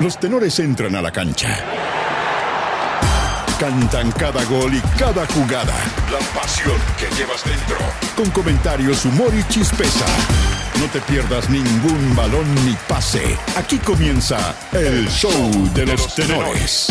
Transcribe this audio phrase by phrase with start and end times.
[0.00, 1.56] Los tenores entran a la cancha.
[3.60, 5.74] Cantan cada gol y cada jugada.
[6.10, 7.76] La pasión que llevas dentro.
[8.16, 10.04] Con comentarios, humor y chispeza.
[10.80, 13.38] No te pierdas ningún balón ni pase.
[13.56, 16.88] Aquí comienza el show de los tenores.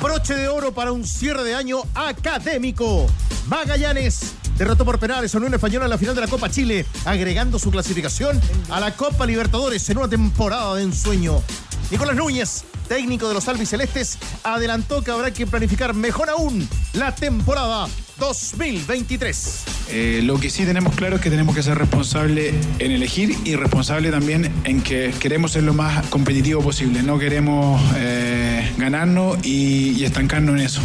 [0.00, 3.06] Broche de oro para un cierre de año académico.
[3.48, 7.58] Magallanes derrotó por penales a Unión Española en la final de la Copa Chile, agregando
[7.58, 11.42] su clasificación a la Copa Libertadores en una temporada de ensueño.
[11.90, 17.86] Nicolás Núñez, técnico de los albicelestes, adelantó que habrá que planificar mejor aún la temporada
[18.18, 19.64] 2023.
[19.90, 23.54] Eh, lo que sí tenemos claro es que tenemos que ser responsables en elegir y
[23.54, 27.02] responsable también en que queremos ser lo más competitivo posible.
[27.02, 30.80] No queremos eh, ganarnos y estancarnos en eso.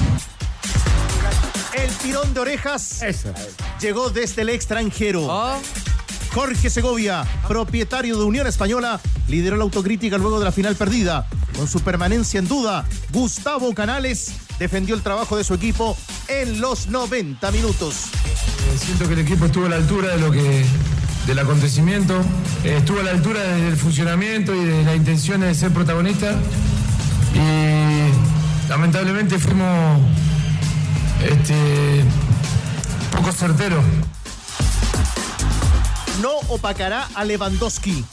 [1.73, 3.03] El tirón de orejas
[3.79, 5.27] llegó desde el extranjero.
[6.33, 11.27] Jorge Segovia, propietario de Unión Española, lideró la autocrítica luego de la final perdida.
[11.57, 16.87] Con su permanencia en duda, Gustavo Canales defendió el trabajo de su equipo en los
[16.87, 18.05] 90 minutos.
[18.25, 20.65] Eh, Siento que el equipo estuvo a la altura de lo que
[21.27, 22.21] del acontecimiento,
[22.63, 26.35] eh, estuvo a la altura del funcionamiento y de las intenciones de ser protagonista
[27.33, 29.99] y lamentablemente fuimos
[31.23, 32.03] este,
[33.11, 33.83] poco certeros.
[36.21, 38.03] No opacará a Lewandowski.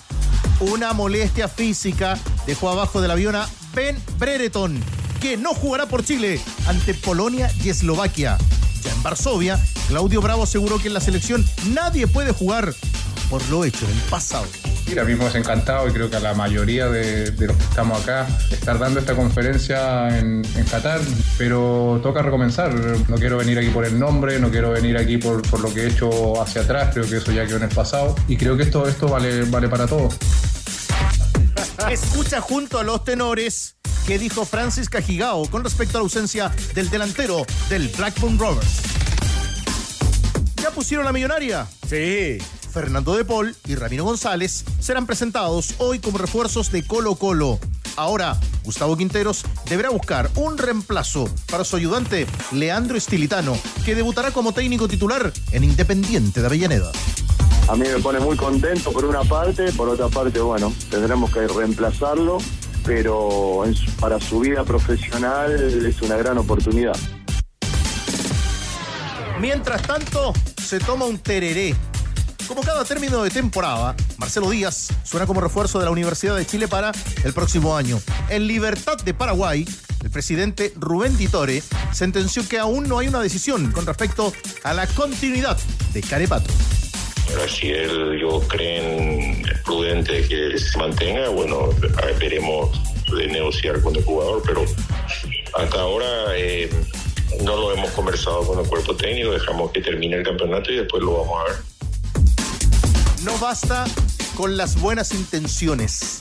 [0.60, 4.82] Una molestia física dejó abajo del avión a Ben Brereton,
[5.20, 8.38] que no jugará por Chile ante Polonia y Eslovaquia.
[8.82, 12.74] Ya en Varsovia, Claudio Bravo aseguró que en la selección nadie puede jugar
[13.30, 14.46] por lo hecho en el pasado.
[14.89, 18.03] Mira, mismo es encantado y creo que a la mayoría de, de los que estamos
[18.03, 21.00] acá estar dando esta conferencia en, en, Qatar,
[21.36, 22.75] pero toca recomenzar.
[23.09, 25.83] No quiero venir aquí por el nombre, no quiero venir aquí por, por, lo que
[25.83, 28.62] he hecho hacia atrás, creo que eso ya quedó en el pasado y creo que
[28.62, 30.16] esto, esto vale, vale para todos.
[31.91, 36.89] Escucha junto a los tenores que dijo Francis Cajigao con respecto a la ausencia del
[36.89, 38.81] delantero del Blackburn Rovers.
[40.62, 41.66] ¿Ya pusieron la millonaria?
[41.87, 42.38] Sí.
[42.78, 47.59] Fernando de Paul y Ramiro González serán presentados hoy como refuerzos de Colo Colo.
[47.97, 54.53] Ahora, Gustavo Quinteros deberá buscar un reemplazo para su ayudante Leandro Estilitano, que debutará como
[54.53, 56.93] técnico titular en Independiente de Avellaneda.
[57.66, 61.49] A mí me pone muy contento por una parte, por otra parte, bueno, tendremos que
[61.49, 62.39] reemplazarlo,
[62.84, 63.65] pero
[63.99, 65.50] para su vida profesional
[65.84, 66.97] es una gran oportunidad.
[69.41, 71.75] Mientras tanto, se toma un tereré
[72.48, 76.66] como cada término de temporada, Marcelo Díaz suena como refuerzo de la Universidad de Chile
[76.66, 76.92] para
[77.22, 78.00] el próximo año.
[78.31, 79.66] En Libertad de Paraguay,
[80.03, 84.32] el presidente Rubén Ditore sentenció que aún no hay una decisión con respecto
[84.64, 85.59] a la continuidad
[85.92, 86.50] de Carepato.
[87.26, 91.69] Pero si él, yo creen prudente que se mantenga, bueno,
[92.19, 92.70] veremos
[93.15, 94.65] de negociar con el jugador, pero
[95.54, 96.70] hasta ahora eh,
[97.42, 101.03] no lo hemos conversado con el cuerpo técnico, dejamos que termine el campeonato y después
[101.03, 101.78] lo vamos a ver.
[103.22, 103.84] No basta
[104.36, 106.20] con las buenas intenciones.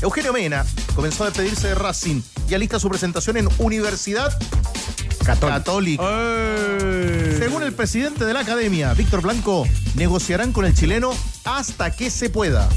[0.00, 0.64] Eugenio Mena
[0.94, 4.38] comenzó a despedirse de Racing y alista su presentación en Universidad
[5.24, 5.58] Católica.
[5.58, 6.04] Católica.
[7.38, 11.12] Según el presidente de la academia, Víctor Blanco, negociarán con el chileno
[11.44, 12.68] hasta que se pueda.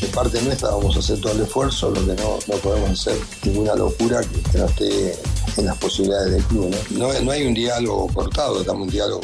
[0.00, 3.16] De parte nuestra vamos a hacer todo el esfuerzo, lo que no, no podemos hacer
[3.44, 5.18] ninguna locura que, que, no esté
[5.56, 6.74] en las posibilidades del club.
[6.90, 7.12] ¿no?
[7.12, 9.20] No, no hay un diálogo cortado, estamos un diálogo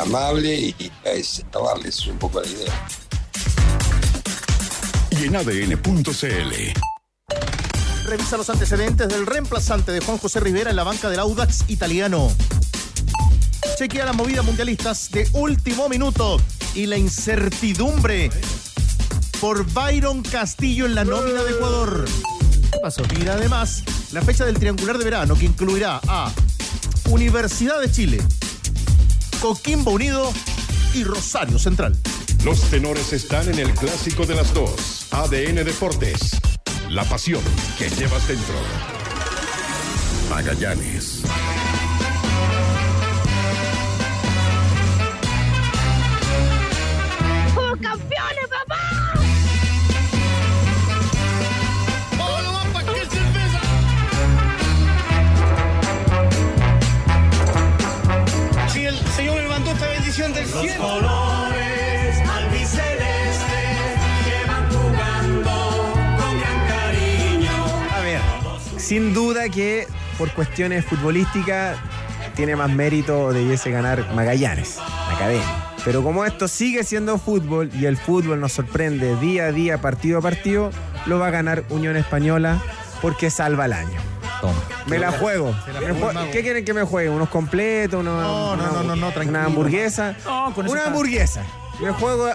[0.00, 2.72] amable y, y es acabarles un poco la idea
[5.20, 6.52] y en ADN.cl.
[8.06, 12.30] Revisa los antecedentes del reemplazante de Juan José Rivera en la banca del Audax italiano.
[13.78, 16.40] Chequea las movidas mundialistas de último minuto
[16.74, 18.30] y la incertidumbre
[19.40, 22.04] por Byron Castillo en la nómina de Ecuador.
[22.72, 23.02] ¿Qué pasó?
[23.18, 23.82] Mira además
[24.12, 26.32] la fecha del triangular de verano que incluirá a
[27.10, 28.18] Universidad de Chile,
[29.40, 30.32] Coquimbo Unido
[30.94, 31.96] y Rosario Central.
[32.44, 35.06] Los tenores están en el clásico de las dos.
[35.10, 36.38] ADN Deportes.
[36.90, 37.40] La pasión
[37.78, 38.54] que llevas dentro.
[40.28, 41.22] Magallanes.
[47.54, 49.14] ¡Somos campeones, papá!
[58.68, 61.33] Si el Señor me levantó esta bendición del Los cielo.
[68.94, 71.76] Sin duda que por cuestiones futbolísticas
[72.36, 75.66] tiene más mérito debiese ganar Magallanes, la academia.
[75.84, 80.18] Pero como esto sigue siendo fútbol y el fútbol nos sorprende día a día, partido
[80.18, 80.70] a partido,
[81.06, 82.62] lo va a ganar Unión Española
[83.02, 84.00] porque salva el año.
[84.40, 84.62] Toma.
[84.86, 85.52] Me la juego.
[85.72, 86.30] La Me.
[86.30, 87.10] ¿Qué quieren que me juegue?
[87.10, 87.98] ¿Unos completos?
[88.00, 89.38] Una, No, no, una- no, no, no, tranquilo.
[89.40, 90.14] Una hamburguesa.
[90.24, 91.42] No, con eso una hamburguesa.
[91.80, 92.30] Me juego,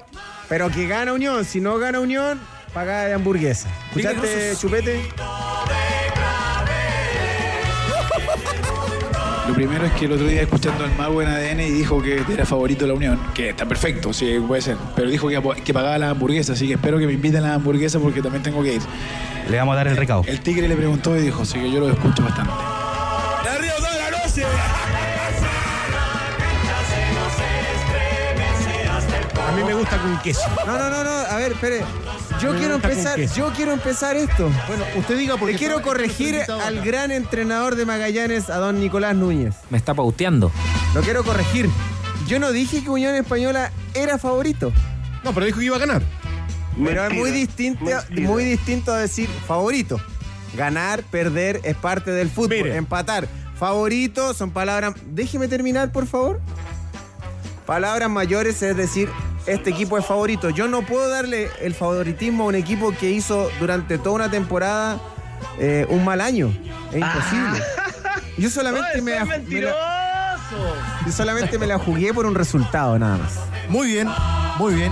[0.50, 1.45] pero que gana Unión.
[1.45, 2.38] Si no gana Unión,
[2.73, 3.69] pagada de hamburguesa.
[3.95, 4.56] ¿Escuchaste.
[4.59, 5.09] Chupete?
[9.50, 12.22] Lo primero es que el otro día escuchando al mago en ADN y dijo que
[12.31, 15.74] era favorito de la Unión, que está perfecto, sí, puede ser, pero dijo que, que
[15.74, 18.62] pagaba las hamburguesas, así que espero que me inviten a las hamburguesas porque también tengo
[18.62, 18.81] que ir.
[19.50, 20.24] Le vamos a dar el recado.
[20.28, 22.51] El tigre le preguntó y dijo, así que yo lo escucho bastante.
[29.48, 30.48] A mí me gusta con queso.
[30.68, 31.10] No, no, no, no.
[31.10, 31.81] A ver, espere.
[32.41, 34.50] Yo quiero empezar, yo quiero empezar esto.
[34.68, 36.86] Bueno, usted diga porque Le quiero corregir al acá.
[36.86, 39.56] gran entrenador de Magallanes, a don Nicolás Núñez.
[39.69, 40.51] Me está pauteando.
[40.94, 41.69] Lo quiero corregir.
[42.27, 44.71] Yo no dije que Unión Española era favorito.
[45.24, 46.01] No, pero dijo que iba a ganar.
[46.81, 50.00] Pero es muy distinto, muy distinto a decir favorito.
[50.56, 52.50] Ganar, perder es parte del fútbol.
[52.63, 52.75] Mire.
[52.77, 53.27] Empatar.
[53.57, 54.94] Favorito son palabras.
[55.07, 56.39] Déjeme terminar, por favor.
[57.69, 59.10] Palabras mayores es decir,
[59.45, 60.50] este equipo es favorito.
[60.50, 65.00] Yo no puedo darle el favoritismo a un equipo que hizo durante toda una temporada
[65.60, 66.51] eh, un mal año.
[66.92, 67.62] Es imposible.
[68.39, 70.38] Yo solamente me, la- me la,
[71.06, 73.33] yo solamente me la jugué por un resultado, nada más.
[73.68, 74.07] Muy bien,
[74.57, 74.92] muy bien.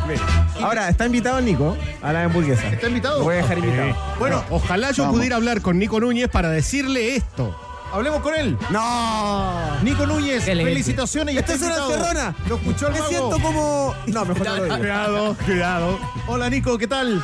[0.61, 2.67] Ahora, está invitado Nico a la hamburguesa.
[2.67, 3.19] ¿Está invitado?
[3.19, 3.95] Lo voy a dejar invitado.
[4.19, 5.17] Bueno, Ojalá yo Vamos.
[5.17, 7.57] pudiera hablar con Nico Núñez para decirle esto.
[7.93, 8.57] Hablemos con él.
[8.69, 9.79] ¡No!
[9.83, 10.71] Nico Núñez, Excelente.
[10.71, 12.07] felicitaciones y Esto está es una invitado.
[12.13, 12.35] encerrona.
[12.47, 13.09] Lo escuchó el Me mago.
[13.09, 13.95] siento como.
[14.07, 14.77] No, mejor no lo digo.
[14.77, 15.99] Cuidado, cuidado.
[16.27, 17.23] Hola Nico, ¿qué tal?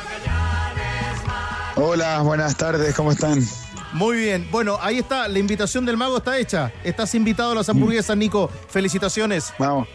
[1.76, 3.44] Hola, buenas tardes, ¿cómo están?
[3.94, 4.48] Muy bien.
[4.50, 6.72] Bueno, ahí está, la invitación del mago está hecha.
[6.82, 8.50] Estás invitado a las hamburguesas, Nico.
[8.68, 9.54] Felicitaciones.
[9.56, 9.86] Vamos.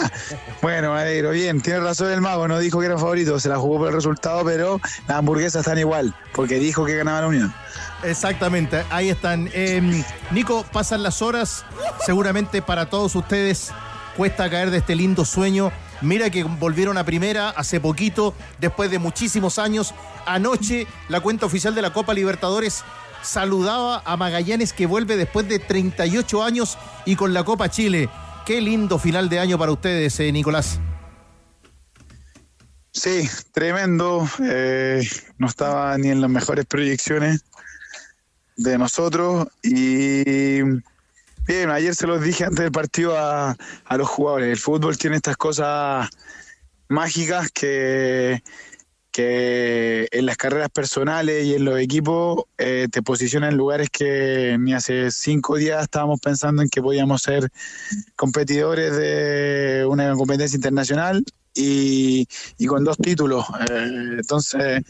[0.62, 1.30] bueno, me alegro.
[1.30, 3.94] Bien, tiene razón el mago, no dijo que era favorito, se la jugó por el
[3.94, 7.54] resultado, pero las hamburguesas están igual, porque dijo que ganaba la Unión.
[8.02, 9.48] Exactamente, ahí están.
[9.54, 11.64] Eh, Nico, pasan las horas.
[12.04, 13.72] Seguramente para todos ustedes
[14.14, 15.72] cuesta caer de este lindo sueño.
[16.02, 19.94] Mira que volvieron a primera hace poquito, después de muchísimos años.
[20.26, 22.84] Anoche, la cuenta oficial de la Copa Libertadores
[23.22, 28.08] saludaba a Magallanes que vuelve después de 38 años y con la Copa Chile.
[28.46, 30.80] Qué lindo final de año para ustedes, eh, Nicolás.
[32.92, 34.28] Sí, tremendo.
[34.42, 35.06] eh,
[35.38, 37.44] no estaba ni en las mejores proyecciones
[38.56, 39.46] de nosotros.
[39.62, 40.62] Y
[41.46, 44.48] bien, ayer se los dije antes del partido a, a los jugadores.
[44.50, 46.08] El fútbol tiene estas cosas
[46.88, 48.42] mágicas que,
[49.18, 54.56] que en las carreras personales y en los equipos eh, te posicionan en lugares que
[54.60, 57.50] ni hace cinco días estábamos pensando en que podíamos ser
[58.14, 62.28] competidores de una competencia internacional y,
[62.58, 63.44] y con dos títulos.
[63.68, 64.84] Eh, entonces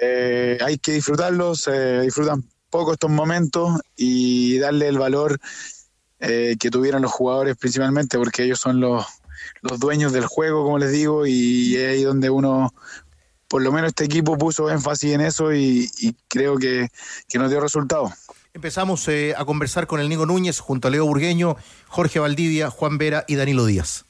[0.00, 5.40] eh, hay que disfrutarlos, se disfrutan poco estos momentos y darle el valor
[6.20, 9.04] que tuvieron los jugadores principalmente porque ellos son los,
[9.62, 12.72] los dueños del juego, como les digo, y es ahí donde uno,
[13.48, 16.88] por lo menos este equipo puso énfasis en eso y, y creo que,
[17.28, 18.12] que nos dio resultados.
[18.54, 21.56] Empezamos eh, a conversar con el Nico Núñez junto a Leo Burgueño,
[21.86, 24.04] Jorge Valdivia, Juan Vera y Danilo Díaz.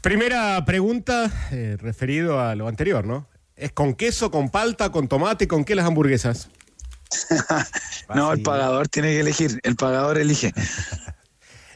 [0.00, 3.26] Primera pregunta eh, referido a lo anterior, ¿no?
[3.56, 6.48] ¿Es con queso, con palta, con tomate, con qué las hamburguesas?
[8.14, 10.52] No, el pagador tiene que elegir, el pagador elige.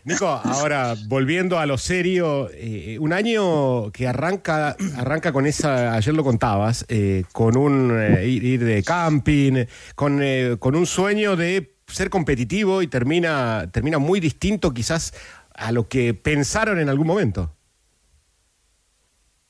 [0.04, 6.14] Nico, ahora volviendo a lo serio, eh, un año que arranca, arranca con esa, ayer
[6.14, 10.20] lo contabas, eh, con un eh, ir, ir de camping, con,
[10.58, 15.14] con un sueño de ser competitivo y termina, termina muy distinto quizás
[15.54, 17.56] a lo que pensaron en algún momento.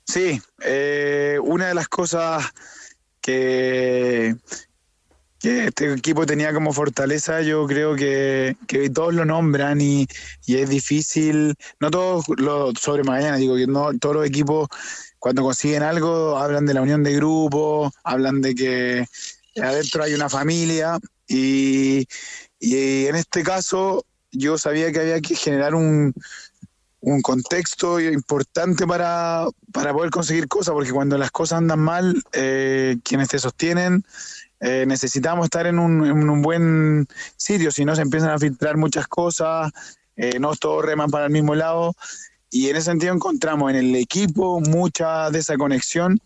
[0.06, 0.40] Sí,
[1.42, 2.44] una de las cosas
[3.20, 4.36] que,
[5.44, 10.08] que este equipo tenía como fortaleza, yo creo que, que todos lo nombran y,
[10.46, 14.68] es difícil, no todos lo, sobre Magallanes, digo que no todos los equipos
[15.18, 19.06] cuando consiguen algo hablan de la unión de grupo, hablan de que
[19.62, 20.98] adentro hay una familia
[21.28, 22.08] y,
[22.60, 26.14] en este caso yo sabía que había que generar un,
[27.00, 32.96] un contexto importante para, para poder conseguir cosas, porque cuando las cosas andan mal, eh,
[33.04, 34.06] quienes te sostienen,
[34.66, 37.06] eh, necesitamos estar en un, en un buen
[37.36, 39.70] sitio, si no se empiezan a filtrar muchas cosas,
[40.16, 41.94] eh, no todos reman para el mismo lado,
[42.50, 46.18] y en ese sentido encontramos en el equipo mucha de esa conexión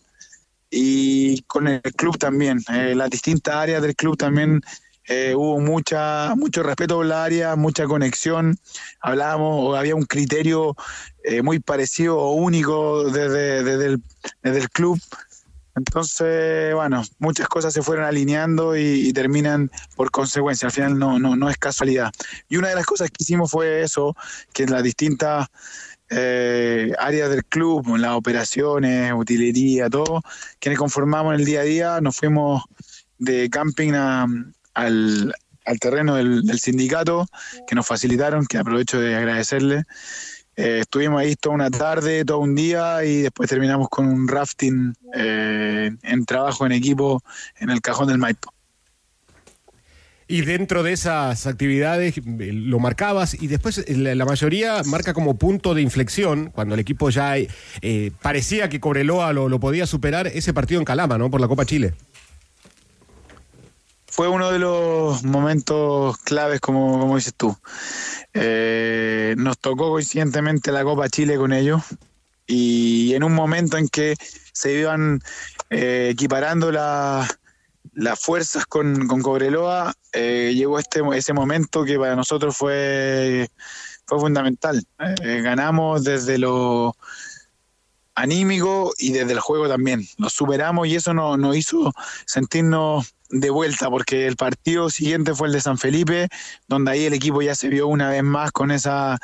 [0.71, 4.61] y con el club también, eh, las distintas áreas del club también
[5.09, 8.57] eh, hubo mucha, mucho respeto por la área, mucha conexión.
[9.01, 10.77] Hablábamos, había un criterio
[11.43, 13.99] muy parecido o único desde, desde
[14.45, 15.01] el club.
[15.79, 20.67] Entonces, bueno, muchas cosas se fueron alineando y, terminan por consecuencia.
[20.67, 22.13] Al final no, no, no es casualidad.
[22.49, 24.15] Y una de las cosas que hicimos fue eso,
[24.53, 25.47] que en las distintas
[26.11, 30.23] eh, áreas del club, las operaciones, utilería, todo,
[30.59, 32.65] quienes conformamos en el día a día, nos fuimos
[33.19, 34.27] de camping a-
[34.75, 37.27] al, al terreno del, del sindicato
[37.67, 39.85] que nos facilitaron, que aprovecho de agradecerle.
[40.59, 44.93] Eh, estuvimos ahí toda una tarde, todo un día y después terminamos con un rafting
[45.15, 47.23] eh, en trabajo en equipo
[47.61, 48.53] en el cajón del Maipo.
[50.27, 52.23] Y dentro de esas actividades eh,
[52.53, 57.37] lo marcabas y después la, mayoría marca como punto de inflexión, cuando el equipo ya
[58.21, 61.31] parecía que Cobreloa lo, lo podía superar, ese partido en Calama, ¿no?
[61.31, 61.95] Por la Copa Chile.
[64.19, 67.57] Fue uno de los momentos claves, como, como dices tú.
[68.35, 71.83] Eh, nos tocó coincidentemente la Copa Chile con ellos
[72.45, 74.17] y en un momento en que
[74.53, 75.21] se iban
[75.71, 77.29] eh, equiparando la-
[77.93, 83.49] las fuerzas con, con Cobreloa, eh, llegó este, ese momento que para nosotros fue,
[84.05, 84.85] fue fundamental.
[85.23, 86.97] Ganamos desde lo
[88.17, 90.05] anímico y desde el juego también.
[90.17, 91.93] Nos superamos y eso nos, nos hizo
[92.27, 96.29] sentirnos de vuelta, porque el partido siguiente fue el de San Felipe,
[96.67, 99.19] donde ahí el equipo ya se vio una vez más con esa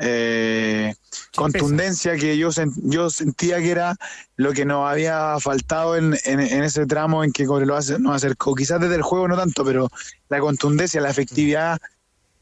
[0.00, 0.94] eh,
[1.34, 2.50] contundencia que yo,
[2.84, 3.96] yo sentía que era
[4.36, 8.54] lo que nos había faltado en, en- en ese tramo en que Cobreloa nos acercó.
[8.54, 9.90] Quizás desde el juego no tanto, pero
[10.28, 11.78] la contundencia, la efectividad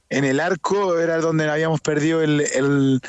[0.09, 3.01] en el arco era donde habíamos perdido el, el,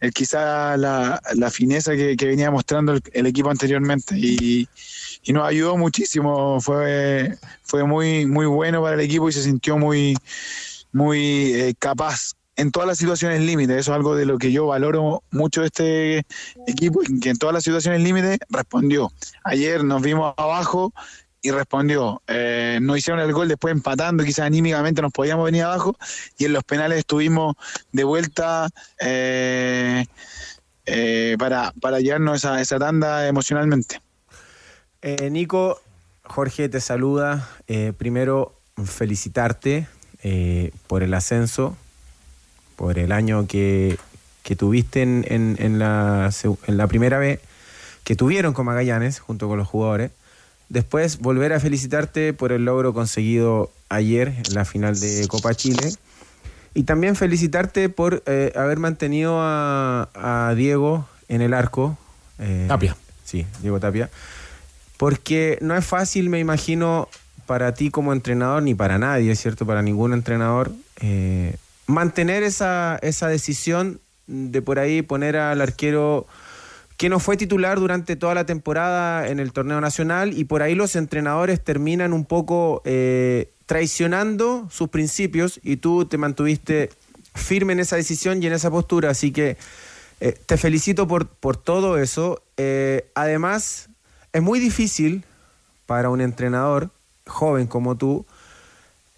[0.00, 4.68] el quizá la, la fineza que, que venía mostrando el, el equipo anteriormente y,
[5.24, 9.78] y nos ayudó muchísimo fue fue muy muy bueno para el equipo y se sintió
[9.78, 10.16] muy
[10.92, 14.66] muy eh, capaz en todas las situaciones límite eso es algo de lo que yo
[14.66, 16.24] valoro mucho este
[16.66, 19.10] equipo que en todas las situaciones límite respondió
[19.44, 20.92] ayer nos vimos abajo
[21.44, 22.22] y respondió.
[22.26, 25.94] Eh, no hicieron el gol después empatando, quizás anímicamente nos podíamos venir abajo
[26.38, 27.54] y en los penales estuvimos
[27.92, 28.66] de vuelta
[28.98, 30.06] eh,
[30.86, 34.00] eh, para, para llevarnos esa, esa tanda emocionalmente.
[35.06, 35.80] Eh, Nico,
[36.22, 37.46] Jorge te saluda.
[37.68, 39.86] Eh, primero, felicitarte
[40.22, 41.76] eh, por el ascenso,
[42.76, 43.98] por el año que,
[44.42, 47.40] que tuviste en, en- en la, seg- en la primera vez,
[48.02, 50.10] que tuvieron con Magallanes junto con los jugadores.
[50.70, 55.92] Después, volver a felicitarte por el logro conseguido ayer en la final de Copa Chile.
[56.72, 61.98] Y también felicitarte por eh, haber mantenido a, a Diego en el arco.
[62.66, 62.96] Tapia.
[63.24, 64.08] Sí, Diego Tapia.
[64.96, 67.08] Porque no es fácil, me imagino,
[67.46, 73.28] para ti como entrenador, ni para nadie, cierto, para ningún entrenador, eh, mantener esa, esa
[73.28, 76.26] decisión de por ahí poner al arquero
[76.96, 80.74] que no fue titular durante toda la temporada en el torneo nacional y por ahí
[80.74, 86.90] los entrenadores terminan un poco eh, traicionando sus principios y tú te mantuviste
[87.34, 89.56] firme en esa decisión y en esa postura, así que
[90.20, 92.40] eh, te felicito por, por todo eso.
[93.14, 93.88] Además,
[94.34, 95.24] es muy difícil
[95.86, 96.90] para un entrenador
[97.26, 98.26] joven como tú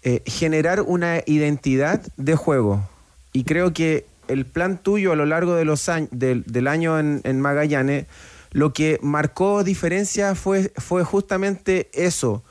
[0.03, 2.87] eh, generar una identidad de juego.
[3.33, 7.21] Y creo que el plan tuyo a lo largo de los años, del, año en,
[7.23, 8.05] en Magallanes,
[8.51, 12.43] lo que marcó diferencia fue, fue justamente eso,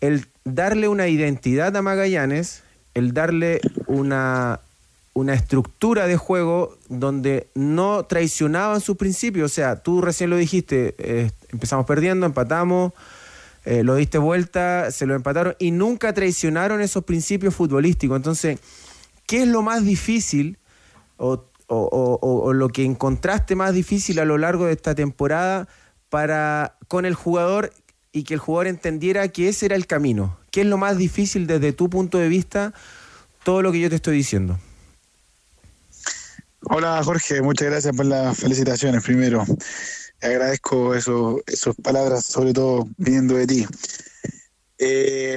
[0.00, 2.62] el darle una identidad a Magallanes,
[2.94, 4.60] el darle una,
[5.14, 9.50] una estructura de juego donde no traicionaban sus principios.
[9.50, 12.92] O sea, tú recién lo dijiste, eh, empezamos perdiendo, empatamos,
[13.64, 18.16] eh, lo diste vuelta, se lo empataron y nunca traicionaron esos principios futbolísticos.
[18.16, 18.58] Entonces,
[19.26, 20.58] ¿qué es lo más difícil
[21.16, 21.88] o, o-
[22.22, 25.68] o- o- lo que encontraste más difícil a lo largo de esta temporada
[26.10, 27.72] para con el jugador
[28.12, 30.36] y que el jugador entendiera que ese era el camino?
[30.50, 32.74] ¿Qué es lo más difícil desde tu punto de vista
[33.44, 34.58] todo lo que yo te estoy diciendo?
[36.64, 39.44] Hola Jorge, muchas gracias por las felicitaciones primero.
[40.22, 43.66] Agradezco eso, esas palabras, sobre todo viniendo de ti.
[44.78, 45.36] Eh,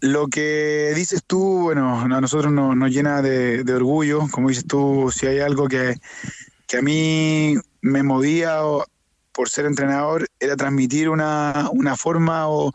[0.00, 4.28] lo que dices tú, bueno, a nosotros nos, nos llena de, de orgullo.
[4.30, 5.94] Como dices tú, si hay algo que,
[6.66, 8.58] que a mí me movía
[9.32, 12.72] por ser entrenador, era transmitir una, una forma o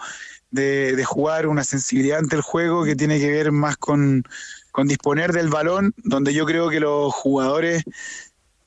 [0.52, 4.24] de, de jugar, una sensibilidad ante el juego que tiene que ver más con,
[4.72, 7.84] con disponer del balón, donde yo creo que los jugadores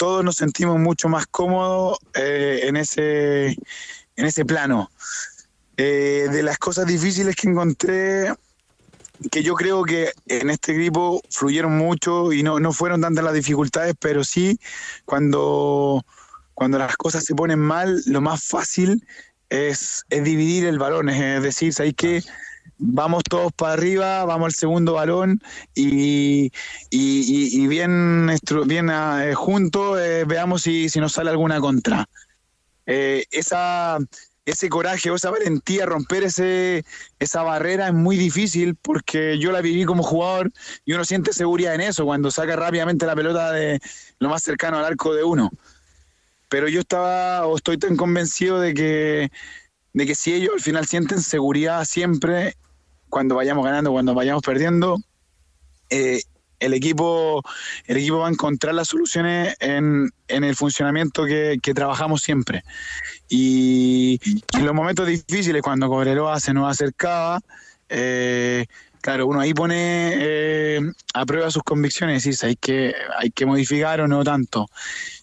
[0.00, 4.90] todos nos sentimos mucho más cómodos eh, en, ese, en ese plano.
[5.76, 8.32] Eh, de las cosas difíciles que encontré,
[9.30, 13.34] que yo creo que en este equipo fluyeron mucho y no, no fueron tantas las
[13.34, 14.58] dificultades, pero sí
[15.04, 16.02] cuando,
[16.54, 19.06] cuando las cosas se ponen mal, lo más fácil
[19.50, 22.22] es, es dividir el balón, es decir, ¿sabéis que
[22.82, 25.38] Vamos todos para arriba, vamos al segundo balón
[25.74, 26.50] y,
[26.88, 28.30] y- bien,
[28.66, 32.08] bien eh, juntos eh, veamos si, si nos sale alguna contra.
[32.86, 33.24] Eh,
[34.46, 36.84] ese coraje o esa valentía, romper ese,
[37.18, 40.50] esa barrera es muy difícil porque yo la viví como jugador
[40.86, 43.78] y uno siente seguridad en eso cuando saca rápidamente la pelota de
[44.18, 45.50] lo más cercano al arco de uno.
[46.48, 49.30] Pero yo estaba o estoy tan convencido de que,
[49.92, 52.56] de que si ellos al final sienten seguridad siempre,
[53.10, 54.98] cuando vayamos ganando, cuando vayamos perdiendo,
[55.90, 56.22] eh,
[56.60, 57.42] el equipo,
[57.86, 62.62] el equipo va a encontrar las soluciones en, el funcionamiento que, trabajamos siempre.
[63.28, 64.20] Y
[64.56, 67.40] en los momentos difíciles, cuando Cobreloa se nos acercaba,
[67.88, 68.66] eh,
[69.00, 70.80] claro, uno ahí pone eh,
[71.14, 74.68] a prueba sus convicciones y hay que, hay que modificar o no tanto.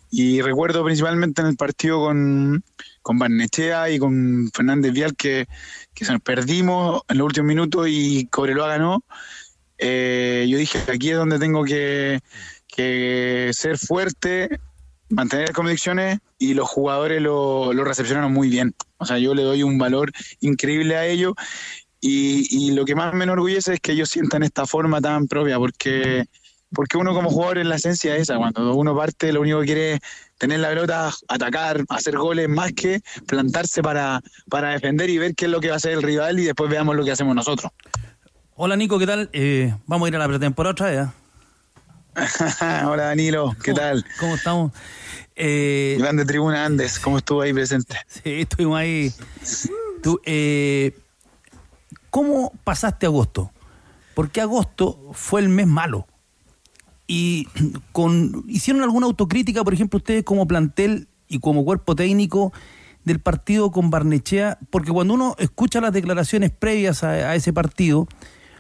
[0.10, 2.64] Y recuerdo principalmente en el partido con,
[3.08, 5.48] con Barnechea y con Fernández Vial que,
[5.94, 9.06] que se nos perdimos en los últimos minutos y Cobreloa ganó.
[9.78, 12.20] Eh, yo dije, aquí es donde tengo que,
[12.68, 14.60] que ser fuerte,
[15.08, 18.76] mantener convicciones y los jugadores lo, lo recepcionaron muy bien.
[18.98, 20.12] O sea, yo le doy un valor
[20.42, 21.34] increíble a ellos
[22.02, 25.58] y, y lo que más me enorgullece es que ellos sientan esta forma tan propia
[25.58, 26.26] porque,
[26.74, 29.66] porque uno como jugador en la esencia es esa, cuando uno parte lo único que
[29.66, 30.00] quiere es
[30.38, 35.46] tener la pelota, atacar, hacer goles más que plantarse para, para defender y ver qué
[35.46, 37.72] es lo que va a hacer el rival y después veamos lo que hacemos nosotros.
[38.56, 39.30] Hola Nico, ¿qué tal?
[39.34, 41.08] Eh, vamos a ir a la pretemporada otra vez.
[42.56, 42.88] ¿ah?
[42.90, 44.04] Hola Danilo, ¿qué tal?
[44.20, 44.72] ¿Cómo estamos?
[45.36, 47.96] Eh, Grande Tribuna Andes, ¿cómo estuvo ahí presente?
[48.08, 49.14] Sí, estuvimos ahí.
[50.02, 50.98] Tú, eh,
[52.10, 53.52] ¿Cómo pasaste agosto?
[54.16, 56.08] Porque agosto fue el mes malo.
[57.08, 57.48] Y
[57.94, 62.52] con hicieron alguna autocrítica, por ejemplo, ustedes como plantel y como cuerpo técnico
[63.06, 68.08] del partido con Barnechea, porque cuando uno escucha las declaraciones previas a, a ese partido,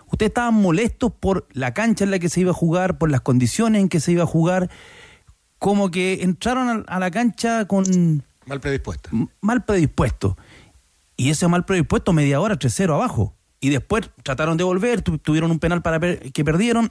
[0.09, 3.19] ustedes estaban molestos por la cancha en la que se iba a jugar, por las
[3.21, 4.69] condiciones en que se iba a jugar,
[5.59, 9.09] como que entraron a, a la cancha con Mal predispuesto.
[9.41, 10.37] mal predispuesto.
[11.17, 13.33] Y ese mal predispuesto media hora 3-0 abajo.
[13.59, 16.89] Y después trataron de volver, tu- tuvieron un penal para per- que perdieron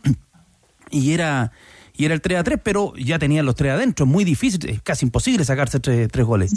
[0.90, 1.52] y era
[1.96, 4.68] y era el 3 a 3, pero ya tenían los tres adentro, es muy difícil,
[4.68, 6.52] es casi imposible sacarse tres, tres goles.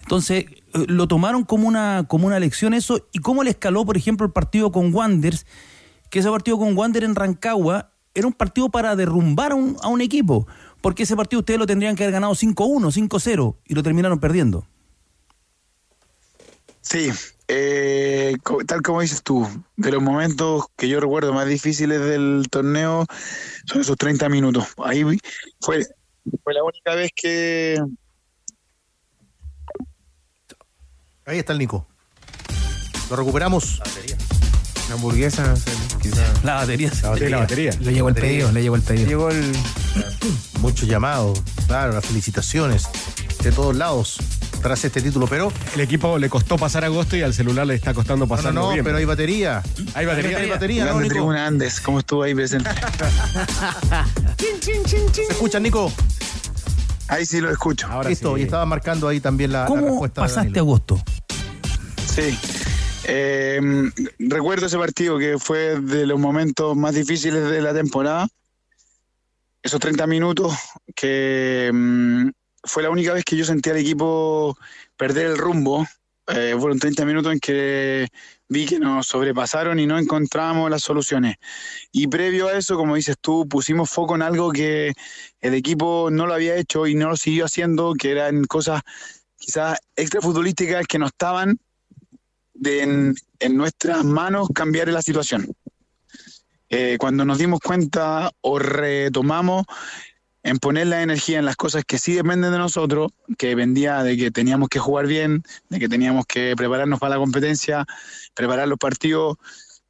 [0.00, 3.96] Entonces, eh, lo tomaron como una como una lección eso y cómo le escaló, por
[3.96, 5.44] ejemplo, el partido con Wanderers,
[6.10, 10.00] que ese partido con Wander en Rancagua era un partido para derrumbar un, a un
[10.00, 10.46] equipo,
[10.80, 14.66] porque ese partido ustedes lo tendrían que haber ganado 5-1, 5-0 y lo terminaron perdiendo.
[16.80, 17.10] Sí,
[17.48, 23.06] eh, tal como dices tú, de los momentos que yo recuerdo más difíciles del torneo
[23.64, 24.66] son esos 30 minutos.
[24.84, 25.02] Ahí
[25.60, 25.86] fue,
[26.44, 27.82] fue la única vez que...
[31.24, 31.86] Ahí está el Nico.
[33.10, 33.80] Lo recuperamos.
[34.88, 35.54] La hamburguesa,
[36.00, 36.44] quizás.
[36.44, 36.90] La batería.
[37.02, 37.30] La batería.
[37.30, 37.70] la batería.
[37.80, 39.08] Le llegó el pedido, le llegó el pedido.
[39.08, 39.52] Llegó el.
[40.60, 42.88] Muchos llamados, claro, las felicitaciones
[43.42, 44.18] de todos lados
[44.62, 47.94] tras este título, pero El equipo le costó pasar agosto y al celular le está
[47.94, 48.84] costando no, pasar no, no, noviembre.
[48.90, 49.62] pero hay batería.
[49.94, 50.38] Hay batería.
[50.38, 51.14] Hay batería, ¿no, Grande Nico?
[51.14, 52.70] Tribuna Andes, ¿cómo estuvo ahí presente?
[55.12, 55.92] ¿Se escucha, Nico?
[57.08, 57.86] Ahí sí lo escucho.
[57.88, 58.42] Ahora Listo, sí.
[58.42, 60.60] y estaba marcando ahí también la, la ¿Cómo respuesta de pasaste Danilo.
[60.60, 61.02] agosto?
[62.06, 62.38] Sí.
[63.04, 63.60] Eh,
[64.18, 68.28] recuerdo ese partido que fue de los momentos más difíciles de la temporada.
[69.62, 70.52] Esos 30 minutos
[70.94, 72.28] que mm,
[72.68, 74.56] fue la única vez que yo sentí al equipo
[74.96, 75.86] perder el rumbo.
[76.28, 78.08] Eh, fueron 30 minutos en que
[78.48, 81.36] vi que nos sobrepasaron y no encontramos las soluciones.
[81.90, 84.92] Y previo a eso, como dices tú, pusimos foco en algo que
[85.40, 88.82] el equipo no lo había hecho y no lo siguió haciendo, que eran cosas
[89.38, 91.58] quizás extrafutbolísticas que no estaban
[92.52, 95.48] de en, en nuestras manos cambiar la situación.
[96.70, 99.64] Eh, cuando nos dimos cuenta o retomamos
[100.48, 104.16] en poner la energía en las cosas que sí dependen de nosotros, que dependía de
[104.16, 107.86] que teníamos que jugar bien, de que teníamos que prepararnos para la competencia,
[108.34, 109.36] preparar los partidos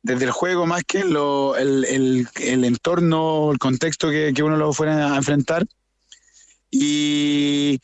[0.02, 4.56] desde el juego más que lo- el, el- el entorno, el contexto que, que uno
[4.56, 5.64] lo fuera a enfrentar.
[6.70, 7.80] Y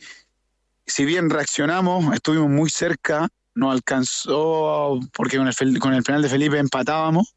[0.87, 6.28] si bien reaccionamos, estuvimos muy cerca, no alcanzó, porque con el, con el penal de
[6.28, 7.34] Felipe empatábamos.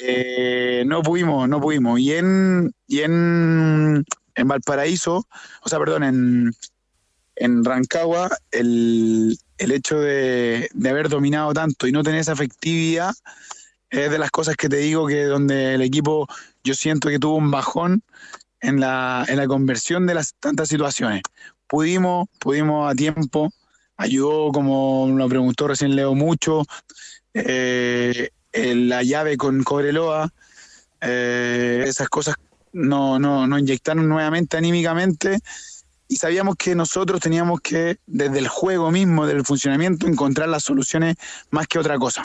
[0.00, 1.98] Eh, no pudimos, no pudimos.
[1.98, 4.04] Y en, y en,
[4.38, 5.26] en Valparaíso,
[5.62, 6.52] o sea, perdón, en,
[7.36, 13.12] en Rancagua, el, el hecho de, de haber dominado tanto y no tener esa efectividad
[13.90, 16.26] es de las cosas que te digo que donde el equipo
[16.62, 18.02] yo siento que tuvo un bajón
[18.60, 21.22] en la, en la conversión de las tantas situaciones.
[21.66, 23.50] Pudimos, pudimos a tiempo
[23.98, 26.64] ayudó, como lo preguntó recién Leo, mucho.
[27.34, 30.32] Eh, la llave con Cobreloa,
[31.00, 32.36] eh, esas cosas
[32.72, 35.38] no, no, nos inyectaron nuevamente anímicamente
[36.08, 41.16] y sabíamos que nosotros teníamos que, desde el juego mismo, del funcionamiento, encontrar las soluciones
[41.50, 42.22] más que otra cosa,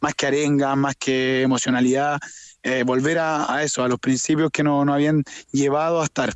[0.00, 2.20] más que arenga, más que emocionalidad,
[2.62, 6.34] eh, volver a, a eso, a los principios que nos, nos habían llevado a estar.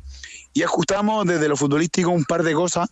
[0.53, 2.89] Y ajustamos desde lo futbolístico un par de cosas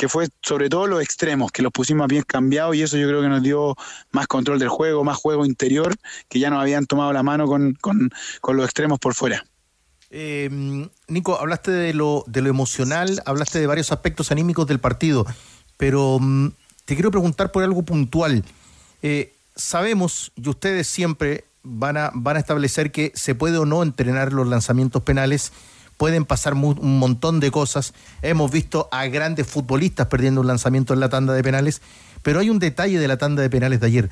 [0.00, 3.20] que fue sobre todo los extremos, que los pusimos bien cambiados y eso yo creo
[3.20, 3.76] que nos dio
[4.12, 5.94] más control del juego, más juego interior,
[6.30, 8.08] que ya nos habían tomado la mano con, con,
[8.40, 9.44] con los extremos por fuera.
[10.10, 15.24] Eh, Nico, hablaste de lo, emocional, hablaste de varios aspectos anímicos del partido,
[15.76, 16.48] pero mm,
[16.84, 18.44] te quiero preguntar por algo puntual.
[19.02, 24.48] Eh, sabemos, y ustedes siempre van a, establecer que se puede o no entrenar los
[24.48, 25.52] lanzamientos penales,
[25.96, 27.92] pueden pasar un montón de cosas.
[28.22, 31.82] Hemos visto a grandes futbolistas perdiendo un lanzamiento en la tanda de penales,
[32.22, 34.10] pero hay un detalle de la tanda de penales de ayer.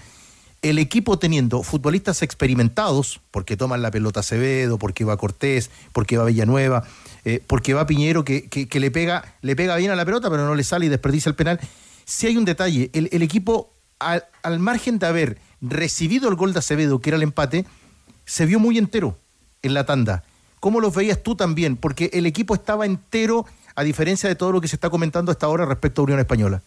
[0.60, 6.24] El equipo teniendo futbolistas experimentados, porque toman la pelota Acevedo, porque va Cortés, porque va
[6.24, 6.82] Villanueva,
[7.24, 10.44] eh, porque va Piñero, que, que- le, pega, le pega bien a la pelota, pero
[10.46, 11.60] no le sale y desperdicia el penal.
[12.04, 16.52] Si hay un detalle, el, el equipo, al, al margen de haber recibido el gol
[16.52, 17.64] de Acevedo, que era el empate,
[18.24, 19.16] se vio muy entero
[19.62, 20.24] en la tanda.
[20.58, 21.76] ¿Cómo los veías tú también?
[21.76, 25.46] Porque el equipo estaba entero, a diferencia de todo lo que se está comentando hasta
[25.46, 26.62] ahora respecto a Unión Española.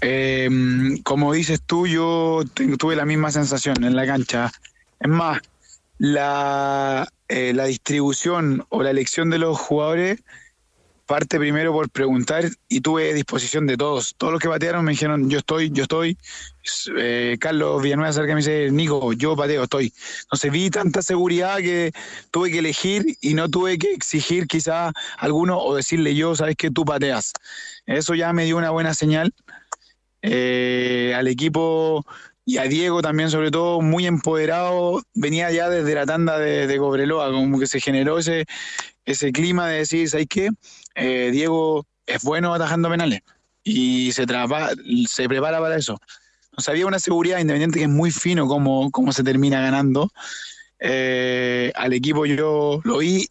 [0.00, 0.48] Eh,
[1.04, 2.42] como dices tú, yo
[2.78, 4.52] tuve la misma sensación en la cancha.
[5.00, 5.40] Es más,
[5.98, 10.20] la, eh, la distribución o la elección de los jugadores
[11.06, 14.14] parte primero por preguntar y tuve disposición de todos.
[14.18, 16.18] Todos los que patearon me dijeron, yo estoy, yo estoy.
[16.98, 19.92] Eh, Carlos Villanueva cerca me dice, Nico, yo pateo, estoy.
[20.22, 21.92] Entonces vi tanta seguridad que
[22.32, 26.56] tuve que elegir y no tuve que exigir quizá a alguno o decirle yo, sabes
[26.56, 27.32] que tú pateas.
[27.86, 29.32] Eso ya me dio una buena señal
[30.22, 32.04] eh, al equipo
[32.44, 35.02] y a Diego también, sobre todo, muy empoderado.
[35.14, 38.46] Venía ya desde la tanda de, de Cobreloa, como que se generó ese,
[39.04, 40.50] ese clima de decir, ¿sabes qué?
[40.94, 43.20] Eh, Diego es bueno atajando penales
[43.64, 44.70] y se, traba-
[45.26, 45.98] prepara para eso.
[46.44, 50.10] Entonces había una seguridad independiente que es muy fino cómo, cómo se termina ganando.
[50.78, 53.28] Eh, al equipo yo lo vi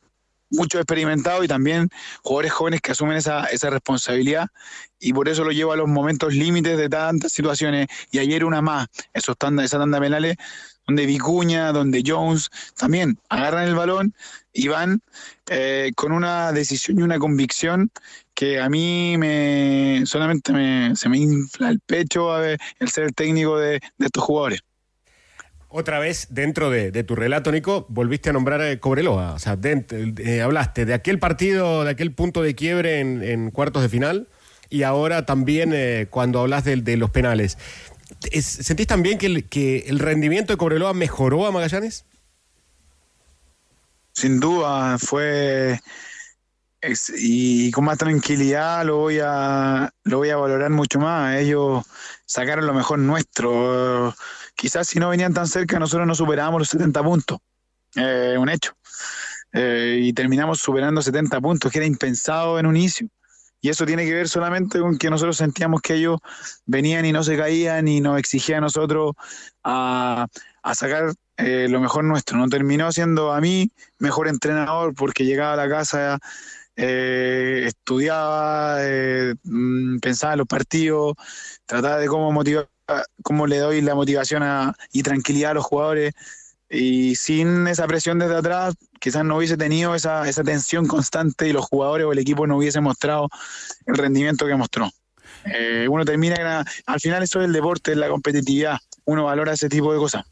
[0.55, 1.89] mucho experimentado y también
[2.23, 4.47] jugadores jóvenes que asumen esa, esa responsabilidad
[4.99, 8.61] y por eso lo llevo a los momentos límites de tantas situaciones y ayer una
[8.61, 10.35] más, esos tanda, esa tanda penales
[10.87, 14.13] donde Vicuña, donde Jones también agarran el balón
[14.53, 15.01] y van
[15.49, 17.91] eh, con una decisión y una convicción
[18.33, 23.11] que a mí me solamente me, se me infla el pecho a ver el ser
[23.13, 24.61] técnico de, de estos jugadores.
[25.77, 29.33] Otra vez, dentro de, tu relato, Nico, volviste a nombrar a Cobreloa.
[29.33, 33.89] O sea, eh, hablaste de aquel partido, de aquel punto de quiebre en, cuartos de
[33.89, 34.29] final
[34.69, 37.57] y ahora también eh, cuando hablas de, los penales.
[38.31, 42.05] Es- ¿Sentís también que el, rendimiento de Cobreloa mejoró a Magallanes?
[44.13, 45.77] sin duda fue
[47.17, 51.85] y con más tranquilidad lo voy a lo voy a valorar mucho más ellos
[52.25, 54.15] sacaron lo mejor nuestro
[54.55, 57.39] quizás si no venían tan cerca nosotros no superábamos los 70 puntos.
[57.95, 58.73] Eh, un hecho.
[59.53, 63.07] Eh, y terminamos superando 70 puntos que era impensado en un inicio.
[63.61, 66.19] Y eso tiene que ver solamente con que nosotros sentíamos que ellos
[66.65, 69.13] venían y no se caían y nos exigían a nosotros
[69.63, 70.27] a,
[70.73, 72.37] sacar eh, lo mejor nuestro.
[72.37, 76.19] No terminó siendo a mí mejor entrenador porque llegaba a la casa,
[76.75, 78.77] eh, estudiaba,
[79.43, 81.15] mm, pensaba en los partidos,
[81.65, 82.67] trataba de cómo motivar,
[83.23, 86.13] cómo le doy la motivación a- y tranquilidad a los jugadores.
[86.69, 91.53] Y sin esa presión desde atrás, quizás no hubiese tenido esa, esa tensión constante y
[91.53, 93.29] los jugadores o el equipo no hubiese mostrado
[93.85, 94.89] el rendimiento que mostró.
[95.45, 98.77] Eh, uno termina, al final eso es el deporte, es la competitividad.
[99.05, 100.23] Uno valora ese tipo de cosas.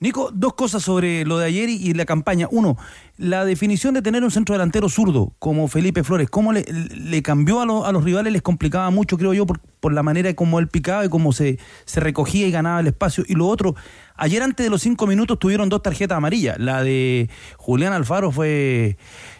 [0.00, 2.48] Nico, dos cosas sobre lo de ayer y, la campaña.
[2.50, 2.78] Uno,
[3.18, 7.60] la definición de tener un centro delantero zurdo como Felipe Flores, ¿cómo le, le cambió
[7.60, 8.32] a, a los rivales?
[8.32, 11.58] Les complicaba mucho, creo yo, por, la manera como él picaba y cómo se,
[11.96, 13.24] recogía y ganaba el espacio.
[13.28, 13.76] Y lo otro,
[14.16, 16.58] ayer antes de los cinco minutos tuvieron dos tarjetas amarillas.
[16.58, 18.96] La de Julián Alfaro fue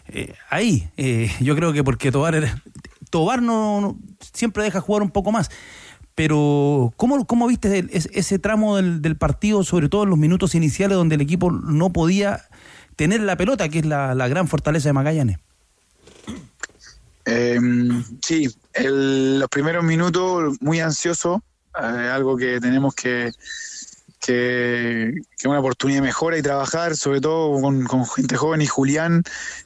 [0.09, 0.91] eh, ahí.
[0.99, 2.39] Eh, yo creo que porque Tobar,
[3.09, 3.97] Tobar no-
[4.35, 5.51] siempre deja jugar un poco más.
[6.21, 11.15] Pero, ¿cómo, cómo viste ese, tramo del, partido, sobre todo en los minutos iniciales, donde
[11.15, 12.47] el equipo no podía
[12.95, 15.39] tener la pelota, que es la, gran fortaleza de Magallanes?
[17.25, 17.59] Eh,
[18.21, 21.43] sí, el- los primeros minutos muy ansioso,
[21.75, 23.33] eh, algo que tenemos que,
[24.21, 29.23] que, que una oportunidad de mejora y trabajar, sobre todo con, gente joven y Julián,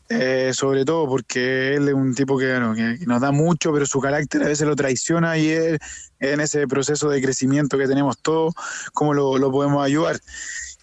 [0.08, 2.58] eh, sobre todo porque él es un tipo que,
[3.06, 5.50] nos da mucho, pero su carácter a veces lo traiciona y
[6.20, 8.54] en ese proceso de crecimiento que tenemos todos,
[8.92, 10.20] cómo lo, podemos ayudar.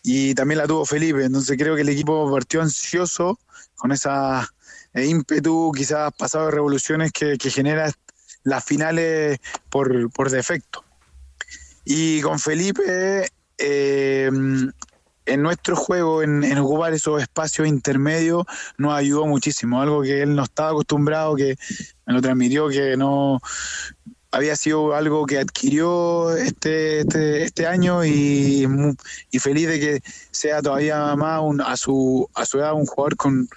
[0.03, 3.39] Y también la tuvo Felipe, entonces creo que el equipo partió ansioso
[3.75, 4.49] con esa
[4.93, 7.91] eh, ímpetu, quizás pasado de revoluciones que, genera
[8.43, 10.83] las finales por defecto.
[11.85, 13.29] Y con Felipe,
[13.61, 14.29] eh,
[15.25, 18.43] en nuestro juego, en, en ocupar esos espacios intermedios,
[18.77, 19.81] nos ayudó muchísimo.
[19.81, 21.55] Algo que él no estaba acostumbrado, que
[22.05, 23.39] me lo transmitió, que no
[24.31, 28.65] había sido algo que adquirió este, este, este año y,
[29.29, 29.99] y feliz de que
[30.31, 33.49] sea todavía más un- a, su, a su edad un jugador con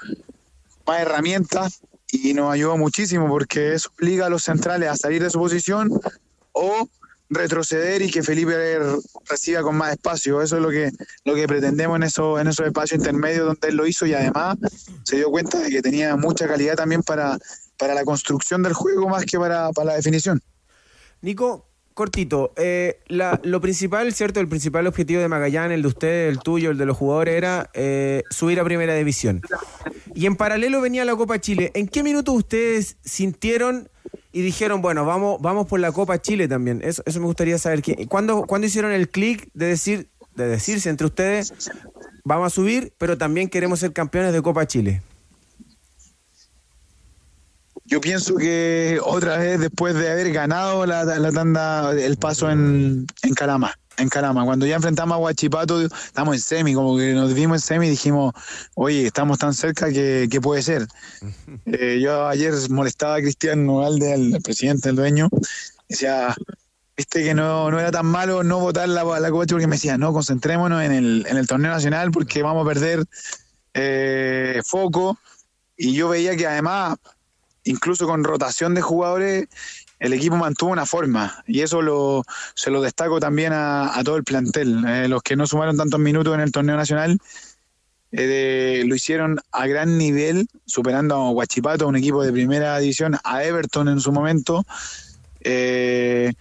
[0.87, 5.31] más herramientas y nos ayudó muchísimo porque eso obliga a los centrales a salir de
[5.31, 5.91] su posición
[6.53, 6.89] o
[7.31, 8.55] retroceder y que Felipe
[9.29, 10.43] reciba con más espacio.
[10.43, 10.91] Eso es lo que,
[11.25, 14.57] lo que pretendemos en, eso, en esos espacios intermedios donde él lo hizo y además
[15.05, 17.39] se dio cuenta de que tenía mucha calidad también para,
[17.79, 20.43] para la construcción del juego más que para, para la definición.
[21.23, 24.41] Nico, cortito, eh, la- lo principal, ¿cierto?
[24.41, 27.71] El principal objetivo de Magallanes, el de ustedes, el tuyo, el de los jugadores, era
[27.73, 29.41] eh, subir a primera división.
[30.15, 31.71] Y en paralelo venía la Copa Chile.
[31.75, 33.89] ¿En qué minuto ustedes sintieron
[34.35, 36.81] y dijeron, bueno, vamos, vamos por la Copa Chile también?
[36.85, 37.81] Eso, eso me gustaría saber.
[37.83, 41.55] ¿Qué- ¿Cuándo, cuándo hicieron el clic de decir, de decirse entre ustedes,
[42.25, 45.03] vamos a subir, pero también queremos ser campeones de Copa Chile?
[47.87, 53.07] Yo pienso que otra vez después de haber ganado la, la tanda, el paso en,
[53.23, 57.33] en Calama, en Calama, cuando ya enfrentamos a Huachipato, estamos en semi, como que nos
[57.35, 58.35] vimos en semi y dijimos,
[58.75, 60.87] oye, estamos tan cerca que, que puede ser.
[61.67, 65.29] Eh, yo ayer molestaba a Cristian Nogalde, el, el presidente, el dueño,
[65.89, 66.35] decía,
[66.97, 69.99] viste que no, no era tan malo no votar la, la Copa porque me decía,
[69.99, 73.05] no, concentrémonos en el, en el torneo nacional porque vamos a perder
[73.75, 75.19] eh, foco.
[75.77, 76.97] Y yo veía que además
[77.65, 79.47] incluso con rotación de jugadores,
[80.05, 84.25] el equipo mantuvo una forma y eso lo, se lo destaco también a, todo el
[84.25, 84.85] plantel.
[84.87, 87.19] Eh, los que no sumaron tantos minutos en el torneo nacional
[88.13, 93.45] eh, lo hicieron a gran nivel, superando a Huachipato, un equipo de primera división, a
[93.45, 94.67] Everton en su momento.
[95.41, 96.35] eh,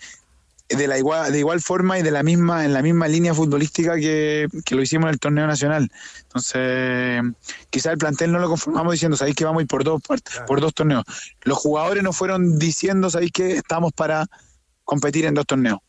[0.69, 3.95] de la igual, de igual forma y de la misma, en la misma línea futbolística
[3.95, 5.91] que, que lo hicimos en el torneo nacional.
[6.23, 7.21] Entonces,
[7.69, 10.39] quizá el plantel no lo conformamos diciendo, sabéis que vamos a ir por dos partes,
[10.47, 11.03] por dos torneos.
[11.43, 14.25] Los jugadores nos fueron diciendo, sabéis que estamos para
[14.83, 15.79] competir en dos torneos.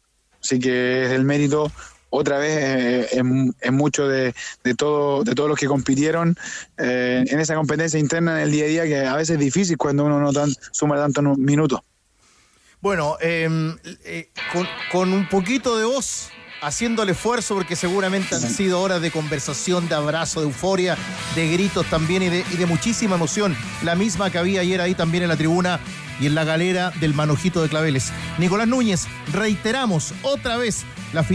[0.43, 1.73] Así que es el mérito
[2.11, 6.37] otra vez eh, en, en mucho de, de todo de todos los que compitieron
[6.77, 9.77] eh, en esa competencia interna en el día a día que a veces es difícil
[9.77, 11.81] cuando uno no tan, suma tantos nu- minutos.
[12.85, 13.49] Bueno, eh,
[14.05, 16.29] eh, con, con un poquito de voz,
[16.61, 20.95] haciendo el esfuerzo, porque seguramente han sido horas de conversación, de abrazo, de euforia,
[21.35, 23.57] de gritos también y de, y de muchísima emoción.
[23.83, 25.81] La misma que había ayer ahí también en la tribuna
[26.21, 28.13] y en la galera del Manojito de Claveles.
[28.37, 31.27] Nicolás Núñez, reiteramos otra vez las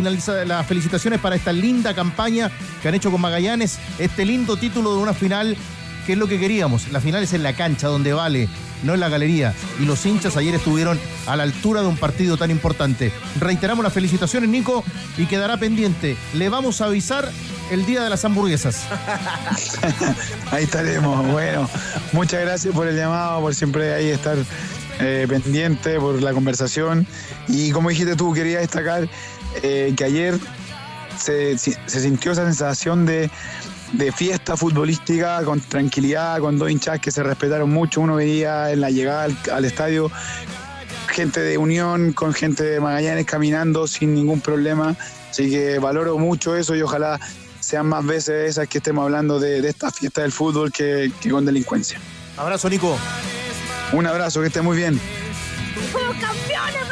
[0.67, 2.51] felicitaciones para esta linda campaña
[2.83, 5.57] que han hecho con Magallanes, este lindo título de una final
[6.05, 6.91] que es lo que queríamos.
[6.91, 8.49] La final es en la cancha, donde vale,
[8.83, 9.53] no en la galería.
[9.79, 13.11] Y los hinchas ayer estuvieron a la altura de un partido tan importante.
[13.39, 14.83] Reiteramos las felicitaciones, Nico,
[15.17, 16.17] y quedará pendiente.
[16.33, 17.29] Le vamos a avisar
[17.71, 18.85] el día de las hamburguesas.
[20.51, 21.27] Ahí estaremos.
[21.31, 21.69] Bueno,
[22.13, 24.37] muchas gracias por el llamado, por siempre ahí estar
[24.99, 27.05] eh, pendiente, por la conversación.
[27.47, 29.07] Y como dijiste tú, quería destacar
[29.61, 30.39] eh, que ayer
[31.17, 33.29] se, se sintió esa sensación de,
[33.93, 38.01] de fiesta futbolística con tranquilidad, con dos hinchas que se respetaron mucho.
[38.01, 40.11] Uno veía en la llegada al, al estadio
[41.07, 44.95] gente de Unión con gente de Magallanes caminando sin ningún problema.
[45.29, 47.19] Así que valoro mucho eso y ojalá
[47.59, 51.29] sean más veces esas que estemos hablando de, de esta fiesta del fútbol que, que
[51.29, 51.99] con delincuencia.
[52.37, 52.97] Abrazo, Nico.
[53.91, 54.99] Un abrazo, que esté muy bien.
[55.91, 56.88] ¡Somos campeones!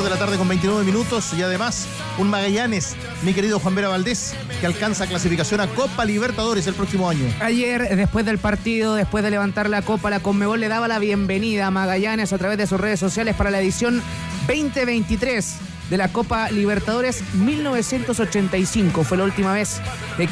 [0.00, 1.86] 2 de la tarde con 29 minutos y además
[2.16, 7.10] un Magallanes, mi querido Juan Vera Valdés, que alcanza clasificación a Copa Libertadores el próximo
[7.10, 7.26] año.
[7.40, 11.66] Ayer, después del partido, después de levantar la copa, la Conmebol le daba la bienvenida
[11.66, 14.02] a Magallanes a través de sus redes sociales para la edición
[14.46, 15.56] 2023
[15.90, 19.04] de la Copa Libertadores 1985.
[19.04, 19.82] Fue la última vez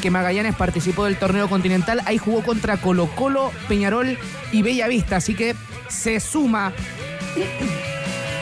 [0.01, 2.01] que Magallanes participó del torneo continental.
[2.05, 4.17] Ahí jugó contra Colo Colo, Peñarol
[4.51, 5.17] y Bellavista.
[5.17, 5.55] Así que
[5.89, 6.73] se suma.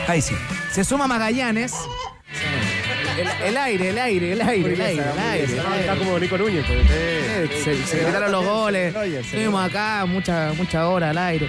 [0.08, 0.34] Ahí sí.
[0.72, 1.72] Se suma Magallanes.
[3.18, 5.80] El, el aire, el aire, el aire, el aire, el aire.
[5.80, 6.64] Está como Nico Núñez.
[6.66, 6.78] pues.
[6.90, 8.94] Eh, Se, se gritaron los goles.
[8.96, 11.48] Estuvimos acá mucha, mucha hora al aire.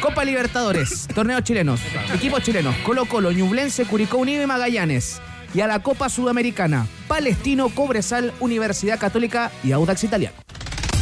[0.00, 1.80] Copa Libertadores, torneos chilenos,
[2.12, 5.20] equipos chilenos, Colo Colo, Ñublense, Curicó Unido y Magallanes.
[5.54, 6.86] y a la Copa Sudamericana.
[7.06, 10.34] Palestino, Cobresal, Universidad Católica y Audax Italiano.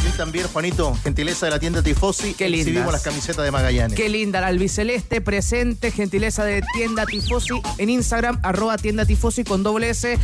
[0.07, 2.33] Y también, Juanito, gentileza de la tienda Tifosi.
[2.33, 2.47] Qué.
[2.47, 3.95] Exhibimos las camisetas de Magallanes.
[3.95, 9.63] Qué linda la albiceleste presente, gentileza de Tienda Tifosi en Instagram, arroba Tienda Tifosi con
[9.63, 10.17] doble S.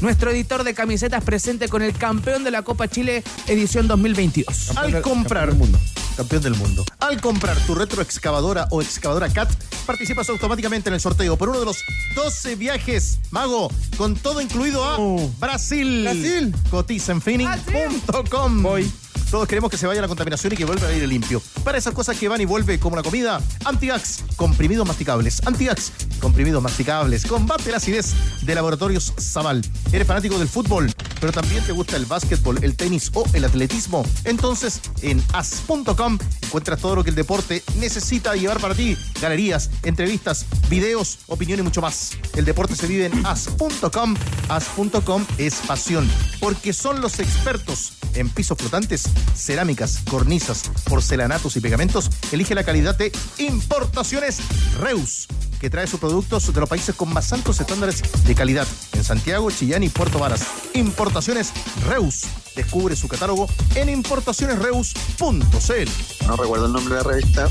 [0.00, 4.76] Nuestro editor de camisetas presente con el campeón de la Copa Chile edición 2022.
[4.76, 5.78] Al comprar mundo.
[6.16, 6.84] Campeón del mundo.
[6.98, 9.50] Al comprar tu retroexcavadora o excavadora CAT,
[9.84, 11.78] participas automáticamente en el sorteo por uno de los
[12.14, 14.96] 12 viajes, Mago, con todo incluido a
[15.38, 16.02] Brasil.
[16.04, 16.54] Brasil.
[16.70, 18.62] Cotiza en finning.com.
[18.62, 18.90] Voy.
[19.30, 21.42] Todos queremos que se vaya la contaminación y que vuelva a aire limpio.
[21.64, 25.44] Para esas cosas que van y vuelve como la comida, Antiax, comprimidos masticables.
[25.44, 27.26] Antiax, comprimidos masticables.
[27.26, 29.62] Combate la acidez de Laboratorios Zamal.
[29.92, 34.06] ¿Eres fanático del fútbol, pero también te gusta el básquetbol, el tenis o el atletismo?
[34.24, 38.96] Entonces, en as.com encuentras todo lo que el deporte necesita llevar para ti.
[39.20, 42.12] Galerías, entrevistas, videos, opinión y mucho más.
[42.36, 44.14] El deporte se vive en as.com.
[44.48, 46.08] As.com es pasión,
[46.38, 52.10] porque son los expertos en pisos flotantes, cerámicas, cornisas, porcelanatos y pegamentos.
[52.32, 54.38] Elige la calidad de Importaciones
[54.80, 55.28] Reus,
[55.60, 59.50] que trae sus productos de los países con más altos estándares de calidad en Santiago,
[59.50, 60.46] Chillán y Puerto Varas.
[60.74, 61.52] Importaciones
[61.86, 62.22] Reus.
[62.54, 66.26] Descubre su catálogo en importacionesreus.cl.
[66.26, 67.48] No recuerdo el nombre de la revista.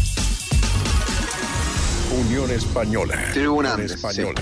[2.11, 3.19] Unión Española.
[3.33, 4.41] Tribuna Unión Española.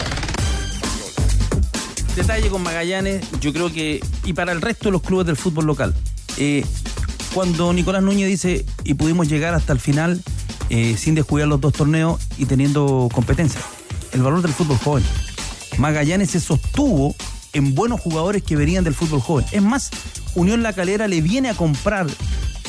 [2.15, 5.65] Detalle con Magallanes, yo creo que, y para el resto de los clubes del fútbol
[5.65, 5.95] local,
[6.37, 6.65] eh,
[7.33, 10.21] cuando Nicolás Núñez dice, y pudimos llegar hasta el final
[10.69, 13.59] eh, sin descuidar los dos torneos y teniendo competencia,
[14.11, 15.03] el valor del fútbol joven.
[15.77, 17.15] Magallanes se sostuvo
[17.53, 19.45] en buenos jugadores que venían del fútbol joven.
[19.51, 19.89] Es más,
[20.35, 22.07] Unión La Calera le viene a comprar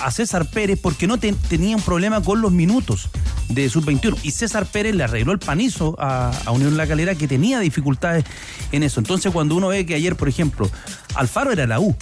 [0.01, 3.09] a César Pérez porque no te- tenía un problema con los minutos
[3.49, 4.17] de sub-21.
[4.23, 8.25] Y César Pérez le arregló el panizo a Unión La Calera que tenía dificultades
[8.73, 9.01] en eso.
[9.01, 10.71] Entonces, cuando uno ve que ayer, por ejemplo,
[11.15, 11.95] Alfaro era la U,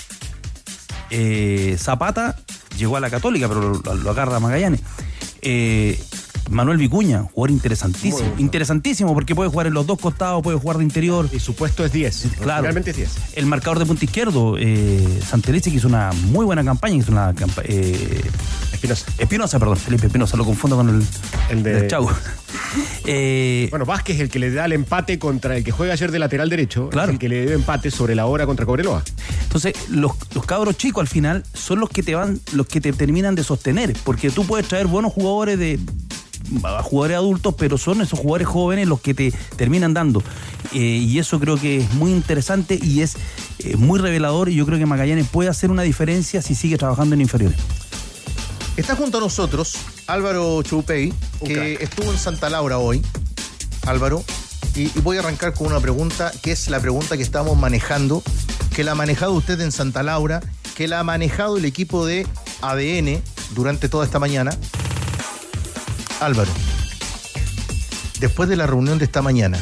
[1.12, 2.36] eh, Zapata
[2.78, 4.80] llegó a la Católica, pero lo, agarra Magallanes.
[5.42, 6.02] Eh,
[6.52, 8.34] Manuel Vicuña, jugador interesantísimo.
[8.38, 11.28] Interesantísimo porque puede jugar en los dos costados, puede jugar de interior.
[11.32, 12.26] Y su puesto es 10.
[12.40, 12.62] Claro.
[12.62, 13.10] Realmente es 10.
[13.34, 17.34] El marcador de punta izquierdo, eh, Santelice, que hizo una muy buena campaña, hizo una
[17.34, 17.68] campaña.
[18.72, 19.06] Espinosa.
[19.18, 21.02] Espinosa, perdón, Felipe Espinosa, lo confundo con el,
[21.50, 22.08] El de- Chau.
[23.04, 26.10] Eh, Bueno, Vázquez es el que le da el empate contra el que juega ayer
[26.10, 26.88] de lateral derecho.
[26.92, 29.02] Es el que le dio empate sobre la hora contra Cobreloa.
[29.42, 32.92] Entonces, los, los cabros chicos al final son los que te van, los que te
[32.92, 35.78] terminan de sostener, porque tú puedes traer buenos jugadores de
[36.64, 40.22] a jugadores adultos, pero son esos jugadores jóvenes los que te terminan dando.
[40.72, 43.16] Eh, y eso creo que es muy interesante y es
[43.60, 44.48] eh, muy revelador.
[44.48, 47.58] Y yo creo que Magallanes puede hacer una diferencia si sigue trabajando en inferiores.
[48.76, 49.76] Está junto a nosotros
[50.06, 51.12] Álvaro Chupey,
[51.44, 53.02] que estuvo en Santa Laura hoy.
[53.86, 54.24] Álvaro,
[54.74, 58.22] y, y voy a arrancar con una pregunta que es la pregunta que estamos manejando,
[58.74, 60.40] que la ha manejado usted en Santa Laura,
[60.76, 62.26] que la ha manejado el equipo de
[62.62, 63.20] ADN
[63.54, 64.56] durante toda esta mañana.
[66.24, 66.52] Álvaro,
[68.20, 69.58] después de la reunión de esta mañana,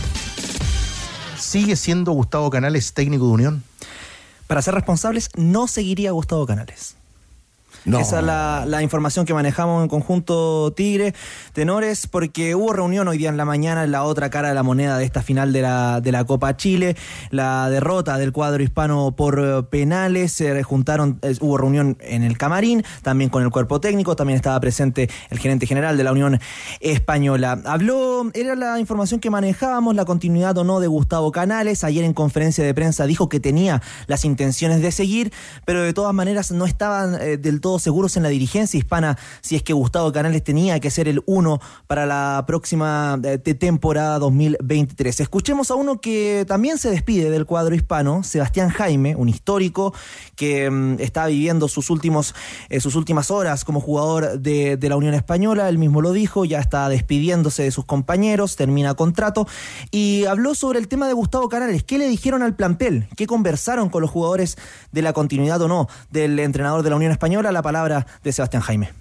[1.38, 3.64] ¿sigue siendo Gustavo Canales técnico de Unión?
[4.46, 6.96] Para ser responsables, no seguiría Gustavo Canales.
[7.86, 11.14] Esa es la, información que manejamos en conjunto Tigre,
[11.52, 14.62] Tenores, porque hubo reunión hoy día en la mañana en la otra cara de la
[14.62, 16.96] moneda de esta final de la, de la Copa Chile,
[17.30, 22.84] la derrota del cuadro hispano por eh, penales, se juntaron, hubo reunión en el camarín,
[23.02, 26.40] también con el cuerpo técnico, también estaba presente el gerente general de la Unión
[26.80, 27.60] Española.
[27.64, 32.14] Habló, era la información que manejábamos, la continuidad o no de Gustavo Canales, ayer en
[32.14, 35.32] conferencia de prensa dijo que tenía las intenciones de seguir,
[35.64, 39.56] pero de todas maneras no estaban eh, del todo seguros en la dirigencia hispana si
[39.56, 44.18] es que Gustavo Canales tenía que ser el uno para la próxima eh, te- temporada
[44.18, 45.20] 2023.
[45.20, 49.94] Escuchemos a uno que también se despide del cuadro hispano, Sebastián Jaime, un histórico
[50.36, 52.34] que mm, está viviendo sus, últimos,
[52.68, 56.58] eh, sus últimas horas como jugador de, la Unión Española, él mismo lo dijo, ya
[56.58, 59.46] está despidiéndose de sus compañeros, termina contrato
[59.92, 61.84] y habló sobre el tema de Gustavo Canales.
[61.84, 63.06] ¿Qué le dijeron al plantel?
[63.16, 64.58] ¿Qué conversaron con los jugadores
[64.90, 67.52] de la continuidad o no del entrenador de la Unión Española?
[67.52, 68.92] La palabra de Sebastián Jaime.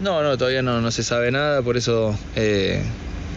[0.00, 2.82] No, no, todavía no, no se sabe nada, por eso eh,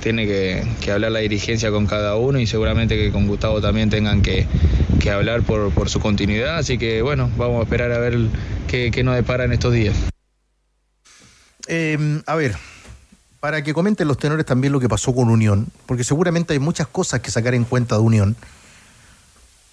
[0.01, 3.89] tiene que, que hablar la dirigencia con cada uno y seguramente que con Gustavo también
[3.89, 4.45] tengan que,
[4.99, 8.17] que hablar por, por su continuidad, así que bueno, vamos a esperar a ver
[8.67, 9.95] qué, qué nos depara en estos días.
[11.67, 12.55] Eh, a ver,
[13.39, 16.87] para que comenten los tenores también lo que pasó con Unión, porque seguramente hay muchas
[16.87, 18.35] cosas que sacar en cuenta de Unión.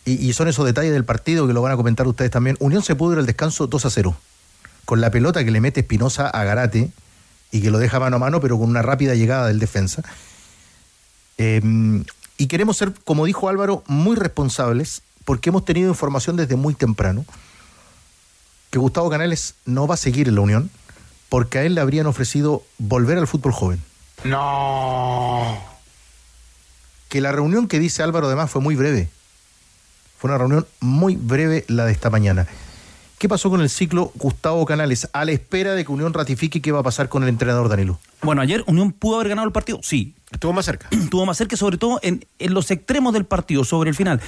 [0.05, 2.57] Y, y son esos detalles del partido que lo van a comentar ustedes también.
[2.61, 4.17] Unión se pudo ir al descanso 2 a 0.
[4.87, 6.91] Con la pelota que le mete Espinosa a Garate
[7.51, 10.03] y que lo deja mano a mano, pero con una rápida llegada del defensa.
[11.37, 11.61] Eh,
[12.39, 17.25] Y queremos ser, como dijo Álvaro, muy responsables porque hemos tenido información desde muy temprano
[18.71, 20.71] que Gustavo Canales no va a seguir en la Unión
[21.29, 23.83] porque a él le habrían ofrecido volver al fútbol joven.
[24.25, 25.59] No.
[27.09, 29.09] Que la reunión que dice Álvaro además fue muy breve.
[30.19, 32.47] Fue una reunión muy breve la de esta mañana.
[33.19, 36.71] ¿Qué pasó con el ciclo Gustavo Canales a la espera de que Unión ratifique qué
[36.71, 37.99] va a pasar con el entrenador Danilo?
[38.21, 40.15] Bueno, ayer Unión pudo haber ganado el partido, sí.
[40.31, 40.89] Estuvo más cerca.
[40.93, 44.21] Estuvo más cerca, sobre todo en, en los extremos del partido, sobre el final.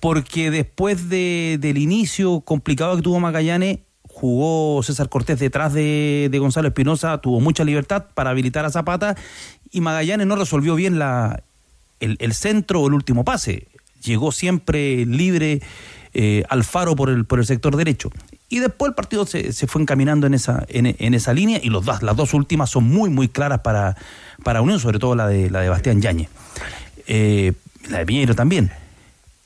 [0.00, 6.38] Porque después de- del inicio complicado que tuvo Magallanes, jugó César Cortés detrás de, de
[6.38, 9.16] Gonzalo Espinosa, tuvo mucha libertad para habilitar a Zapata
[9.70, 11.42] y Magallanes no resolvió bien la,
[12.00, 13.68] el, el centro o el último pase.
[14.02, 15.62] Llegó siempre libre
[16.18, 18.10] eh, Alfaro por el, por el sector derecho.
[18.48, 21.68] Y después el partido se, se fue encaminando en esa, en, en esa línea y
[21.68, 23.96] los, dos- las dos últimas son muy, muy claras para,
[24.42, 26.30] para Unión, sobre todo la de, la de Bastián Yañez.
[27.06, 27.52] Eh,
[27.90, 28.70] la de Piñeiro también.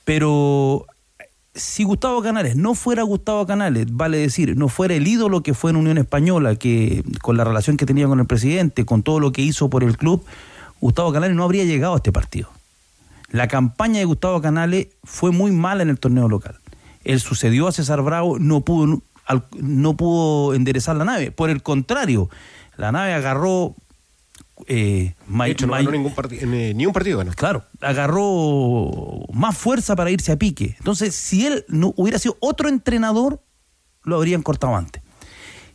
[0.05, 0.87] Pero
[1.55, 5.71] si Gustavo Canales no fuera Gustavo Canales, vale decir, no fuera el ídolo que fue
[5.73, 9.33] en Unión Española, que con la relación que tenía con el presidente, con todo lo
[9.33, 10.25] que hizo por el club,
[10.81, 12.49] Gustavo Canales no habría llegado a este partido.
[13.31, 16.59] La campaña de Gustavo Canales fue muy mala en el torneo local.
[17.05, 19.03] Él sucedió a César Bravo, no pudo,
[19.59, 21.31] no pudo enderezar la nave.
[21.31, 22.28] Por el contrario,
[22.76, 23.74] la nave agarró...
[24.66, 27.33] Eh, De hecho, no ganó ningún eh, ni un partido ganó.
[27.33, 28.91] Claro, agarró
[29.33, 30.74] más fuerza para irse a pique.
[30.78, 33.43] Entonces, si él no hubiera sido otro entrenador,
[34.03, 35.03] lo habrían cortado antes.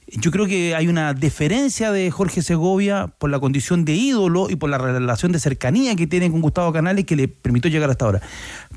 [0.08, 4.56] Yo creo que hay una deferencia de Jorge Segovia por la condición de ídolo y
[4.56, 8.06] por la relación de cercanía que tiene con Gustavo Canales que le permitió llegar hasta
[8.06, 8.22] ahora.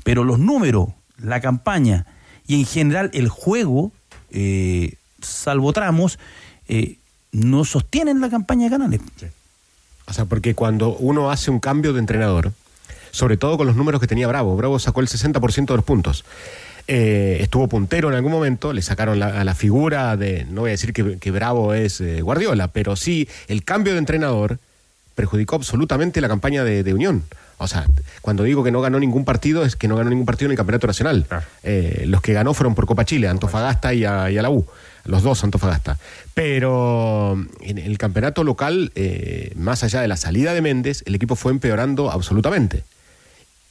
[0.03, 2.07] Pero los números, la campaña
[2.47, 3.91] y en general el juego,
[4.31, 6.17] eh, salvo tramos,
[6.67, 6.97] eh,
[7.31, 9.01] no sostienen la campaña de Canales.
[10.07, 12.53] O sea, porque cuando uno hace un cambio de entrenador,
[13.11, 16.25] sobre todo con los números que tenía Bravo, Bravo sacó el 60% de los puntos.
[16.91, 20.69] Eh, estuvo puntero en algún momento, le sacaron la- a la figura de, no voy
[20.69, 24.57] a decir que, que Bravo es eh, Guardiola, pero sí el cambio de entrenador
[25.13, 27.23] perjudicó absolutamente la campaña de, de Unión.
[27.59, 27.85] O sea,
[28.21, 30.57] cuando digo que no ganó ningún partido, es que no ganó ningún partido en el
[30.57, 31.27] Campeonato Nacional.
[31.61, 34.65] Eh, los que ganó fueron por Copa Chile, Antofagasta y a, y a la U.
[35.05, 35.97] Los dos Antofagasta.
[36.33, 41.35] Pero en el campeonato local, eh, más allá de la salida de Méndez, el equipo
[41.35, 42.83] fue empeorando absolutamente.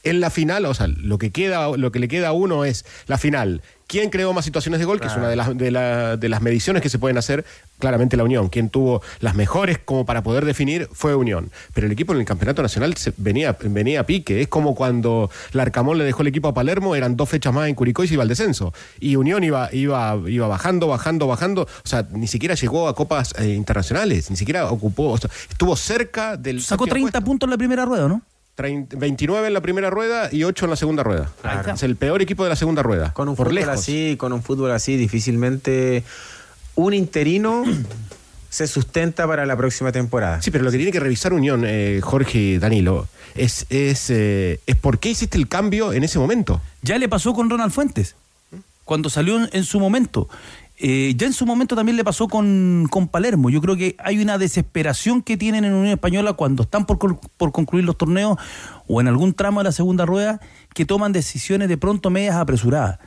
[0.05, 2.84] En la final, o sea, lo que, queda, lo que le queda a uno es
[3.09, 3.62] la final.
[3.88, 5.01] ¿Quién creó más situaciones de gol?
[5.01, 7.44] Que es una de las, de, la- de las mediciones que se pueden hacer,
[7.78, 8.49] claramente la Unión.
[8.51, 11.51] Quien tuvo las mejores como para poder definir fue Unión.
[11.72, 14.42] Pero el equipo en el Campeonato Nacional se- venía, venía a pique.
[14.42, 17.74] Es como cuando Larcamón le dejó el equipo a Palermo, eran dos fechas más en
[17.74, 18.74] Curicó y se iba al descenso.
[19.01, 21.62] Y Unión iba, iba, iba bajando, bajando, bajando.
[21.62, 25.74] O sea, ni siquiera llegó a copas eh, internacionales, ni siquiera ocupó, o sea, estuvo
[25.76, 26.61] cerca del...
[26.62, 28.20] Sacó séptimo 30 puntos en la primera rueda, ¿no?
[28.59, 31.30] 30 29 en la primera rueda y 8 en la segunda rueda.
[31.42, 31.72] Claro.
[31.72, 33.12] Es el peor equipo de la segunda rueda.
[33.12, 33.74] Con un por fútbol lejos.
[33.74, 36.02] así, con un fútbol así, difícilmente
[36.74, 37.62] un interino
[38.50, 40.42] se sustenta para la próxima temporada.
[40.42, 43.06] Sí, pero lo que tiene que revisar Unión, eh, Jorge y Danilo,
[43.36, 46.61] es, es, eh, es por qué hiciste el cambio en ese momento.
[46.82, 48.16] Ya le pasó con Ronald Fuentes,
[48.84, 50.28] cuando salió en su momento.
[50.81, 53.51] Eh, ya en su momento también le pasó con, con Palermo.
[53.51, 56.99] Yo creo que hay una desesperación que tienen en Unión Española cuando están por,
[57.37, 58.39] por concluir los torneos
[58.87, 60.41] o en algún tramo de la segunda rueda
[60.74, 63.01] que toman decisiones de pronto medias apresuradas.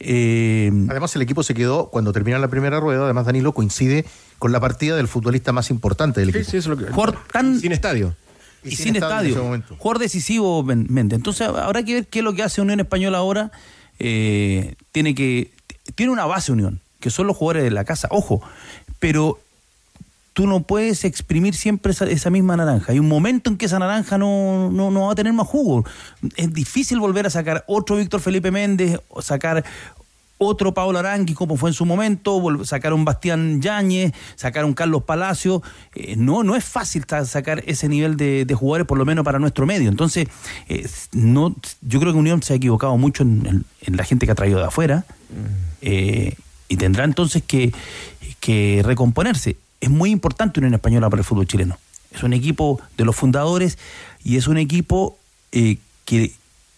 [0.00, 4.06] Eh, Además, el equipo se quedó, cuando termina la primera rueda, además Danilo coincide
[4.38, 6.72] con la partida del futbolista más importante del equipo.
[6.92, 8.14] Jugador tan- Sin estadio.
[8.64, 9.28] y, sin, estadio.
[9.30, 9.76] en ese momento.
[9.78, 11.16] Jugador decisivo, Méndez.
[11.18, 13.50] Entonces habrá que ver qué es lo que hace Unión Española ahora.
[13.98, 15.50] Eh, tiene que
[15.96, 18.08] tiene una base Unión, que son los jugadores de la casa.
[18.10, 18.40] Ojo,
[18.98, 19.38] pero
[20.32, 22.92] tú no puedes exprimir siempre esa, esa misma naranja.
[22.92, 25.84] Hay un momento en que esa naranja no, no, no va a tener más jugo.
[26.36, 29.64] Es difícil volver a sacar otro Víctor Felipe Méndez, sacar
[30.40, 35.02] otro Pablo Arangui, como fue en su momento, sacar un Bastián Yáñez, sacar un Carlos
[35.02, 35.60] Palacio.
[35.96, 39.40] Eh, no, no es fácil sacar ese nivel de, de jugadores, por lo menos para
[39.40, 39.88] nuestro medio.
[39.88, 40.28] Entonces,
[40.68, 44.26] eh, no, yo creo que Unión se ha equivocado mucho en, en- en la gente
[44.26, 45.04] que ha traído de afuera
[45.82, 46.36] eh,
[46.68, 47.72] y tendrá entonces que,
[48.40, 49.56] que recomponerse.
[49.80, 51.78] Es muy importante Unión Española para el fútbol chileno.
[52.12, 53.78] Es un equipo de los fundadores
[54.24, 55.16] y es un equipo
[55.52, 56.32] eh, que,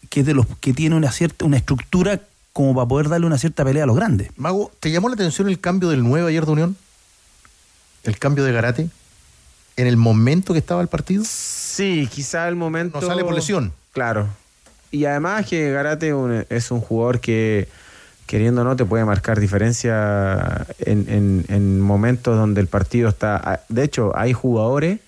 [0.09, 2.21] que es de los que tiene una cierta una estructura
[2.53, 4.31] como para poder darle una cierta pelea a los grandes.
[4.37, 6.77] Mago, ¿te llamó la atención el cambio del 9 ayer de Unión?
[8.03, 8.89] ¿El cambio de Garate?
[9.77, 11.23] ¿En el momento que estaba el partido?
[11.27, 13.01] Sí, quizá el momento.
[13.01, 13.73] No sale por lesión.
[13.93, 14.29] Claro.
[14.91, 17.69] Y además que Garate un- es un jugador que,
[18.31, 23.65] queriendo o no, te puede marcar diferencia en, en- en momentos donde el partido está.
[23.69, 25.01] De hecho, hay jugadores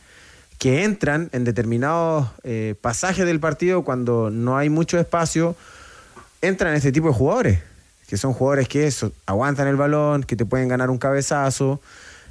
[0.59, 5.55] que entran en determinados eh, pasajes del partido cuando no hay mucho espacio,
[6.41, 7.61] entran este tipo de jugadores,
[8.09, 8.93] que son jugadores que
[9.27, 11.81] aguantan el balón, que te pueden ganar un cabezazo.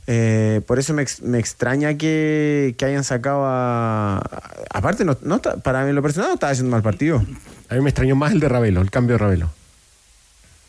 [0.07, 4.17] Eh, por eso me, me extraña que, que hayan sacado a.
[4.73, 7.23] Aparte, no, no para mí lo personal no estaba haciendo mal partido.
[7.69, 9.49] A mí me extrañó más el de Ravelo, el cambio de Ravelo.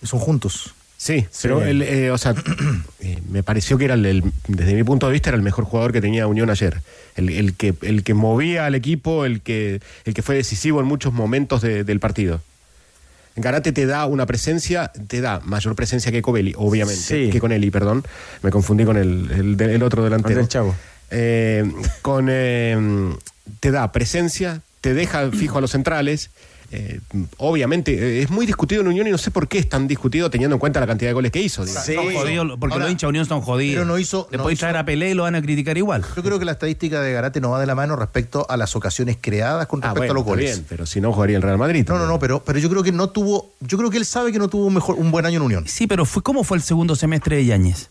[0.03, 0.74] Son juntos.
[0.96, 2.32] Sí, pero el, eh, o sea,
[3.00, 5.64] eh, me pareció que era el, el- desde mi punto de vista era el mejor
[5.64, 6.80] jugador que tenía Unión ayer.
[7.16, 10.86] El, el que, el que movía al equipo, el que, el que fue decisivo en
[10.86, 12.40] muchos momentos de- del partido.
[13.34, 17.30] Garate te da una presencia, te da mayor presencia que Covelli, obviamente, Sí.
[17.30, 18.05] que con Eli, perdón.
[18.42, 20.34] Me confundí con el, el, otro delantero.
[20.34, 20.76] Con el Chavo.
[21.11, 21.64] Eh,
[22.03, 22.26] con,
[23.61, 26.30] te da presencia, te deja fijo a los centrales.
[26.74, 27.00] Eh,
[27.36, 30.30] obviamente, eh, es muy discutido en Unión y no sé por qué es tan discutido
[30.30, 31.64] teniendo en cuenta la cantidad de goles que hizo.
[31.66, 31.84] digamos.
[31.86, 33.74] Son jodidos, porque Ahora, los hinchas de Unión son jodidos.
[33.74, 35.76] pero no hizo- Le no podéis hizo- traer a Pelé y lo van a criticar
[35.76, 36.02] igual.
[36.16, 38.74] Yo creo que la estadística de Garate no va de la mano respecto a las
[38.74, 40.56] ocasiones creadas con Ah, respecto bueno, a los está goles.
[40.56, 41.84] bien, pero si no jugaría el Real Madrid.
[41.88, 44.32] No, no, no, pero, pero yo creo que no tuvo, yo creo que él sabe
[44.32, 45.64] que no tuvo un mejor, un buen año en Unión.
[45.68, 47.90] Sí, pero fue, ¿cómo fue el segundo semestre de Yáñez?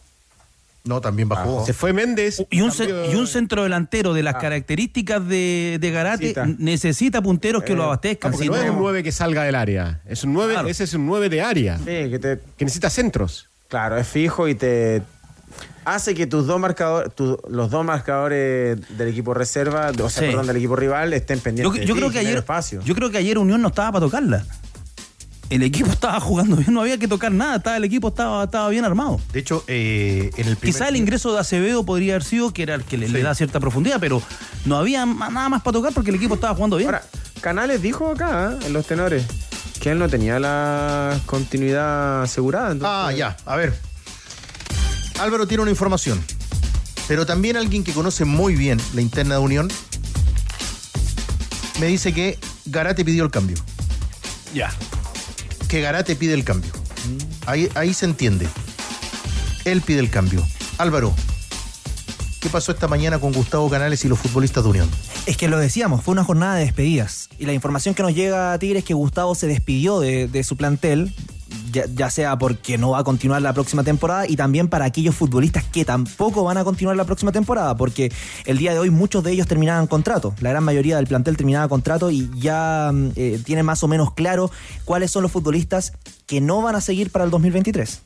[0.84, 1.64] No, también bajó.
[1.66, 2.44] Se fue Méndez.
[2.50, 2.72] Y un,
[3.12, 6.46] y un centro delantero de las características de, de Garate Necesita.
[6.58, 8.30] necesita punteros que lo abastezcan.
[8.30, 10.02] Ah, porque si no, es un 9 que salga del área.
[10.08, 10.68] Es un 9, Claro.
[10.68, 11.78] ese es un 9 de área.
[11.78, 13.50] Sí, que te, Que necesita centros.
[13.68, 15.04] Claro, es fijo y te
[15.86, 20.30] hace que tus dos marcadores, tu- los dos marcadores del equipo reserva, o sea, Sí.
[20.30, 21.80] perdón, del equipo rival estén Yo, pendientes.
[21.82, 22.82] de yo ti, creo que ayer, espacio.
[22.84, 24.46] yo creo que ayer Unión no estaba para tocarla.
[25.52, 28.70] El equipo estaba jugando bien, no había que tocar nada, estaba, el equipo estaba, estaba
[28.70, 29.20] bien armado.
[29.34, 32.64] De hecho, eh, en el primer Quizá el ingreso de Acevedo podría haber sido que
[32.64, 34.22] era el que le, da cierta profundidad, pero
[34.66, 36.88] no había nada más para tocar porque el equipo estaba jugando bien.
[36.88, 37.04] Ahora,
[37.42, 38.66] Canales dijo acá, ¿eh?
[38.68, 39.26] en los tenores,
[39.82, 42.72] que él no tenía la continuidad asegurada.
[42.72, 43.78] entonces- Ah, ya, a ver.
[45.20, 46.24] Álvaro tiene una información,
[47.08, 49.68] pero también alguien que conoce muy bien la interna de Unión
[51.80, 53.58] me dice que Garate pidió el cambio.
[54.54, 54.72] Ya.
[55.72, 56.70] Que Garate pide el cambio.
[57.46, 58.46] Ahí, ahí se entiende.
[59.64, 60.46] Él pide el cambio.
[60.78, 61.14] Álvaro,
[62.42, 64.90] ¿qué pasó esta mañana con Gustavo Canales y los futbolistas de Unión?
[65.28, 67.30] Es que lo decíamos, fue una jornada de despedidas.
[67.40, 70.44] Y la información que nos llega a Tigre es que Gustavo se despidió de, de
[70.44, 71.16] su plantel,
[71.72, 75.16] ya, ya sea porque no va a continuar la próxima temporada y también para aquellos
[75.16, 78.12] futbolistas que tampoco van a continuar la próxima temporada, porque
[78.46, 80.34] el día de hoy muchos de ellos terminaban contrato.
[80.42, 84.14] La gran mayoría del plantel terminaba contrato y ya mm, eh, tiene más o menos
[84.14, 84.52] claro
[84.86, 85.94] cuáles son los futbolistas
[86.26, 88.02] que no van a seguir para el 2023.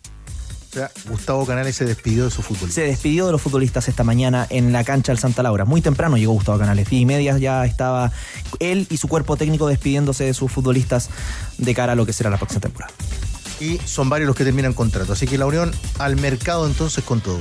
[0.75, 2.73] O sea, Gustavo Canales se despidió de su futbolistas.
[2.73, 5.63] Se despidió de los futbolistas esta mañana en la cancha del Santa Laura.
[5.63, 6.89] Muy temprano llegó Gustavo Canales.
[6.89, 8.11] Diez y media ya estaba
[8.59, 11.09] él y su cuerpo técnico despidiéndose de sus futbolistas
[11.57, 12.93] de cara a lo que será la próxima temporada.
[13.59, 15.13] Y son varios los que terminan contrato.
[15.13, 17.39] Así que la Unión al mercado entonces con todo.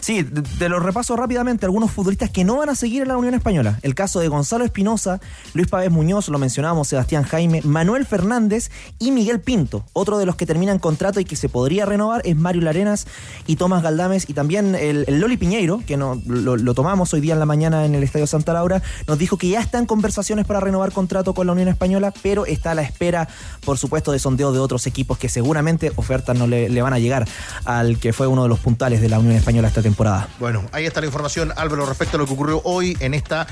[0.00, 3.34] Sí, de los repaso rápidamente algunos futbolistas que no van a seguir en la Unión
[3.34, 3.78] Española.
[3.82, 5.20] El caso de Gonzalo Espinosa,
[5.54, 9.84] Luis Pávez Muñoz, lo mencionábamos, Sebastián Jaime, Manuel Fernández y Miguel Pinto.
[9.92, 13.06] Otro de los que terminan contrato y que se podría renovar es Mario Larenas
[13.46, 17.34] y Tomás Galdames y también el, Loli Piñeiro, que no, lo, lo tomamos hoy día
[17.34, 20.46] en la mañana en el Estadio Santa Laura, nos dijo que ya está en conversaciones
[20.46, 23.28] para renovar contrato con la Unión Española, pero está a la espera,
[23.64, 26.98] por supuesto, de sondeo de otros equipos que seguramente ofertas no le, le van a
[26.98, 27.26] llegar
[27.64, 30.28] al que fue uno de los puntales de la Unión Española esta temporada.
[30.38, 33.46] Bueno, ahí está la información, Álvaro, respecto a lo que ocurrió hoy en esta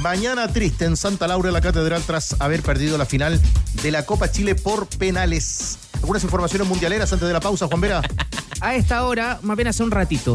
[0.00, 3.40] mañana triste en Santa Laura, la Catedral, tras haber perdido la final
[3.82, 5.78] de la Copa Chile por penales.
[5.94, 8.02] Algunas informaciones mundialeras antes de la pausa, Juan Vera.
[8.60, 10.34] A esta hora, más bien hace un ratito,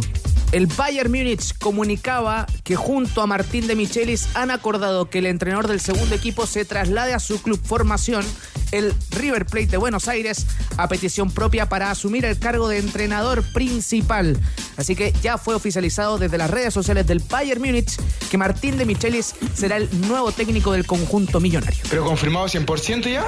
[0.51, 5.67] el Bayern Múnich comunicaba que junto a Martín de Michelis han acordado que el entrenador
[5.67, 8.25] del segundo equipo se traslade a su club formación,
[8.71, 10.45] el River Plate de Buenos Aires,
[10.77, 14.37] a petición propia para asumir el cargo de entrenador principal.
[14.77, 17.97] Así que ya fue oficializado desde las redes sociales del Bayern Múnich
[18.29, 21.83] que Martín de Michelis será el nuevo técnico del conjunto millonario.
[21.89, 23.25] ¿Pero confirmado 100% ya?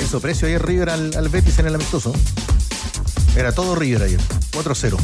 [0.00, 2.12] Hizo precio ayer River al, al Betis en el amistoso.
[3.36, 4.20] Era todo River ayer,
[4.52, 4.96] 4-0.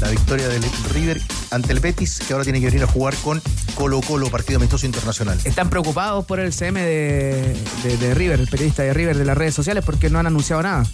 [0.00, 1.20] La victoria del River
[1.50, 3.42] ante el Betis, que ahora tiene que venir a jugar con
[3.74, 5.38] Colo Colo, partido amistoso internacional.
[5.44, 9.36] Están preocupados por el CM de, de- de River, el periodista de River de las
[9.36, 10.84] redes sociales, porque no han anunciado nada.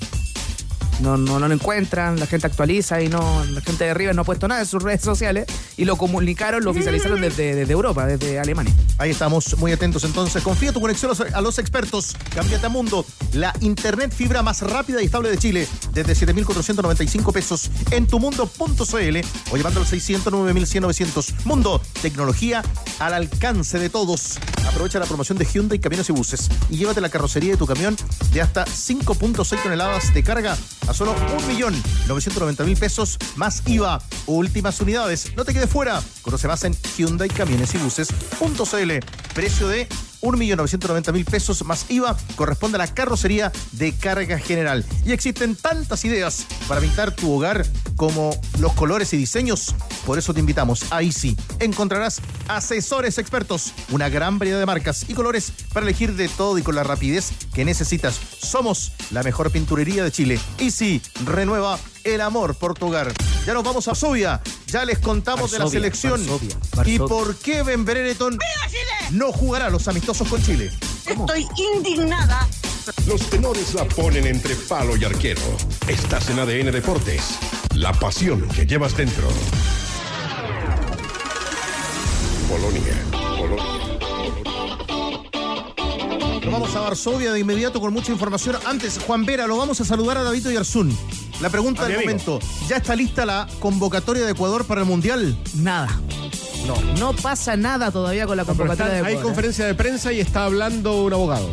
[1.01, 4.23] No, no, no lo encuentran, la gente actualiza y no, la gente de River no
[4.23, 8.07] ha puesto nada en sus redes sociales y lo comunicaron, lo oficializaron desde, desde Europa,
[8.07, 8.75] desde Alemania.
[8.99, 10.43] Ahí estamos muy atentos entonces.
[10.43, 12.17] Confía tu conexión a los- expertos.
[12.35, 17.71] Cámbiate a Mundo, la internet fibra más rápida y estable de Chile, desde 7,495 pesos
[17.91, 19.17] en tumundo.cl
[19.53, 21.07] o llamando al 600 9100
[21.45, 22.63] Mundo, tecnología
[22.99, 24.39] al alcance de todos.
[24.69, 27.97] Aprovecha la promoción de Hyundai Camiones y Buses y llévate la carrocería de tu camión
[28.33, 30.57] de hasta 5.6 toneladas de carga
[30.87, 31.15] a solo
[31.49, 34.01] 1.990.000 pesos más IVA.
[34.27, 35.33] Últimas unidades.
[35.37, 36.03] No te quedes fuera.
[36.23, 38.93] Conoce más en Hyundai Camiones y Buses.cl.
[39.35, 39.89] Precio de
[40.27, 44.85] 1.990.000 pesos más IVA corresponde a la carrocería de carga general.
[45.05, 47.65] Y existen tantas ideas para pintar tu hogar
[47.97, 49.75] como los colores y diseños.
[50.05, 51.37] Por eso te invitamos a Easy.
[51.61, 56.63] Encontrarás asesores expertos, una gran variedad de marcas y colores para elegir de todo y
[56.63, 58.21] con la rapidez que necesitas.
[58.41, 60.41] Somos la mejor pinturería de Chile.
[60.59, 61.79] Easy renueva
[62.15, 63.13] el amor por tu hogar.
[63.45, 64.41] Ya nos vamos a Varsovia.
[64.69, 66.49] Ya les contamos de la selección Varsovia,
[66.85, 67.07] y Varsovia.
[67.07, 68.39] por qué Ben Brereton
[69.13, 70.71] no jugará los amistosos con Chile.
[71.07, 72.47] Estoy indignada.
[73.07, 75.41] Los tenores la ponen entre palo y arquero.
[75.89, 77.39] Estás en ADN Deportes.
[77.75, 79.29] La pasión que llevas dentro.
[82.49, 82.83] Polonia.
[83.37, 83.87] Polonia.
[86.45, 88.57] Nos vamos a Varsovia de inmediato con mucha información.
[88.67, 90.97] Antes, Juan Vera, lo vamos a saludar a David Yarzún.
[91.41, 92.11] La pregunta A mi del amigo.
[92.25, 92.47] momento.
[92.69, 95.37] ¿Ya está lista la convocatoria de Ecuador para el Mundial?
[95.55, 95.89] Nada.
[96.67, 96.75] No.
[96.99, 99.25] No pasa nada todavía con la convocatoria está- de hay Ecuador, ¿eh?
[99.25, 101.49] conferencia de prensa y está hablando un abogado.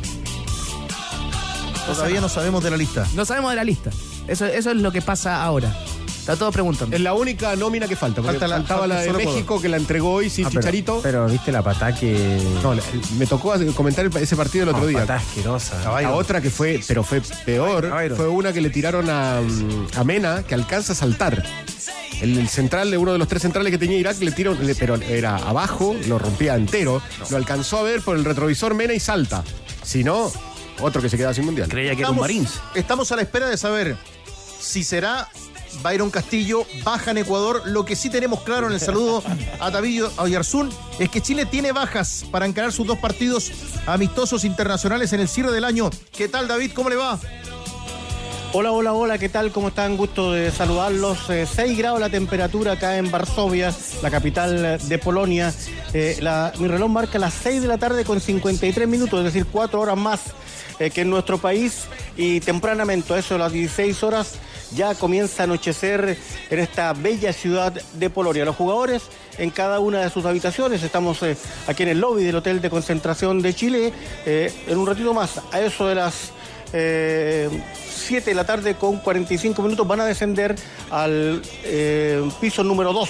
[1.85, 3.05] Todavía no sabemos de la lista.
[3.13, 3.89] No sabemos de la lista.
[4.27, 5.75] Eso, eso es lo que pasa ahora.
[6.23, 6.95] Está todo preguntando.
[6.95, 8.21] Es la única nómina que falta.
[8.21, 9.25] Porque Falta la- faltaba la de Ecuador.
[9.25, 10.99] México que la entregó hoy sin Ah, pero- Chicharito.
[11.03, 12.41] Pero, viste la patá que.
[12.63, 12.81] No, la-
[13.17, 14.99] me tocó comentar el- ese partido el otro No, día.
[15.01, 16.01] patá asquerosa.
[16.01, 18.15] La otra que fue, pero fue peor, Caballo.
[18.15, 21.43] fue una que le tiraron a, mm, a Mena, que alcanza a saltar.
[22.21, 24.75] El, el central de uno de los tres centrales que tenía Irak le tiró, le-
[24.75, 28.99] pero era abajo, lo rompía entero, lo alcanzó a ver por el retrovisor Mena y
[29.01, 29.43] salta.
[29.83, 30.31] Si no,
[30.79, 31.67] otro que se queda sin mundial.
[31.67, 32.61] Creía que era un Marines.
[32.75, 33.97] estamos a la espera de saber
[34.61, 35.27] si será
[35.81, 37.63] Byron Castillo baja en Ecuador.
[37.65, 39.23] Lo que sí tenemos claro en el saludo
[39.59, 40.69] a David Oyarzún
[40.99, 43.51] es que Chile tiene bajas para encarar sus dos partidos
[43.85, 45.89] amistosos internacionales en el cierre del año.
[46.15, 46.71] ¿Qué tal, David?
[46.73, 47.19] ¿Cómo le va?
[48.55, 49.51] Hola, hola, hola, ¿qué tal?
[49.51, 49.97] ¿Cómo están?
[49.97, 51.27] Gusto de saludarlos.
[51.31, 55.51] Eh, 6 grados la temperatura acá en Varsovia, la capital eh, de Polonia.
[55.91, 59.47] Eh, la- mi reloj marca las 6 de la tarde con 53 minutos, es decir,
[59.51, 60.19] 4 horas más
[60.77, 61.85] eh, que en nuestro país.
[62.15, 64.33] Y tempranamente, eso las 16 horas,
[64.75, 66.17] ya comienza a anochecer
[66.49, 68.45] en esta bella ciudad de Polonia.
[68.45, 69.03] Los jugadores
[69.37, 70.83] en cada una de sus habitaciones.
[70.83, 73.93] Estamos eh, aquí en el lobby del Hotel de Concentración de Chile.
[74.25, 76.31] Eh, en un ratito más, a eso de las
[76.73, 77.49] eh,
[77.87, 80.55] 7 de la tarde con 45 minutos van a descender
[80.89, 83.09] al eh, piso número 2,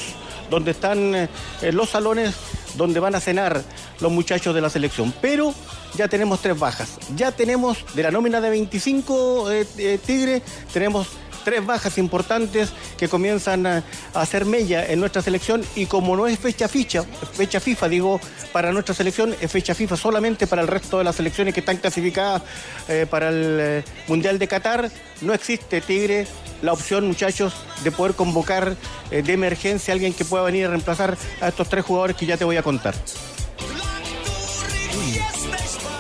[0.49, 1.30] donde están eh,
[1.72, 2.36] los salones
[2.76, 3.61] donde van a cenar
[3.99, 5.14] los muchachos de la selección.
[5.22, 5.53] Pero
[5.95, 6.97] ya tenemos tres bajas.
[7.16, 10.41] Ya tenemos de la nómina de 25 eh, eh, Tigre,
[10.72, 11.07] tenemos
[11.43, 13.83] tres bajas importantes que comienzan a,
[14.13, 18.19] hacer mella en nuestra selección y como no es fecha ficha, fecha FIFA digo,
[18.51, 21.77] para nuestra selección es fecha FIFA solamente para el resto de las selecciones que están
[21.77, 22.41] clasificadas
[22.87, 24.89] eh, para el eh, Mundial de Qatar,
[25.21, 26.27] no existe Tigre
[26.63, 28.75] la opción, muchachos, de poder convocar
[29.11, 32.25] eh, de emergencia a alguien que pueda venir a reemplazar a estos tres jugadores que
[32.25, 32.95] ya te voy a contar.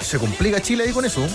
[0.01, 1.27] Se complica Chile ahí con eso.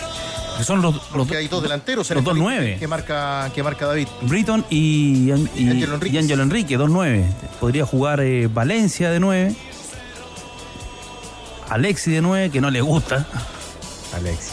[0.59, 2.77] Que son los, los, Porque hay dos delanteros los dos nueve.
[2.79, 4.09] que marca, que marca David.
[4.23, 6.15] Britton y, y, Y Ángelo Enríquez.
[6.15, 7.25] y Ángelo Enrique, dos nueve.
[7.61, 9.55] Podría jugar eh, Valencia de nueve.
[11.69, 13.27] Alexi de nueve, que no le gusta.
[14.15, 14.51] Alexi.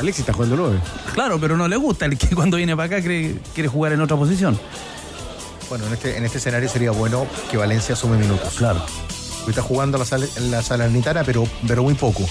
[0.00, 0.78] Alexi está jugando nueve.
[1.12, 2.06] Claro, pero no le gusta.
[2.06, 4.58] El que cuando viene para acá cree- quiere jugar en otra posición.
[5.68, 8.54] Bueno, en este, en este escenario sería bueno que Valencia sume minutos.
[8.56, 8.84] Claro.
[9.48, 12.24] Está jugando la, sal- la Salernitana, pero, pero muy poco.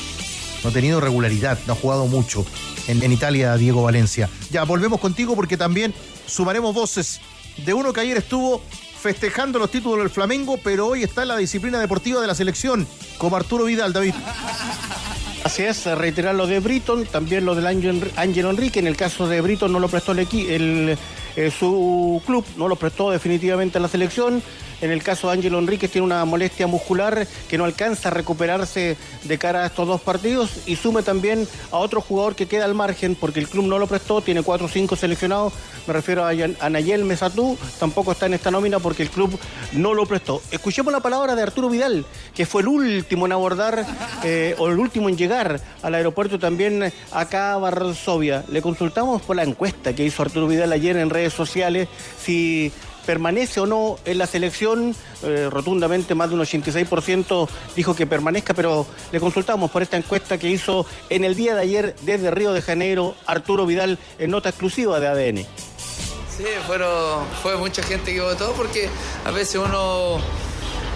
[0.64, 2.45] No ha tenido regularidad, no ha jugado mucho
[2.88, 4.30] en, en Italia Diego Valencia.
[4.51, 5.93] Ya, volvemos contigo porque también
[6.26, 7.20] sumaremos voces
[7.57, 8.61] de uno que ayer estuvo
[9.03, 12.88] festejando los títulos del Flamengo, pero hoy está en la disciplina deportiva de la selección,
[13.18, 14.14] como Arturo Vidal, David.
[15.43, 18.80] Así es, reiterar lo de Britton, también lo del Ángel Enrique.
[18.80, 20.97] En el caso de Britton no lo prestó el, el,
[21.36, 24.41] eh, su club, no lo prestó definitivamente a la selección.
[24.84, 28.98] En el caso de Ángelo Enrique tiene una molestia muscular que no alcanza a recuperarse
[29.24, 32.74] de cara a estos dos partidos y sume también a otro jugador que queda al
[32.74, 35.54] margen porque el club no lo prestó, tiene cuatro o cinco seleccionados,
[35.88, 39.40] me refiero a, a Nayel Mesatú, tampoco está en esta nómina porque el club
[39.72, 40.42] no lo prestó.
[40.52, 42.06] Escuchemos la palabra de Arturo Vidal,
[42.36, 43.86] que fue el último en abordar
[44.26, 48.44] eh, o el último en llegar al aeropuerto también acá a Varsovia.
[48.52, 51.88] Le consultamos por la encuesta que hizo Arturo Vidal ayer en redes sociales
[52.22, 52.74] si
[53.06, 58.54] permanece o no en la selección, eh, rotundamente más de un 86% dijo que permanezca,
[58.54, 62.54] pero le consultamos por esta encuesta que hizo en el día de ayer desde Río
[62.54, 65.38] de Janeiro Arturo Vidal en nota exclusiva de ADN.
[66.36, 68.89] Sí, fueron, fue mucha gente que votó porque
[69.24, 70.20] a veces uno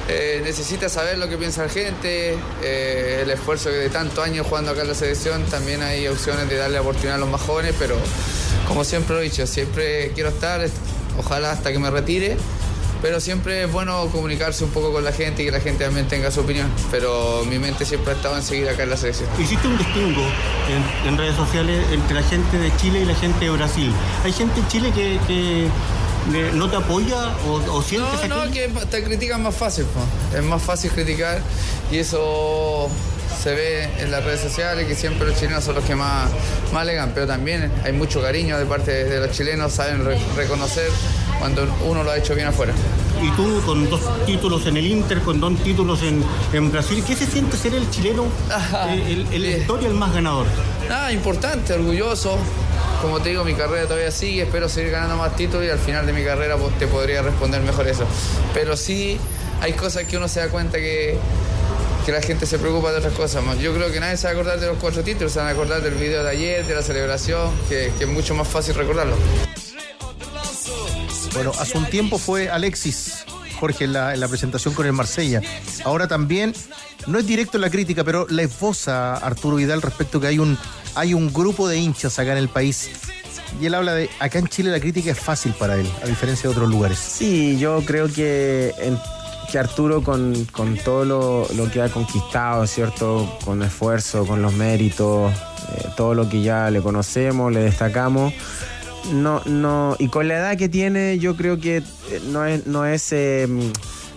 [0.10, 4.72] eh, necesita saber lo que piensa la gente, eh, el esfuerzo de tantos años jugando
[4.72, 7.98] acá en la selección, también hay opciones de darle oportunidad a los más jóvenes, pero
[8.68, 10.62] como siempre lo he dicho, siempre quiero estar,
[11.18, 12.38] ojalá hasta que me retire,
[13.02, 16.08] pero siempre es bueno comunicarse un poco con la gente y que la gente también
[16.08, 19.30] tenga su opinión, pero mi mente siempre ha estado en seguir acá en la selección.
[19.40, 20.22] Hiciste un distingo
[20.70, 23.92] en, en redes sociales entre la gente de Chile y la gente de Brasil.
[24.24, 25.68] Hay gente en Chile que, que,
[26.54, 30.38] no te apoya o, o siente esa No, no, que te critican más fácil, po.
[30.38, 31.42] es más fácil criticar
[31.90, 32.90] y eso
[33.42, 36.30] se ve en las redes sociales que siempre los chilenos son los que más,
[36.74, 40.90] más alegan, pero también hay mucho cariño de parte de los chilenos, saben re- reconocer
[41.40, 42.74] cuando uno lo ha hecho bien afuera.
[43.22, 46.24] Y tú con dos títulos en el Inter, con dos títulos en,
[46.54, 48.26] en Brasil, ¿qué se siente ser el chileno,
[48.90, 50.46] eh, el, el, la historia el más ganador?
[50.90, 52.38] Nada, importante, orgulloso.
[53.02, 56.06] Como te digo, mi carrera todavía sigue, espero seguir ganando más títulos y al final
[56.08, 58.06] de mi carrera pues, te podría responder mejor eso.
[58.56, 59.20] Pero sí
[59.62, 61.16] hay cosas que uno se da cuenta que,
[62.08, 63.44] que la gente se preocupa de otras cosas.
[63.60, 65.52] Yo creo que nadie se va a acordar de los cuatro títulos, se van a
[65.52, 69.18] acordar del video de ayer, de la celebración, que, que es mucho más fácil recordarlo.
[71.34, 73.26] Bueno, hace un tiempo fue Alexis,
[73.60, 75.42] Jorge, en la, en la presentación con el Marsella.
[75.84, 76.54] Ahora también,
[77.08, 80.58] no es directo la crítica, pero la esboza Arturo Vidal respecto que hay un,
[80.96, 82.90] hay un grupo de hinchas acá en el país.
[83.62, 86.44] Y él habla de, acá en Chile la crítica es fácil para él, a diferencia
[86.50, 87.00] de otros lugares.
[87.00, 88.98] Sí, yo creo que, en-
[89.52, 93.38] que Arturo con, con todo lo, lo que ha conquistado, ¿cierto?
[93.46, 98.34] Con esfuerzo, con los méritos, eh, todo lo que ya le conocemos, le destacamos.
[99.14, 101.84] No, no, y con la edad que tiene, yo creo que eh,
[102.30, 103.48] no es, no es, eh,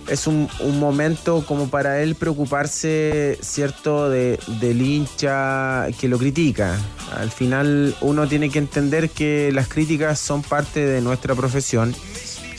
[0.09, 6.77] es un, un momento como para él preocuparse, ¿cierto?, de, del hincha que lo critica.
[7.17, 11.95] Al final uno tiene que entender que las críticas son parte de nuestra profesión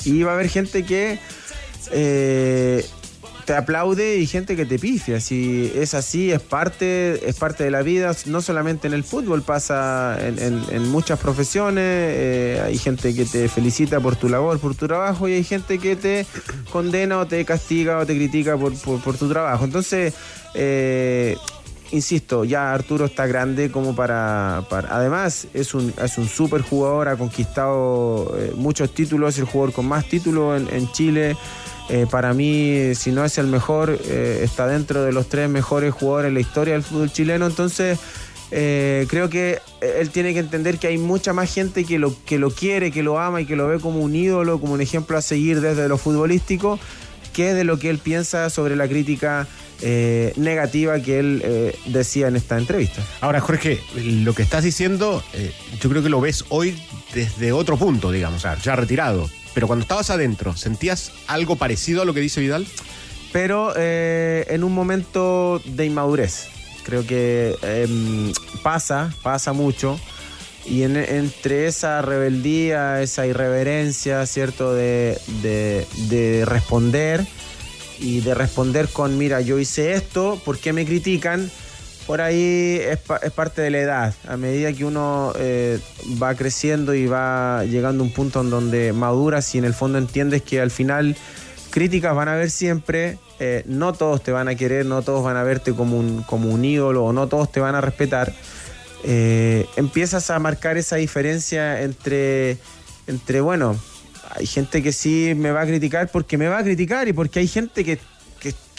[0.05, 1.19] y va a haber gente que
[1.91, 2.85] eh,
[3.45, 5.19] te aplaude y gente que te pifia.
[5.19, 9.41] Si es así, es parte, es parte de la vida, no solamente en el fútbol,
[9.41, 11.83] pasa en, en- en muchas profesiones.
[11.83, 15.79] eh, hay gente que te felicita por tu labor, por tu trabajo, y hay gente
[15.79, 16.25] que te
[16.71, 19.65] condena o te castiga o te critica por, por- tu trabajo.
[19.65, 20.13] Entonces,
[20.53, 21.35] eh,
[21.91, 24.59] insisto, ya Arturo está grande como para.
[24.69, 29.73] además, es un, es un súper jugador, ha conquistado eh, muchos títulos, es el jugador
[29.73, 31.35] con más títulos en, en Chile.
[31.93, 35.93] Eh, para mí, si no es el mejor, eh, está dentro de los tres mejores
[35.93, 37.45] jugadores en la historia del fútbol chileno.
[37.45, 37.99] Entonces,
[38.49, 42.39] eh, creo que él tiene que entender que hay mucha más gente que lo, que
[42.39, 45.17] lo quiere, que lo ama y que lo ve como un ídolo, como un ejemplo
[45.17, 46.79] a seguir desde lo futbolístico,
[47.33, 49.45] que de lo que él piensa sobre la crítica
[49.81, 53.03] eh, negativa que él decía en esta entrevista.
[53.19, 55.21] Ahora, Jorge, lo que estás diciendo,
[55.81, 56.81] yo creo que lo ves hoy
[57.13, 59.29] desde otro punto, digamos, ya retirado.
[59.53, 62.65] Pero cuando estabas adentro, ¿sentías algo parecido a lo que dice Vidal?
[63.33, 66.47] pero eh, en un momento de inmadurez.
[66.83, 69.97] Creo que em, pasa, pasa mucho.
[70.65, 74.73] Y en- entre esa rebeldía, esa irreverencia, ¿cierto?
[74.73, 77.25] De, de- de responder
[77.99, 81.49] y de responder con, mira, yo hice esto, ¿por qué me critican?
[82.11, 84.13] Por ahí es, pa- es parte de la edad.
[84.27, 85.79] A medida que uno eh,
[86.21, 89.97] va creciendo y va llegando a un punto en donde maduras y en el fondo
[89.97, 91.15] entiendes que al final
[91.69, 95.37] críticas van a haber siempre, eh, no todos te van a querer, no todos van
[95.37, 98.33] a verte como un, como un ídolo no todos te van a respetar,
[99.05, 102.57] eh, empiezas a marcar esa diferencia entre,
[103.07, 103.77] entre, bueno,
[104.35, 107.39] hay gente que sí me va a criticar porque me va a criticar y porque
[107.39, 107.99] hay gente que...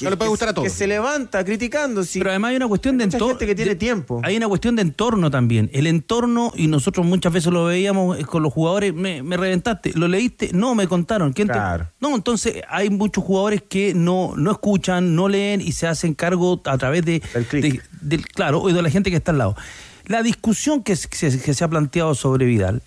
[0.03, 0.64] que No le puede gustar a todos.
[0.68, 2.05] Que se levanta criticando.
[2.05, 2.18] sí.
[2.18, 3.28] Pero además hay una cuestión de entorno.
[3.28, 4.20] gente que tiene tiempo.
[4.24, 5.70] Hay una cuestión de entorno también.
[5.72, 9.92] El entorno, y nosotros muchas veces lo veíamos eh, con los jugadores, me, me reventaste,
[9.94, 10.50] ¿lo leíste?
[10.53, 11.32] No, me contaron.
[11.32, 11.88] ¿Quién te- Claro.
[12.00, 16.61] No, entonces hay muchos jugadores que no, no escuchan, no leen y se hacen cargo
[16.64, 17.22] a través de,
[17.53, 19.57] de- del, claro, o de la gente que está al lado.
[20.07, 22.82] La discusión que, que se- que se ha planteado sobre Vidal,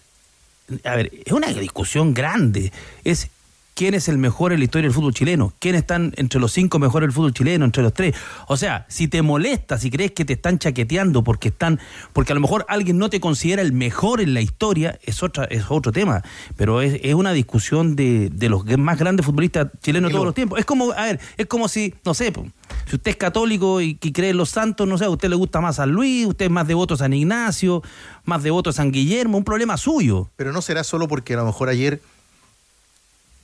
[0.83, 2.71] a ver, es una discusión grande.
[3.03, 3.29] Es
[3.75, 6.79] quién es el mejor en la historia del fútbol chileno, quién están entre los cinco
[6.79, 8.15] mejores del fútbol chileno, entre los tres.
[8.47, 11.79] O sea, si te molesta, si crees que te están chaqueteando porque están,
[12.13, 15.43] porque a lo mejor alguien no te considera el mejor en la historia, es otra,
[15.45, 16.23] es otro tema.
[16.55, 20.35] Pero es, es una discusión de, de los más grandes futbolistas chilenos de todos los
[20.35, 20.57] tiempos.
[20.57, 22.31] Es como, a ver, es como si, no sé,
[22.87, 25.59] si usted es católico y, cree en los santos, no sé, a usted le gusta
[25.59, 27.81] más San Luis, usted es más devoto a San Ignacio,
[28.23, 30.29] más devoto a San Guillermo, un problema suyo.
[30.37, 31.99] Pero no será solo porque a lo mejor ayer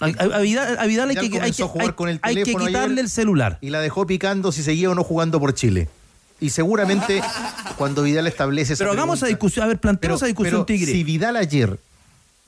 [0.01, 2.35] A, Vidal, a Vidal hay Vidal que, hay que- a jugar hay- con el hay
[2.35, 3.57] que teléfono quitarle el celular.
[3.61, 5.87] y la dejó picando si seguía o no jugando por Chile.
[6.39, 7.21] Y seguramente
[7.77, 10.65] cuando Vidal establece esa Pero hagamos esa pregunta- discusión, a ver, planteemos esa discusión, pero
[10.65, 10.91] Tigre.
[10.91, 11.77] Si Vidal ayer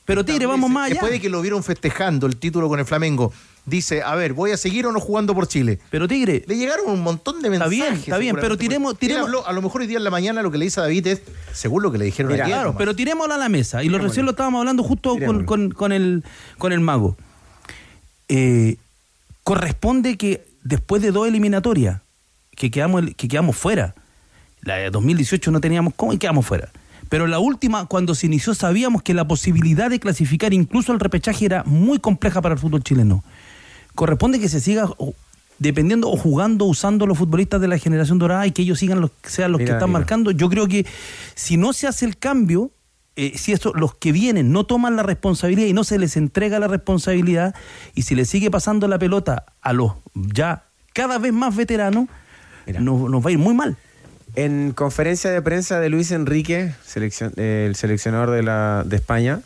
[0.04, 0.94] Pero Tigre, vamos más allá.
[0.94, 3.32] Después de que lo vieron festejando el título con el Flamengo,
[3.64, 5.78] dice, a ver, ¿voy a seguir o no jugando por Chile?
[5.90, 6.44] Pero Tigre...
[6.46, 7.70] Le llegaron un montón de Está mensajes.
[7.70, 10.42] bien, está bien, pero tiremos- tiremos- habló- a lo mejor hoy día en la mañana
[10.42, 11.22] lo que le dice a David es,
[11.54, 12.54] según lo que le dijeron Mira, ayer.
[12.54, 12.78] claro, nomás.
[12.80, 13.82] pero tirémoslo a la mesa.
[13.82, 16.22] Y lo recién lo estábamos hablando justo con- con el,
[16.58, 17.16] con el mago.
[18.28, 18.76] Eh,
[19.42, 22.00] corresponde que después de dos eliminatorias,
[22.56, 23.94] que quedamos, que quedamos fuera,
[24.62, 26.70] la de 2018 no teníamos cómo y quedamos fuera.
[27.08, 31.44] Pero la última, cuando se inició, sabíamos que la posibilidad de clasificar incluso al repechaje
[31.44, 33.22] era muy compleja para el fútbol chileno.
[33.94, 34.88] Corresponde que se siga
[35.58, 39.10] dependiendo o jugando, usando los futbolistas de la generación dorada y que ellos sigan los,
[39.22, 40.00] sean los que están mira.
[40.00, 40.30] marcando.
[40.30, 40.86] Yo creo que
[41.34, 42.70] si no se hace el cambio,
[43.16, 46.58] eh, si esto, los que vienen no toman la responsabilidad y no se les entrega
[46.58, 47.54] la responsabilidad,
[47.94, 52.08] y si le sigue pasando la pelota a los ya cada vez más veteranos,
[52.66, 53.76] nos, nos va a ir muy mal.
[54.36, 59.40] En conferencia de prensa de Luis Enrique, seleccion- eh, el seleccionador de, la, de España,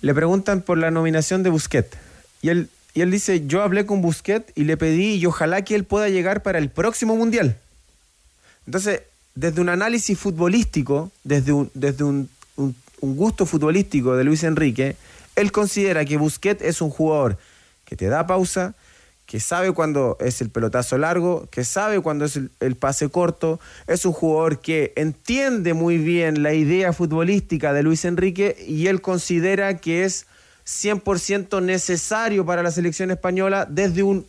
[0.00, 1.96] le preguntan por la nominación de Busquets.
[2.40, 5.74] Y él, y él dice, yo hablé con Busquets y le pedí y ojalá que
[5.74, 7.56] él pueda llegar para el próximo Mundial.
[8.66, 9.02] Entonces,
[9.34, 14.96] desde un análisis futbolístico, desde un, desde un, un- un gusto futbolístico de Luis Enrique,
[15.36, 17.36] él considera que Busquets es un jugador
[17.84, 18.74] que te da pausa,
[19.26, 23.60] que sabe cuando es el pelotazo largo, que sabe cuando es el, el pase corto,
[23.86, 29.00] es un jugador que entiende muy bien la idea futbolística de Luis Enrique y él
[29.00, 30.26] considera que es
[30.66, 34.26] 100% necesario para la selección española desde un,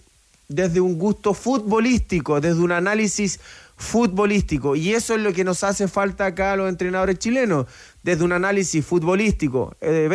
[0.47, 3.39] desde un gusto futbolístico, desde un análisis
[3.75, 4.75] futbolístico.
[4.75, 7.67] Y eso es lo que nos hace falta acá a los entrenadores chilenos,
[8.01, 9.75] desde un análisis futbolístico.
[9.81, 10.09] Eh,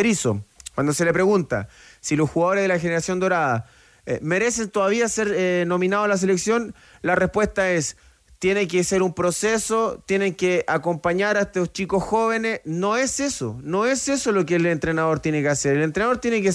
[0.75, 1.69] cuando se le pregunta
[2.01, 3.67] si los jugadores de la generación dorada
[4.07, 7.97] eh, merecen todavía ser eh, nominados a la selección, la respuesta es,
[8.39, 12.61] tiene que ser un proceso, tienen que acompañar a estos chicos jóvenes.
[12.65, 15.77] No es eso, no es eso lo que el entrenador tiene que hacer.
[15.77, 16.53] El entrenador tiene que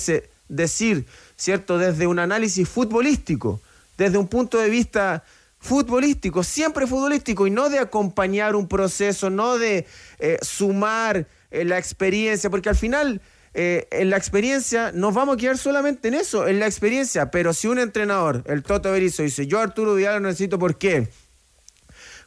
[0.48, 1.06] decir,
[1.36, 3.62] ¿cierto?, desde un análisis futbolístico,
[3.98, 5.24] desde un punto de vista
[5.60, 9.86] futbolístico, siempre futbolístico, y no de acompañar un proceso, no de
[10.20, 13.22] eh, sumar eh, la experiencia, porque al final
[13.54, 17.54] eh, en la experiencia nos vamos a quedar solamente en eso, en la experiencia, pero
[17.54, 21.10] si un entrenador, el Toto Berizzo, dice, yo Arturo Vidal lo necesito, ¿por qué?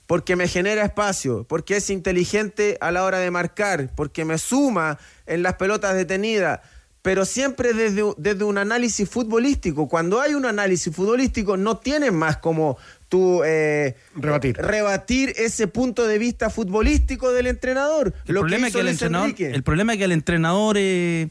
[0.06, 4.98] porque me genera espacio, porque es inteligente a la hora de marcar, porque me suma
[5.26, 6.60] en las pelotas detenidas,
[7.06, 9.86] pero siempre desde, desde un análisis futbolístico.
[9.86, 12.78] Cuando hay un análisis futbolístico, no tienes más como
[13.08, 14.56] tú eh, rebatir.
[14.56, 18.12] rebatir ese punto de vista futbolístico del entrenador.
[18.26, 21.28] El Lo problema, que es que el entrenador, el problema es que el entrenador, eh,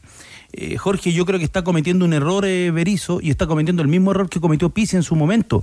[0.54, 3.88] eh, Jorge, yo creo que está cometiendo un error eh, Berizzo y está cometiendo el
[3.88, 5.62] mismo error que cometió Pizzi en su momento.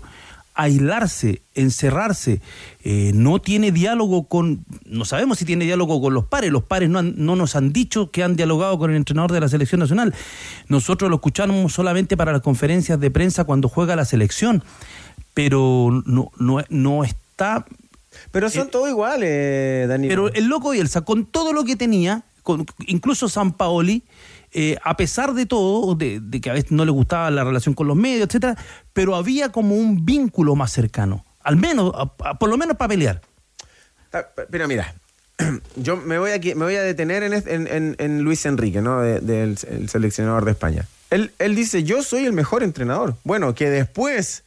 [0.56, 2.42] Aislarse, encerrarse,
[2.84, 6.90] eh, no tiene diálogo con, no sabemos si tiene diálogo con los pares, los pares
[6.90, 9.80] no, han- no nos han dicho que han dialogado con el entrenador de la selección
[9.80, 10.14] nacional.
[10.68, 14.64] Nosotros lo escuchamos solamente para las conferencias de prensa cuando juega la selección,
[15.34, 17.66] pero no, no, no está
[18.32, 20.10] Pero son todos iguales, Daniel.
[20.10, 24.04] pero el loco Bielsa, con todo lo que tenía, con, incluso San Paoli,
[24.54, 27.88] eh, a pesar de todo, de, que a veces no le gustaba la relación con
[27.88, 28.58] los medios, etcétera,
[28.94, 31.26] pero había como un vínculo más cercano.
[31.42, 31.92] Al menos,
[32.40, 33.22] por lo menos para pelear.
[34.50, 34.94] Pero mira,
[35.76, 39.02] yo me voy, a detener en, Luis Enrique, ¿no?
[39.02, 40.88] De- del el seleccionador de España.
[41.10, 43.16] Él dice, yo soy el mejor entrenador.
[43.24, 44.44] Bueno, que después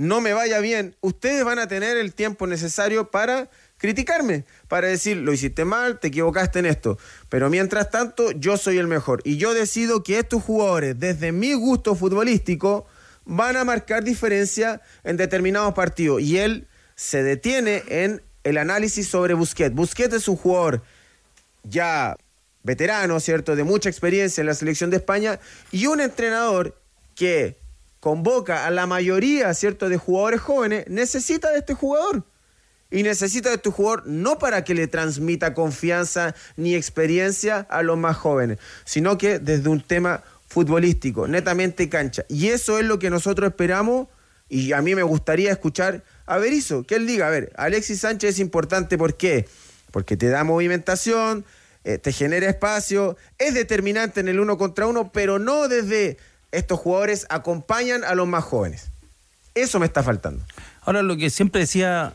[0.00, 3.50] no me vaya bien, ustedes van a tener el tiempo necesario para
[3.80, 6.98] criticarme, para decir, lo hiciste mal, te equivocaste en esto.
[7.30, 9.22] Pero mientras tanto, yo soy el mejor.
[9.24, 12.86] Y yo decido que estos jugadores, desde mi gusto futbolístico,
[13.24, 16.20] van a marcar diferencia en determinados partidos.
[16.20, 19.74] Y él se detiene en el análisis sobre Busquets.
[19.74, 20.82] Busquets es un jugador
[21.62, 22.16] ya
[22.62, 23.56] veterano, ¿cierto?
[23.56, 25.40] De mucha experiencia en la selección de España
[25.72, 26.78] y un entrenador
[27.14, 27.56] que
[28.00, 32.24] convoca a la mayoría, ¿cierto?, de jugadores jóvenes, necesita de este jugador.
[32.90, 37.96] Y necesita de este jugador no para que le transmita confianza ni experiencia a los
[37.96, 42.24] más jóvenes, sino que desde un tema futbolístico, netamente cancha.
[42.28, 44.08] Y eso es lo que nosotros esperamos
[44.48, 48.30] y a mí me gustaría escuchar a Berizzo, que él diga, a ver, Alexis Sánchez
[48.30, 49.48] es importante, ¿por qué?
[49.92, 51.44] Porque te da movimentación,
[51.84, 56.18] eh, te genera espacio, es determinante en el uno contra uno, pero no desde
[56.50, 58.90] estos jugadores acompañan a los más jóvenes.
[59.54, 60.44] Eso me está faltando.
[60.82, 62.12] Ahora, lo que siempre decía,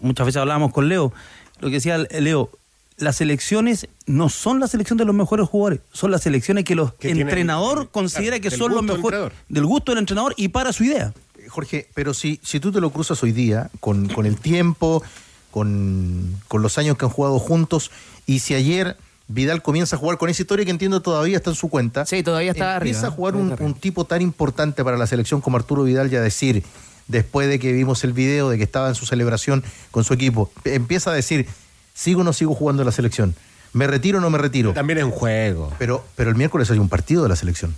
[0.00, 1.12] muchas veces hablábamos con Leo,
[1.60, 2.50] lo que decía Leo,
[2.96, 6.92] las elecciones no son la selección de los mejores jugadores, son las selecciones que los
[6.94, 9.32] Que tienen- entrenador considera claro, que son los gusto del mejores, entrenador.
[9.48, 11.12] del gusto del entrenador y para su idea.
[11.48, 15.02] Jorge, pero si, si tú te lo cruzas hoy día, con, con el tiempo,
[15.50, 17.90] con, con los años que han jugado juntos,
[18.26, 18.96] y si ayer
[19.26, 22.04] Vidal comienza a jugar con esa historia que entiendo todavía está en su cuenta.
[22.06, 23.12] Sí, todavía está Empieza arriba.
[23.12, 26.20] a jugar un, un tipo tan importante para la selección como Arturo Vidal y a
[26.20, 26.62] decir,
[27.08, 30.50] después de que vimos el video de que estaba en su celebración con su equipo,
[30.64, 31.46] empieza a decir,
[31.94, 33.34] ¿sigo o no sigo jugando en la selección?
[33.72, 34.72] ¿Me retiro o no me retiro?
[34.72, 35.72] También es un juego.
[35.78, 37.74] Pero, pero el miércoles hay un partido de la selección.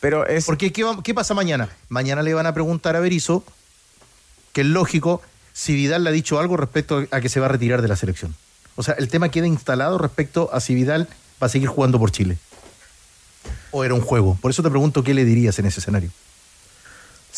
[0.00, 0.44] Pero es.
[0.44, 1.68] Porque ¿qué, va- qué pasa mañana?
[1.88, 3.44] Mañana le van a preguntar a Berizzo,
[4.52, 5.22] que es lógico,
[5.52, 7.96] si Vidal le ha dicho algo respecto a que se va a retirar de la
[7.96, 8.34] selección.
[8.74, 11.08] O sea, el tema queda instalado respecto a si Vidal
[11.42, 12.36] va a seguir jugando por Chile.
[13.70, 14.36] O era un juego.
[14.42, 16.10] Por eso te pregunto qué le dirías en ese escenario.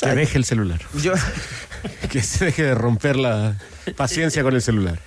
[0.01, 0.81] Que deje el celular.
[1.03, 1.13] Yo.
[2.11, 3.57] que se deje de romper la
[3.97, 4.99] paciencia con el celular.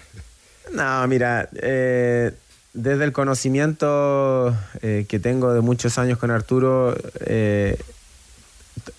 [0.73, 2.31] No, mira, eh,
[2.73, 7.77] desde el conocimiento eh, que tengo de muchos años con Arturo, eh,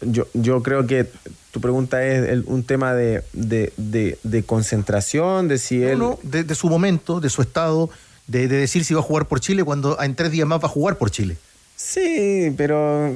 [0.03, 1.07] yo, yo creo que
[1.51, 5.99] tu pregunta es el- un tema de, de- de- de concentración, de si él...
[5.99, 7.91] No, no, de, de su momento, de su estado,
[8.27, 10.67] de, de decir si va a jugar por Chile cuando en tres días más va
[10.67, 11.37] a jugar por Chile.
[11.77, 13.15] Sí, pero...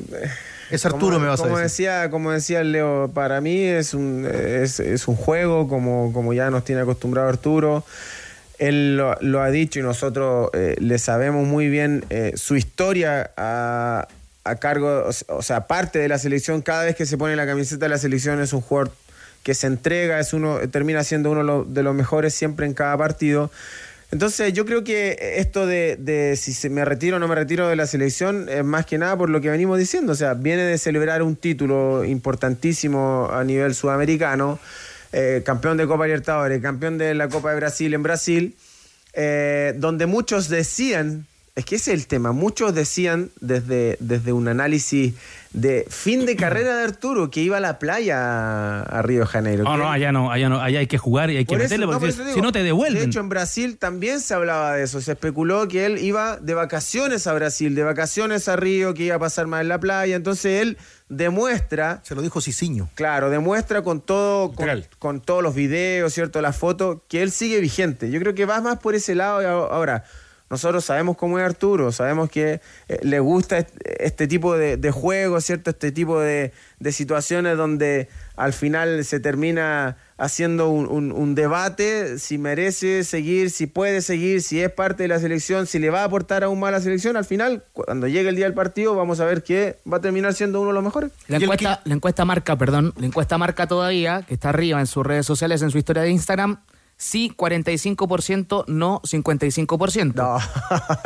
[0.71, 1.62] Es Arturo, como, me vas a decir.
[1.62, 6.51] Decía, como decía Leo, para mí es un, es, es un juego, como, como ya
[6.51, 7.85] nos tiene acostumbrado Arturo.
[8.59, 13.31] Él lo, lo ha dicho y nosotros eh, le sabemos muy bien eh, su historia
[13.37, 14.09] a,
[14.45, 16.62] a cargo, o sea, parte de la selección.
[16.62, 18.93] Cada vez que se pone la camiseta de la selección es un jugador
[19.43, 23.51] que se entrega, es uno, termina siendo uno de los mejores siempre en cada partido.
[24.17, 27.77] Entonces yo creo que esto de, si se me retiro o no me retiro de
[27.77, 30.12] la selección es más que nada por lo que venimos diciendo.
[30.12, 34.59] O sea, viene de celebrar un título importantísimo a nivel sudamericano,
[35.12, 38.57] eh, campeón de Copa Libertadores, campeón de la Copa de Brasil en Brasil,
[39.12, 41.27] eh, donde muchos decían,
[41.57, 45.15] es que ese es el tema, muchos decían desde, desde un análisis
[45.55, 49.65] de fin de carrera de Arturo que iba a la playa a, Río de Janeiro.
[49.65, 51.65] No, no, allá no, allá no, allá hay que jugar y hay que por eso-
[51.65, 52.99] meterle, no, porque por si, digo, no te devuelven.
[53.01, 55.01] De hecho, en Brasil también se hablaba de eso.
[55.01, 59.17] Se especuló que él iba de vacaciones a Brasil, de vacaciones a Río, que iba
[59.17, 60.15] a pasar más en la playa.
[60.15, 60.77] Entonces él
[61.09, 62.01] demuestra.
[62.05, 62.91] Se lo dijo Cicinho.
[62.95, 66.43] Claro, demuestra con todo, con, con todos los videos, ¿cierto?
[66.43, 68.11] Las fotos, que él sigue vigente.
[68.11, 69.41] Yo creo que va más por ese lado.
[69.41, 70.05] y ahora- Ahora,
[70.49, 74.90] nosotros sabemos cómo es Arturo, sabemos que eh, le gusta est- este tipo de, de
[74.90, 75.70] juegos, ¿cierto?
[75.70, 82.18] Este tipo de, de situaciones donde al final se termina haciendo un, un- un debate
[82.18, 86.03] si merece seguir, si puede seguir, si es parte de la selección, si le va
[86.03, 87.16] a aportar aún más a la selección.
[87.16, 90.32] Al final, cuando llegue el día del partido, vamos a ver que va a terminar
[90.34, 91.11] siendo uno de los mejores.
[91.28, 95.05] La encuesta, la encuesta marca, perdón, la encuesta marca todavía, que está arriba en sus
[95.05, 96.61] redes sociales, en su historia de Instagram,
[96.97, 100.14] sí 45%, no 55%.
[100.14, 100.38] No,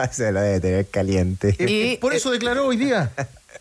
[0.13, 1.55] se lo debe tener caliente.
[1.59, 3.13] Y por eso declaró hoy día.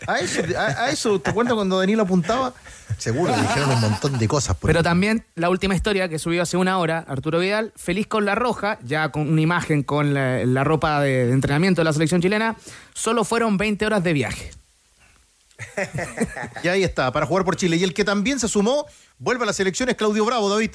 [0.08, 2.54] A eso, a, a eso, ¿te acuerdas cuando Daniel apuntaba?
[2.98, 4.56] Seguro le dijeron un montón de cosas.
[4.56, 4.84] por Pero ahí.
[4.84, 8.80] también la última historia que subió hace una hora, Arturo Vidal, feliz con la roja,
[8.84, 12.56] ya con una imagen con la, la ropa de, de entrenamiento de la selección chilena,
[12.94, 14.52] solo fueron 20 horas de viaje.
[16.64, 17.76] Y ahí está, para jugar por Chile.
[17.76, 18.86] Y el que también se sumó,
[19.18, 20.72] vuelve a la selección, es Claudio Bravo, David.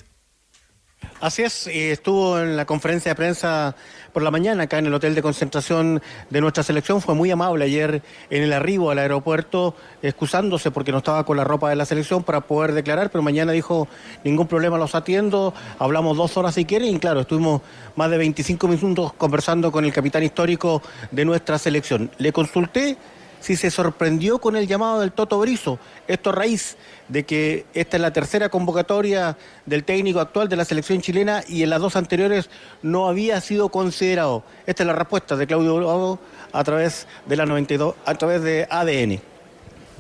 [1.21, 3.75] Así es, estuvo en la conferencia de prensa
[4.13, 6.01] por la mañana acá en el hotel de concentración
[6.31, 7.01] de nuestra selección.
[7.01, 11.45] Fue muy amable ayer en el arribo al aeropuerto, excusándose porque no estaba con la
[11.45, 13.89] ropa de la selección para poder declarar, pero mañana dijo,
[14.23, 17.63] ningún problema, los atiendo, hablamos dos horas si quieren, y claro, estuvimos
[17.97, 22.11] más de 25 minutos conversando con el capitán histórico de nuestra selección.
[22.19, 22.97] Le consulté
[23.45, 25.79] si se sorprendió con el llamado del Toto Brizo.
[26.09, 26.79] Esto raíz
[27.09, 29.37] de que esta es la tercera convocatoria
[29.67, 32.49] del técnico actual de la selección chilena y en las dos anteriores
[32.81, 34.45] no había sido considerado.
[34.67, 36.19] Esta es la respuesta de Claudio Bravo
[36.55, 39.21] a través de la 92, a través de ADN.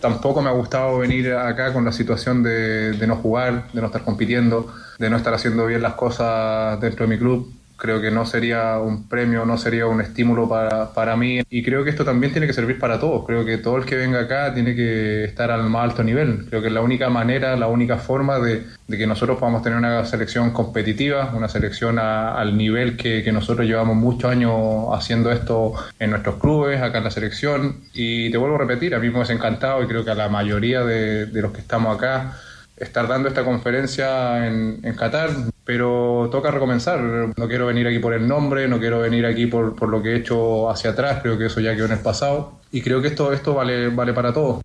[0.00, 4.04] Tampoco me ha gustado venir acá con la situación de no jugar, de no estar
[4.04, 7.52] compitiendo, de no estar haciendo bien las cosas dentro de mi club.
[7.76, 11.40] Creo que no sería un premio, no sería un estímulo para, para mí.
[11.50, 13.26] Y creo que esto también tiene que servir para todos.
[13.26, 16.46] Creo que todo el que venga acá tiene que estar al más alto nivel.
[16.48, 19.76] Creo que es la única manera, la única forma de, de que nosotros podamos tener
[19.78, 24.52] una selección competitiva, una selección al nivel que, que nosotros llevamos muchos años
[24.92, 27.80] haciendo esto en nuestros clubes, acá en la selección.
[27.92, 30.28] Y te vuelvo a repetir, a mí me hubiese encantado y creo que a la
[30.28, 32.38] mayoría de, de los que estamos acá
[32.76, 35.30] estar dando esta conferencia en, Qatar,
[35.64, 37.00] pero toca recomenzar.
[37.00, 40.12] No quiero venir aquí por el nombre, no quiero venir aquí por, por lo que
[40.12, 43.08] he hecho hacia atrás, creo que eso ya quedó en el pasado y creo que
[43.08, 44.60] esto, esto vale, vale para todos.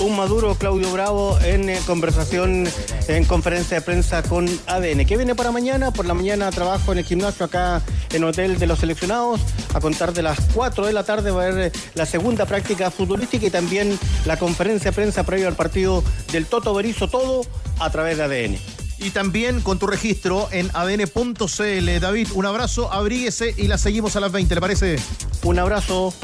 [0.00, 2.66] Un Maduro, Claudio Bravo, en eh, conversación,
[3.06, 5.04] en conferencia de prensa con ADN.
[5.04, 5.90] ¿Qué viene para mañana?
[5.90, 9.42] Por la mañana trabajo en el gimnasio acá en Hotel de los Seleccionados.
[9.74, 12.90] A contar de las 4 de la tarde va a haber eh, la segunda práctica
[12.90, 17.42] futbolística y también la conferencia de prensa previo al partido del Toto Berizo, todo
[17.78, 18.58] a través de ADN.
[19.00, 22.00] y también con tu registro en adn.cl.
[22.00, 24.96] David, un abrazo, abríguese y la seguimos a las 20, ¿le parece?
[25.42, 26.14] Un abrazo.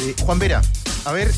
[0.00, 0.60] Eh, Juan Vera,
[1.06, 1.32] a ver,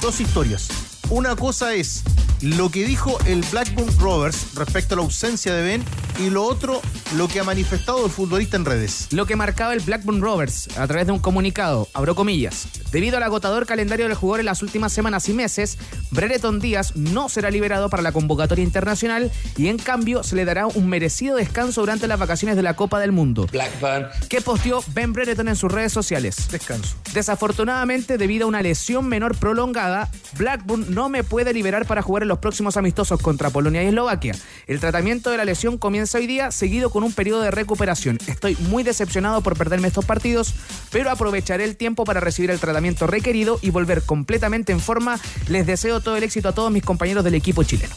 [0.00, 0.68] dos historias.
[1.10, 2.02] Una cosa es
[2.42, 5.84] lo que dijo el Blackburn Rovers respecto a la ausencia de Ben
[6.20, 6.82] y lo otro,
[7.16, 9.08] lo que ha manifestado el futbolista en redes.
[9.12, 12.68] Lo que marcaba el Blackburn Rovers a través de un comunicado, abro comillas.
[12.90, 15.78] Debido al agotador calendario del jugador en las últimas semanas y meses,
[16.10, 20.66] Brereton Díaz no será liberado para la convocatoria internacional y en cambio se le dará
[20.66, 23.46] un merecido descanso durante las vacaciones de la Copa del Mundo.
[23.50, 24.08] Blackburn.
[24.28, 26.48] ¿Qué posteó Ben Brereton en sus redes sociales?
[26.50, 26.96] Descanso.
[27.14, 32.28] Desafortunadamente, debido a una lesión menor prolongada, Blackburn no me puede liberar para jugar en
[32.28, 34.34] los próximos amistosos contra Polonia y Eslovaquia.
[34.66, 38.18] El tratamiento de la lesión comienza hoy día, seguido con un periodo de recuperación.
[38.26, 40.54] Estoy muy decepcionado por perderme estos partidos,
[40.90, 45.20] pero aprovecharé el tiempo para recibir el tratamiento requerido y volver completamente en forma.
[45.46, 47.94] Les deseo todo el éxito a todos mis compañeros del equipo chileno.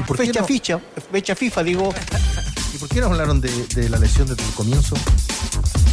[0.00, 0.80] ¿Y por qué Fecha no- ficha,
[1.12, 1.94] fecha FIFA, digo.
[2.74, 4.96] ¿Y por qué no hablaron de, de la lesión desde el comienzo?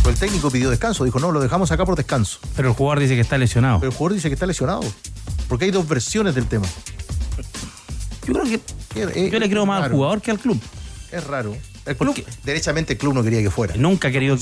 [0.01, 2.39] Pues el técnico pidió descanso, dijo, no, lo dejamos acá por descanso.
[2.55, 3.79] Pero el jugador dice que está lesionado.
[3.79, 4.81] Pero el jugador dice que está lesionado.
[5.47, 6.67] Porque hay dos versiones del tema.
[8.27, 8.59] Yo creo que
[9.29, 10.59] yo le creo más al jugador que al club.
[11.11, 11.55] Es raro.
[11.85, 13.75] El club, derechamente el club no quería que fuera.
[13.77, 14.41] Nunca ha querido que.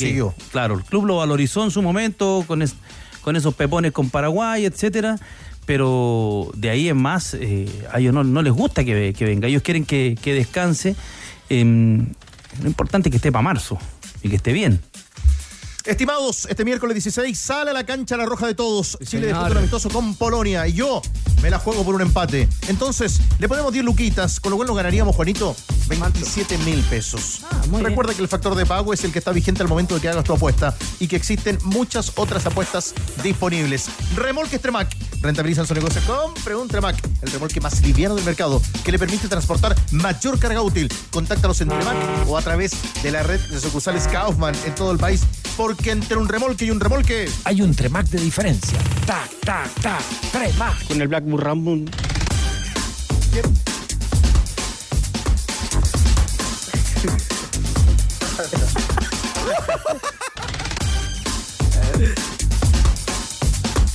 [0.51, 2.75] Claro, el club lo valorizó en su momento con, es-
[3.21, 5.17] con esos pepones con Paraguay, etcétera.
[5.65, 9.47] Pero de ahí en más, eh, a ellos no, no les gusta que, que venga.
[9.47, 10.95] Ellos quieren que, que descanse.
[11.49, 12.07] Em,
[12.61, 13.77] lo importante es que esté para marzo
[14.21, 14.79] y que esté bien.
[15.85, 18.97] Estimados, este miércoles 16 sale a la cancha la roja de todos.
[18.99, 19.27] Chile señor.
[19.27, 21.01] disputa un amistoso con Polonia y yo
[21.41, 22.47] me la juego por un empate.
[22.69, 25.57] Entonces, le ponemos 10 luquitas, con lo cual nos ganaríamos, Juanito,
[25.89, 27.41] 27 mil pesos.
[27.81, 30.07] Recuerda que el factor de pago es el que está vigente al momento de que
[30.07, 33.89] hagas tu apuesta y que existen muchas otras apuestas disponibles.
[34.15, 34.95] Remolques Tremac.
[35.21, 36.01] Rentabilizan su negocio.
[36.05, 40.61] Compre un Tremac, el remolque más liviano del mercado que le permite transportar mayor carga
[40.61, 40.91] útil.
[41.11, 42.71] Contáctalos en Tremac o a través
[43.01, 45.21] de la red de sucursales Kaufman en todo el país,
[45.55, 48.79] porque entre un remolque y un remolque Hay un Tremac de diferencia.
[49.05, 50.03] Tac, tac, tac.
[50.31, 50.87] Tremac.
[50.87, 51.73] Con el Blackburn Rambo.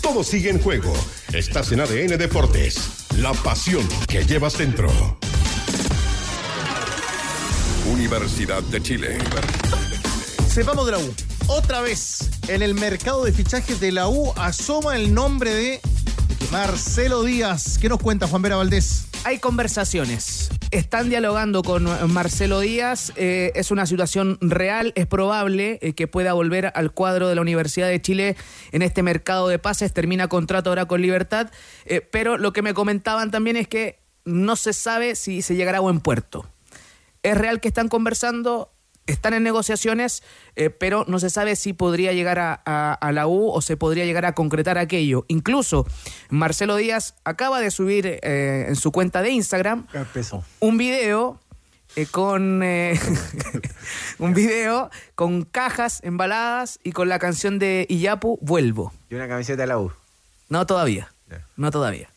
[0.03, 0.93] Todo sigue en juego.
[1.33, 3.07] Estás en ADN Deportes.
[3.19, 4.91] La pasión que llevas dentro.
[7.87, 9.19] Universidad de Chile.
[10.49, 11.28] Sepamos de la U.
[11.49, 15.81] Otra vez, en el mercado de fichajes de la U asoma el nombre de
[16.53, 17.79] Marcelo Díaz.
[17.79, 19.07] ¿Qué nos cuenta Juan Vera Valdés?
[19.25, 20.51] Hay conversaciones.
[20.71, 23.13] Están dialogando con Marcelo Díaz.
[23.17, 24.93] eh, es una situación real.
[24.95, 28.37] Es probable eh, que pueda volver al cuadro de la Universidad de Chile
[28.73, 29.95] en este mercado de pases.
[29.95, 31.51] Termina contrato ahora con Libertad.
[31.87, 35.79] eh, pero lo que me comentaban también es que no se sabe si se llegará
[35.79, 36.47] a buen puerto.
[37.23, 38.71] Es real que están conversando,
[39.09, 40.23] están en negociaciones,
[40.57, 43.77] eh, pero no se sabe si podría llegar a, a- a la U o se
[43.77, 45.25] podría llegar a concretar aquello.
[45.29, 45.87] Incluso
[46.31, 49.87] Marcelo Díaz acaba de subir eh, en su cuenta de Instagram
[50.61, 51.41] un video
[51.97, 52.63] eh, con
[54.19, 58.93] un video con cajas embaladas y con la canción de Iyapu Vuelvo.
[59.11, 59.93] Y una camiseta de la U.
[60.49, 61.13] No todavía.
[61.57, 62.09] No todavía.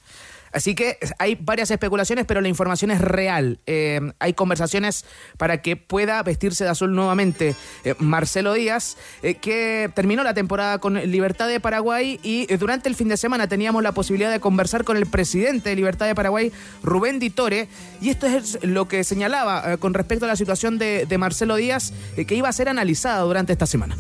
[0.52, 3.60] Así que hay varias especulaciones, pero la información es real.
[3.66, 5.06] Eh, hay conversaciones
[5.38, 10.80] para que pueda vestirse de azul nuevamente eh, Marcelo Díaz, eh, que terminó la temporada
[10.80, 14.84] con Libertad de Paraguay y durante el fin de semana teníamos la posibilidad de conversar
[14.84, 16.52] con el presidente de Libertad de Paraguay,
[16.84, 17.68] Rubén Ditore,
[18.02, 22.36] y esto es lo que señalaba con respecto a la situación de, Marcelo Díaz, que
[22.36, 23.96] iba a ser analizada durante esta semana.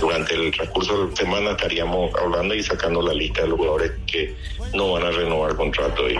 [0.00, 3.92] Durante el transcurso de la semana estaríamos hablando y sacando la lista de los jugadores
[4.06, 4.36] que
[4.74, 6.08] no van a renovar contrato.
[6.08, 6.18] Y,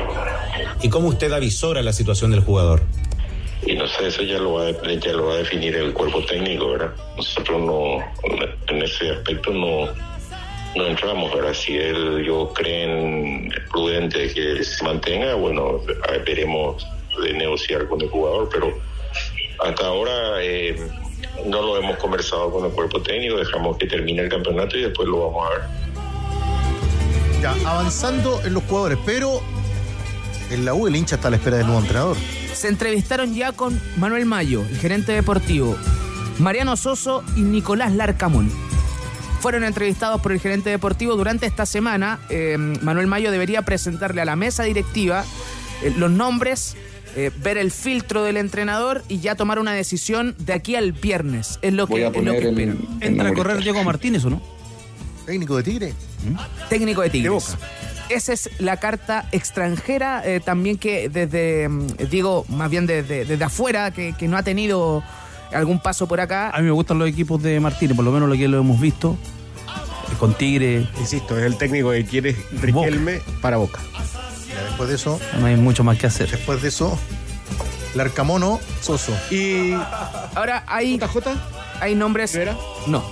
[0.82, 2.82] ¿Y cómo usted avisora la situación del jugador?
[3.66, 6.24] y no sé, eso ya lo, va a, ya lo va a definir el cuerpo
[6.24, 6.94] técnico, ¿verdad?
[7.16, 7.98] Nosotros no,
[8.68, 9.88] en ese aspecto no,
[10.76, 11.52] no entramos, ¿verdad?
[11.52, 15.80] Si él, yo creen prudente que se mantenga, bueno,
[16.24, 16.86] veremos
[17.22, 18.78] de negociar con el jugador, pero
[19.64, 20.76] hasta ahora eh,
[21.46, 25.08] no lo hemos conversado con el cuerpo técnico, dejamos que termine el campeonato y después
[25.08, 25.62] lo vamos a ver.
[27.42, 29.42] Ya, avanzando en los jugadores, pero
[30.50, 32.16] en la U el hincha está a la espera del nuevo entrenador.
[32.54, 35.76] Se entrevistaron ya con Manuel Mayo, el gerente deportivo,
[36.38, 38.50] Mariano Soso y Nicolás Larcamón.
[39.40, 42.18] Fueron entrevistados por el gerente deportivo durante esta semana.
[42.30, 45.24] Eh, Manuel Mayo debería presentarle a la mesa directiva
[45.82, 46.76] eh, los nombres,
[47.16, 51.58] eh, ver el filtro del entrenador y ya tomar una decisión de aquí al viernes.
[51.62, 54.42] Es lo Voy que, es lo que Entra a correr Diego Martínez o no?
[55.24, 55.94] Técnico de Tigre.
[56.68, 57.56] Técnico de Tigres.
[58.10, 63.44] esa es la carta extranjera eh, también que desde, mm, digo, más bien desde, desde
[63.44, 65.02] afuera, que, que no ha tenido
[65.52, 66.50] algún paso por acá.
[66.50, 68.80] A mí me gustan los equipos de Martínez, por lo menos lo que lo hemos
[68.80, 69.16] visto.
[70.12, 70.86] eh, Con Tigre.
[71.00, 73.80] Insisto, es el técnico que quiere Riquelme para Boca.
[74.56, 76.30] Ya después de eso, No hay mucho más que hacer.
[76.30, 76.98] después de eso,
[77.94, 79.12] Larcamono, Soso.
[79.30, 79.72] Y.
[80.34, 80.98] Ahora hay.
[81.80, 82.38] Hay nombres.
[82.86, 83.04] No.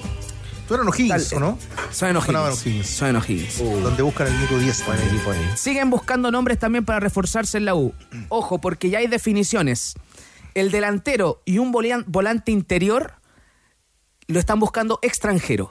[0.66, 1.58] Tú eras O'Higgins, ¿o no?
[1.88, 3.02] En Sonaban O'Higgins.
[3.02, 3.58] En O'Higgins.
[3.82, 4.86] Donde buscan el Nico 10.
[4.86, 5.50] Buen equipo ahí.
[5.56, 7.92] Siguen buscando nombres también para reforzarse en la U.
[8.30, 9.94] Ojo, porque ya hay definiciones.
[10.54, 13.14] El delantero y un volante interior
[14.26, 15.70] lo están buscando extranjero.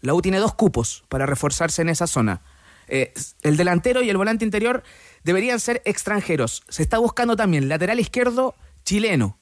[0.00, 2.42] La U tiene dos cupos para reforzarse en esa zona.
[2.88, 3.12] Eh,
[3.42, 4.82] el delantero y el volante interior
[5.22, 6.62] deberían ser extranjeros.
[6.68, 8.54] Se está buscando también lateral izquierdo
[8.84, 9.38] chileno.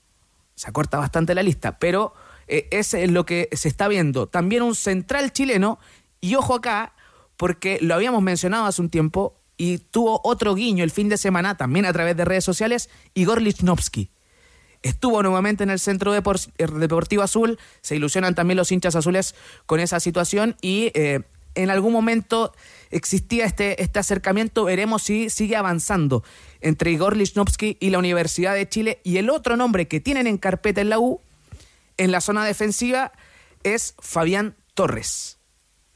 [0.54, 2.14] Se acorta bastante la lista, pero
[2.46, 4.26] eh, es eh, lo que se está viendo.
[4.26, 5.78] También un central chileno,
[6.20, 6.94] y ojo acá,
[7.36, 11.56] porque lo habíamos mencionado hace un tiempo, y tuvo otro guiño el fin de semana,
[11.56, 14.10] también a través de redes sociales, Igor Lichnowsky.
[14.82, 16.22] Estuvo nuevamente en el Centro eh,
[16.56, 19.34] Deportivo Azul, se ilusionan también los hinchas azules
[19.66, 22.52] con esa situación y en algún momento
[22.92, 26.22] existía este, este acercamiento, veremos si sigue avanzando
[26.60, 30.38] entre Igor Lichnowsky y la Universidad de Chile y el otro nombre que tienen en
[30.38, 31.20] carpeta en la U,
[31.96, 33.12] en la zona defensiva,
[33.64, 35.38] es Fabián Torres,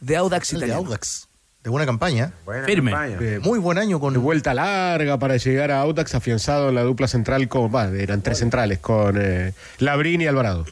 [0.01, 0.87] de Audax El de Italiano.
[0.89, 1.29] Audax.
[1.63, 2.33] De buena campaña.
[2.65, 2.93] Firme.
[3.21, 6.83] Eh, Muy buen año con de vuelta larga para llegar a Audax afianzado en la
[6.83, 10.65] dupla central con, eran tres centrales, con eh, Labrín y Alvarado.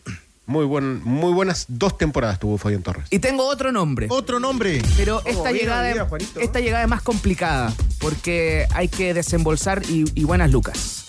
[0.47, 3.07] Muy, buen, muy buenas dos temporadas tuvo Fabián Torres.
[3.11, 4.09] Y tengo otro nombre.
[4.11, 4.83] Otro nombre.
[4.97, 6.39] Pero esta llegada, Juanito.
[6.41, 11.05] esta llegada es más complicada porque hay que desembolsar y, y buenas lucas.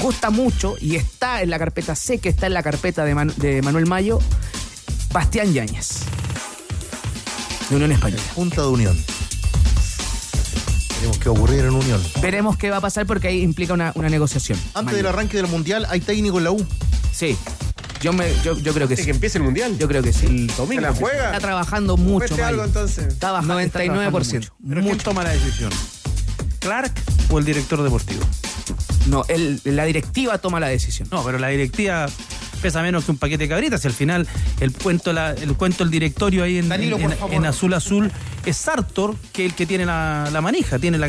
[0.00, 3.34] Gusta mucho y está en la carpeta, sé que está en la carpeta de, Man-
[3.36, 4.20] de Manuel Mayo,
[5.12, 6.02] Bastián Yáñez,
[7.68, 8.22] de Unión Española.
[8.36, 8.96] Junta de Unión.
[10.98, 12.00] Tenemos que ocurrir en Unión.
[12.22, 14.56] Veremos qué va a pasar porque ahí implica una, una negociación.
[14.68, 14.96] Antes Mayo.
[14.98, 16.64] del arranque del Mundial, hay técnico en la U.
[17.12, 17.36] Sí,
[18.02, 19.06] yo, me, yo, yo creo que ¿Desde sí.
[19.06, 19.76] que empiece el Mundial?
[19.78, 20.26] Yo creo que sí.
[20.26, 20.80] El domingo.
[20.82, 21.26] ¿Se la juega?
[21.26, 22.30] Está trabajando mucho.
[22.34, 22.46] Mayo.
[22.46, 23.06] algo entonces.
[23.06, 24.34] Está bajando, está trabajando 99%.
[24.34, 24.52] mucho.
[24.68, 25.70] ¿Pero quién toma la decisión?
[26.60, 26.92] ¿Clark
[27.30, 28.22] o el director deportivo?
[29.06, 31.08] No, el- la directiva toma la decisión.
[31.10, 32.06] No, pero la directiva
[32.60, 33.84] pesa menos que un paquete de cabritas.
[33.84, 34.26] Y al final,
[34.60, 38.10] el cuento, la- el cuento del directorio ahí en, Danilo, en- azul azul
[38.44, 41.08] es Sartor, que es el que tiene la, la manija, tiene, la,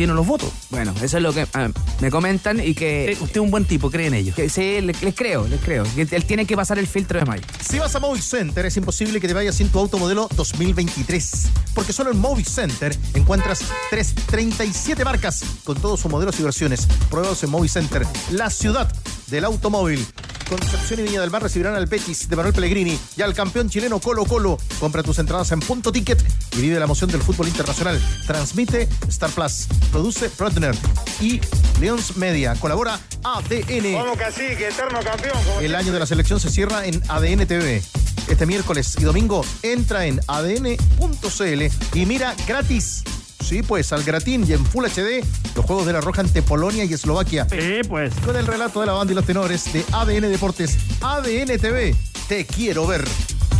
[0.00, 0.48] tiene los votos.
[0.70, 1.68] Bueno, eso es lo que ah,
[2.00, 4.34] me comentan y que Eh, Usted es un buen tipo, cree en ellos.
[4.34, 5.84] Que sí, le- les, creo, les creo.
[5.94, 7.42] Que él tiene que pasar el filtro de Mayo.
[7.68, 11.48] Si vas a Movic Center, es imposible que te vayas sin tu auto modelo 2023.
[11.74, 13.60] Porque solo en Movic Center encuentras
[13.90, 16.86] 337 marcas con todos sus modelos y versiones.
[17.10, 18.90] Pruebados en Movic Center, la ciudad
[19.26, 20.06] del automóvil.
[20.50, 24.00] Concepción y Viña del Mar recibirán al Betis de Manuel Pellegrini y al campeón chileno
[24.00, 24.58] Colo Colo.
[24.80, 26.20] Compra tus entradas en punto ticket
[26.56, 28.02] y vive la emoción del fútbol internacional.
[28.26, 29.68] Transmite Star Plus.
[29.92, 30.74] Produce Prodner
[31.20, 31.40] y
[31.80, 32.56] Leons Media.
[32.56, 33.94] Colabora ADN.
[33.94, 35.38] Vamos cacique, eterno campeón.
[35.60, 37.80] El año de la selección se cierra en ADN TV.
[38.28, 41.62] Este miércoles y domingo entra en adn.cl
[41.94, 43.04] y mira gratis.
[43.40, 45.24] Sí, pues al gratín y en Full HD
[45.56, 47.46] los Juegos de la Roja ante Polonia y Eslovaquia.
[47.50, 48.12] Sí, pues.
[48.24, 51.94] Con el relato de la banda y los tenores de ADN Deportes, ADN TV.
[52.28, 53.04] Te quiero ver.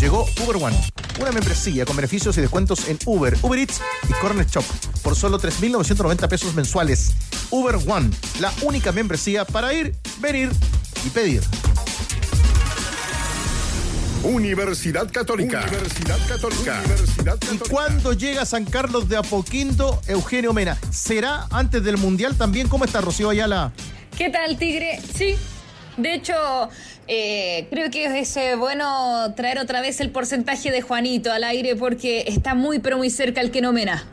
[0.01, 0.77] Llegó Uber One,
[1.21, 4.65] una membresía con beneficios y descuentos en Uber, Uber Eats y Corner Shop
[5.03, 7.13] por solo 3.990 pesos mensuales.
[7.51, 10.51] Uber One, la única membresía para ir, venir
[11.05, 11.43] y pedir.
[14.23, 15.65] Universidad Católica.
[15.67, 16.83] Universidad Católica.
[16.85, 20.77] Universidad ¿Y cuándo llega San Carlos de Apoquindo, Eugenio Mena?
[20.91, 22.69] ¿Será antes del Mundial también?
[22.69, 23.73] ¿Cómo está Rocío Ayala?
[24.19, 25.01] ¿Qué tal, Tigre?
[25.15, 25.37] Sí.
[25.97, 26.35] De hecho,
[27.09, 31.75] eh, creo que es eh, bueno traer otra vez el porcentaje de Juanito al aire
[31.75, 34.05] porque está muy, pero muy cerca el que no mena.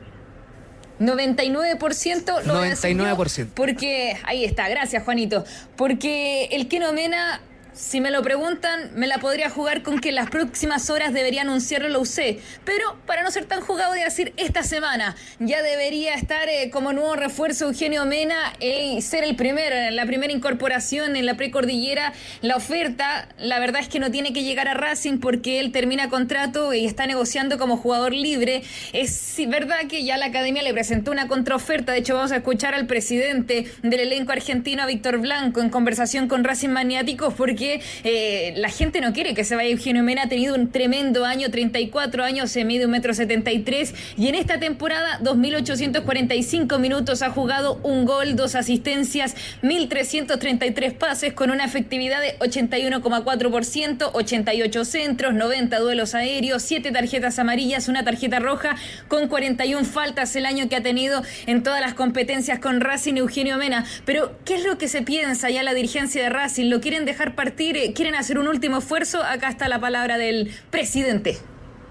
[1.01, 3.49] 99% lo voy a decir yo, 99%.
[3.53, 5.43] Porque, ahí está, gracias Juanito.
[5.75, 7.41] Porque el que no mena,
[7.77, 11.87] si me lo preguntan, me la podría jugar con que las próximas horas debería anunciarlo
[11.89, 12.39] la UC.
[12.65, 16.71] Pero para no ser tan jugado, voy a decir esta semana ya debería estar eh,
[16.71, 22.13] como nuevo refuerzo Eugenio Mena y ser el primero, la primera incorporación en la precordillera.
[22.41, 26.09] La oferta, la verdad es que no tiene que llegar a Racing porque él termina
[26.09, 28.63] contrato y está negociando como jugador libre.
[28.91, 31.91] Es verdad que ya la academia le presentó una contraoferta.
[31.91, 36.43] De hecho, vamos a escuchar al presidente del elenco argentino, Víctor Blanco, en conversación con
[36.43, 37.66] Racing Maniáticos porque
[38.03, 40.23] eh, la gente no quiere que se vaya Eugenio Mena.
[40.23, 44.59] Ha tenido un tremendo año, 34 años, se mide un metro 73 y en esta
[44.59, 52.37] temporada 2.845 minutos ha jugado un gol, dos asistencias, 1.333 pases con una efectividad de
[52.39, 58.75] 81,4%, 88 centros, 90 duelos aéreos, 7 tarjetas amarillas, una tarjeta roja
[59.07, 63.57] con 41 faltas el año que ha tenido en todas las competencias con Racing Eugenio
[63.57, 63.85] Mena.
[64.05, 66.69] Pero, ¿qué es lo que se piensa ya la dirigencia de Racing?
[66.69, 67.56] ¿Lo quieren dejar partir?
[67.59, 69.23] Eh, ¿Quieren hacer un último esfuerzo?
[69.23, 71.37] Acá está la palabra del presidente.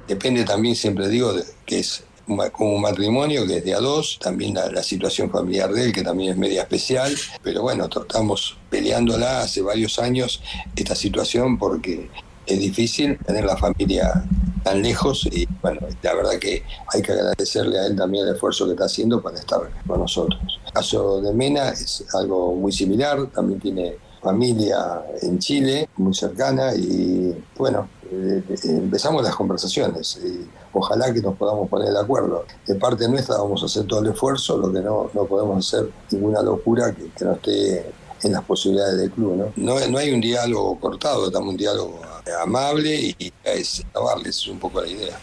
[0.06, 1.34] Depende también, siempre digo,
[1.64, 2.04] que es
[2.52, 5.92] como un matrimonio que es de a dos, también la, la situación familiar de él,
[5.92, 7.12] que también es media especial,
[7.42, 10.40] pero bueno, estamos peleándola hace varios años
[10.76, 12.08] esta situación porque
[12.46, 14.24] es difícil tener la familia
[14.62, 16.62] tan lejos y bueno, la verdad que
[16.92, 20.40] hay que agradecerle a él también el esfuerzo que está haciendo para estar con nosotros.
[20.66, 26.74] El caso de Mena es algo muy similar, también tiene familia en Chile, muy cercana,
[26.74, 30.18] y bueno, eh, eh, empezamos las conversaciones.
[30.24, 32.44] Y ojalá que nos podamos poner de acuerdo.
[32.66, 35.88] De parte nuestra vamos a hacer todo el esfuerzo, lo que no, no podemos hacer
[36.10, 37.92] ninguna locura que, no esté
[38.24, 39.36] en las posibilidades del club.
[39.36, 39.52] ¿no?
[39.56, 42.00] No, no hay un diálogo cortado, estamos un diálogo
[42.42, 45.16] amable y es grabarles un poco la idea.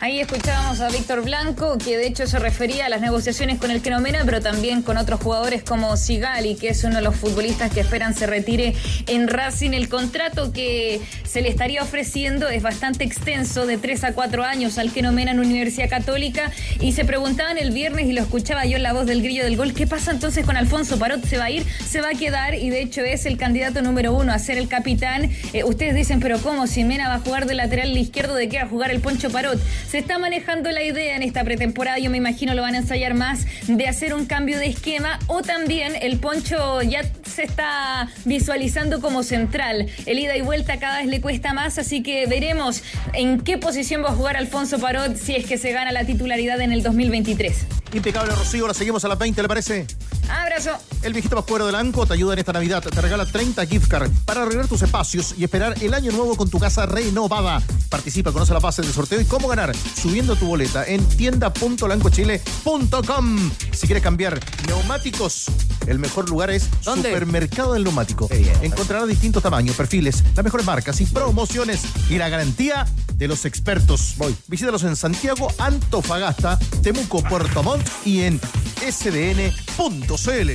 [0.00, 3.80] Ahí escuchábamos a Víctor Blanco, que de hecho se refería a las negociaciones con el
[3.80, 7.80] Kenomena, pero también con otros jugadores como Sigali, que es uno de los futbolistas que
[7.80, 8.74] esperan se retire
[9.06, 9.70] en Racing.
[9.70, 14.78] El contrato que se le estaría ofreciendo es bastante extenso, de 3 a 4 años
[14.78, 16.50] al Kenomena en Universidad Católica.
[16.80, 19.56] Y se preguntaban el viernes, y lo escuchaba yo en la voz del grillo del
[19.56, 21.24] gol, ¿qué pasa entonces con Alfonso Parot?
[21.24, 21.64] ¿Se va a ir?
[21.88, 22.54] ¿Se va a quedar?
[22.54, 25.30] Y de hecho es el candidato número uno a ser el capitán.
[25.52, 26.66] Eh, ustedes dicen, pero ¿cómo?
[26.66, 29.30] Si Mena va a jugar de lateral izquierdo, ¿de qué va a jugar el Poncho
[29.30, 29.60] Parot?
[29.94, 33.14] Se está manejando la idea en esta pretemporada, yo me imagino lo van a ensayar
[33.14, 39.00] más, de hacer un cambio de esquema o también el Poncho ya se está visualizando
[39.00, 39.86] como central.
[40.06, 44.02] El ida y vuelta cada vez le cuesta más, así que veremos en qué posición
[44.02, 47.54] va a jugar Alfonso Parot si es que se gana la titularidad en el 2023.
[47.92, 48.66] Impecable, Rocío.
[48.66, 49.86] La seguimos a las 20, ¿le parece?
[50.28, 50.70] Abrazo.
[51.02, 52.82] El viejito Pascuero del ANCO te ayuda en esta Navidad.
[52.82, 56.50] Te regala 30 gift cards para arreglar tus espacios y esperar el año nuevo con
[56.50, 57.62] tu casa renovada.
[57.88, 63.50] Participa, conoce la base del sorteo y cómo ganar subiendo tu boleta en tienda.lancochile.com.
[63.72, 65.46] Si quieres cambiar neumáticos,
[65.86, 67.10] el mejor lugar es ¿Dónde?
[67.10, 68.28] Supermercado del Neumático.
[68.62, 74.14] Encontrarás distintos tamaños, perfiles, las mejores marcas y promociones y la garantía de los expertos.
[74.16, 74.34] Voy.
[74.48, 78.40] Visítalos en Santiago, Antofagasta, Temuco, Puerto Montt y en
[78.80, 80.50] sdn.cl.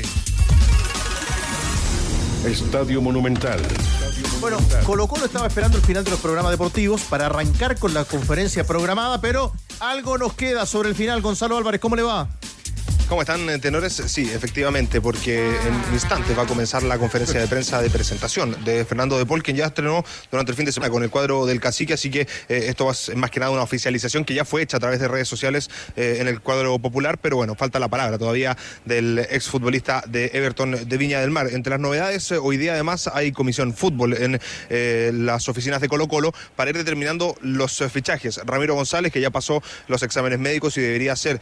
[2.46, 3.60] Estadio Monumental.
[4.42, 8.06] Bueno, Colo Colo estaba esperando el final de los programas deportivos para arrancar con la
[8.06, 9.52] conferencia programada, pero
[9.82, 11.22] algo nos queda sobre el final.
[11.22, 12.30] Gonzalo Álvarez, ¿cómo le va?
[13.10, 13.94] ¿Cómo están, eh, tenores?
[13.94, 18.86] Sí, efectivamente, porque en instantes va a comenzar la conferencia de prensa de presentación de
[18.86, 21.60] Fernando de Paul, quien ya estrenó durante el fin de semana con el cuadro del
[21.60, 24.62] cacique, así que eh, esto va a más que nada una oficialización que ya fue
[24.62, 27.88] hecha a través de redes sociales eh, en el cuadro popular, pero bueno, falta la
[27.88, 28.56] palabra todavía
[28.86, 31.48] del exfutbolista de Everton de Viña del Mar.
[31.52, 34.40] Entre las novedades, hoy día además hay comisión fútbol en
[35.26, 38.40] las oficinas de Colo Colo para ir determinando los fichajes.
[38.46, 41.42] Ramiro González, que ya pasó los exámenes médicos y debería ser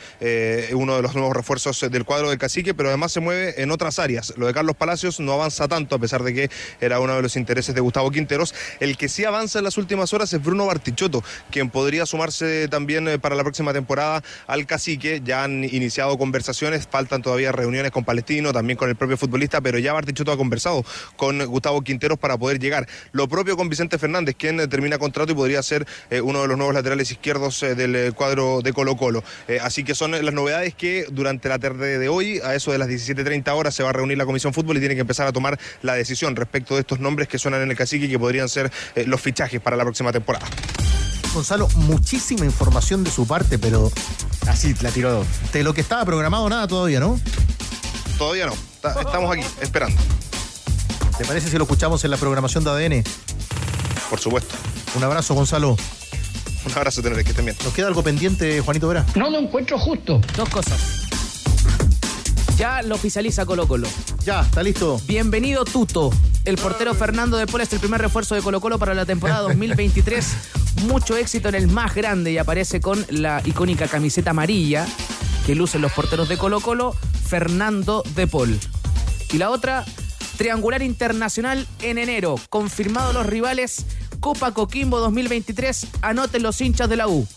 [0.72, 4.00] uno de los nuevos refuerzos del cuadro del cacique, pero además se mueve en otras
[4.00, 4.34] áreas.
[4.38, 7.36] Lo de Carlos Palacios no avanza tanto, a pesar de que era uno de los
[7.36, 8.54] intereses de Gustavo Quinteros.
[8.80, 13.08] El que sí avanza en las últimas horas es Bruno Bartichotto, quien podría sumarse también
[13.08, 15.22] eh, para la próxima temporada al cacique.
[15.24, 19.80] Ya han iniciado conversaciones, faltan todavía reuniones con Palestino, también con el propio futbolista, pero
[19.80, 20.86] ya Bartichotto ha conversado
[21.16, 22.88] con Gustavo Quinteros para poder llegar.
[23.12, 26.48] Lo propio con Vicente Fernández, quien eh, termina contrato y podría ser eh, uno de
[26.48, 29.24] los nuevos laterales izquierdos eh, del eh, cuadro de Colo Colo.
[29.48, 32.72] Eh, así que son eh, las novedades que durante la tarde de hoy, a eso
[32.72, 35.28] de las 17.30 horas, se va a reunir la Comisión Fútbol y tiene que empezar
[35.28, 38.20] a tomar la decisión respecto de estos nombres que suenan en el cacique y que
[38.20, 40.46] podrían ser eh, los fichajes para la próxima temporada.
[41.34, 43.92] Gonzalo, muchísima información de su parte, pero.
[44.48, 45.26] Así, la tiró.
[45.54, 47.20] De lo que estaba programado, nada todavía, ¿no?
[48.18, 50.02] Todavía no, Ta- estamos aquí, esperando.
[51.18, 53.04] ¿Te parece si lo escuchamos en la programación de ADN?
[54.10, 54.56] Por supuesto.
[54.96, 55.76] Un abrazo, Gonzalo.
[56.66, 57.58] Un abrazo, tener que estén bien.
[57.64, 59.06] ¿Nos queda algo pendiente, Juanito Vera?
[59.16, 60.22] No lo encuentro justo.
[60.36, 61.07] Dos cosas.
[62.58, 63.88] Ya lo oficializa Colo Colo.
[64.26, 65.00] Ya, está listo.
[65.06, 66.12] Bienvenido Tuto.
[66.44, 69.42] El portero Fernando de Paul es el primer refuerzo de Colo Colo para la temporada
[69.48, 70.26] 2023.
[70.88, 74.88] Mucho éxito en el más grande y aparece con la icónica camiseta amarilla
[75.46, 76.96] que lucen los porteros de Colo Colo,
[77.28, 78.60] Fernando de Paul.
[79.32, 79.86] Y la otra,
[80.38, 82.36] triangular internacional en enero.
[82.50, 83.86] Confirmado los rivales,
[84.20, 85.88] Copa Coquimbo 2023.
[86.02, 87.28] Anoten los hinchas de la U.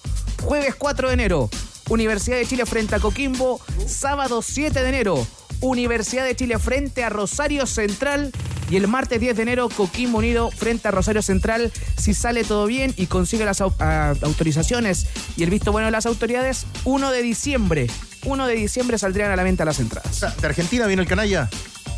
[0.42, 1.50] Jueves 4 de enero,
[1.90, 3.60] Universidad de Chile frente a Coquimbo.
[3.86, 5.26] Sábado 7 de enero,
[5.60, 8.32] Universidad de Chile frente a Rosario Central.
[8.70, 11.72] Y el martes 10 de enero, Coquimbo Unido frente a Rosario Central.
[11.98, 15.06] Si sale todo bien y consigue las au- ah, autorizaciones
[15.36, 17.88] y el visto bueno de las autoridades, 1 de diciembre.
[18.24, 20.20] 1 de diciembre saldrían a la venta las entradas.
[20.40, 21.50] ¿De Argentina viene el canalla?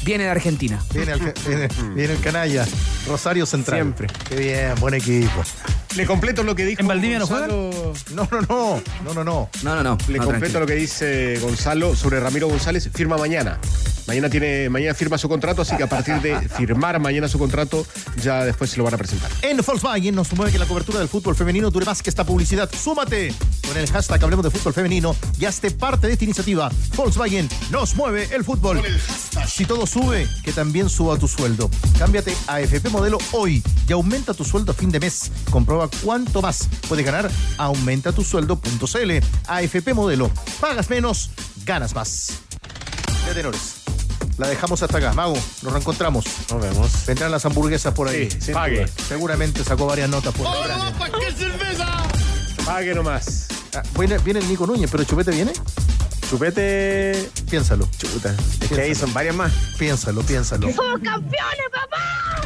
[0.05, 0.83] Viene de Argentina.
[0.95, 2.67] Viene el, viene, viene el canalla.
[3.07, 3.81] Rosario Central.
[3.81, 4.07] Siempre.
[4.29, 5.43] Qué bien, buen equipo.
[5.97, 7.71] Le completo lo que dijo ¿En Valdivia no Gonzalo.
[8.15, 8.83] No, no, no.
[9.05, 9.51] No, no, no.
[9.63, 9.99] No, no, no.
[10.09, 10.61] Le No, completo tranquilo.
[10.61, 12.89] lo que dice Gonzalo sobre Ramiro González.
[12.95, 13.59] Firma mañana.
[14.07, 17.87] Mañana tiene, mañana firma su contrato, así que a partir de firmar mañana su contrato,
[18.23, 19.31] ya después se lo van a presentar.
[19.43, 22.71] En Volkswagen nos mueve que la cobertura del fútbol femenino dure más que esta publicidad.
[22.73, 23.35] Súmate
[23.67, 26.71] con el hashtag Hablemos de Fútbol Femenino y hazte parte de esta iniciativa.
[26.97, 28.83] Volkswagen nos mueve el fútbol.
[29.47, 31.71] Si todo sube, que también suba tu sueldo.
[31.99, 35.31] Cámbiate a FP Modelo hoy y aumenta tu sueldo a fin de mes.
[35.51, 37.31] Comprueba cuánto más puedes ganar.
[37.57, 39.11] Aumenta tu sueldo.cl.
[39.47, 40.31] AFP Modelo.
[40.61, 41.31] Pagas menos,
[41.65, 42.41] ganas más.
[43.27, 43.82] Ya tenores.
[44.39, 45.13] La dejamos hasta acá.
[45.13, 46.25] Mago, nos reencontramos.
[46.51, 47.07] Nos vemos.
[47.07, 48.31] Vendrán las hamburguesas por ahí.
[48.31, 48.81] Sí, sin pague.
[48.81, 48.89] duda.
[49.09, 50.55] Seguramente sacó varias notas por ahí.
[52.65, 53.49] Pague nomás.
[53.75, 55.53] Ah, viene, viene el Nico Núñez, pero Chupete viene.
[56.29, 57.31] Chupete.
[57.51, 57.89] Piénsalo.
[57.99, 58.35] Chuta.
[58.61, 59.53] Es que ahí son varias más.
[59.79, 60.73] Piénsalo, piénsalo.
[60.73, 62.41] ¡Somos campeones, papá!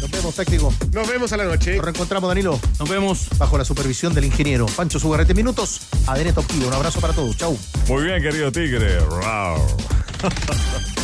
[0.00, 0.74] Nos vemos, táctico.
[0.92, 1.76] Nos vemos a la noche.
[1.76, 2.60] Nos reencontramos, Danilo.
[2.78, 3.28] Nos vemos.
[3.38, 5.80] Bajo la supervisión del ingeniero Pancho Sugarrete Minutos.
[6.06, 6.44] ADN Top.
[6.66, 7.36] Un abrazo para todos.
[7.36, 7.58] Chau.
[7.88, 9.00] Muy bien, querido Tigre.
[9.00, 9.66] Rau.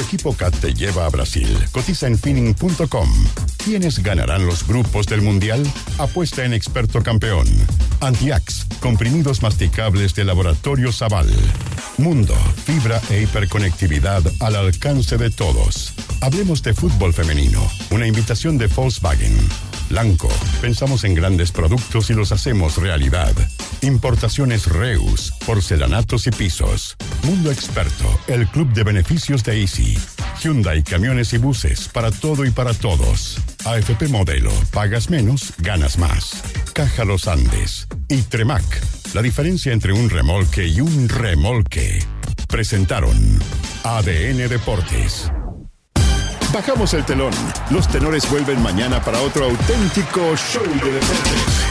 [0.00, 1.46] Equipo CAT te lleva a Brasil.
[1.72, 3.08] Cotiza en finning.com.
[3.62, 5.62] ¿Quiénes ganarán los grupos del Mundial?
[5.98, 7.46] Apuesta en experto campeón.
[8.00, 11.28] Antiax, comprimidos masticables de laboratorio Zaval.
[11.98, 15.92] Mundo, fibra e hiperconectividad al alcance de todos.
[16.22, 17.60] Hablemos de fútbol femenino.
[17.90, 19.36] Una invitación de Volkswagen.
[19.90, 20.28] Blanco,
[20.60, 23.32] pensamos en grandes productos y los hacemos realidad.
[23.82, 26.96] Importaciones Reus, porcelanatos y pisos.
[27.24, 29.89] Mundo Experto, el club de beneficios de Easy.
[30.42, 33.38] Hyundai, camiones y buses, para todo y para todos.
[33.64, 36.42] AFP Modelo, pagas menos, ganas más.
[36.72, 37.86] Caja Los Andes.
[38.08, 38.64] Y Tremac,
[39.14, 41.98] la diferencia entre un remolque y un remolque.
[42.48, 43.38] Presentaron
[43.84, 45.30] ADN Deportes.
[46.52, 47.32] Bajamos el telón.
[47.70, 51.69] Los tenores vuelven mañana para otro auténtico show de deportes.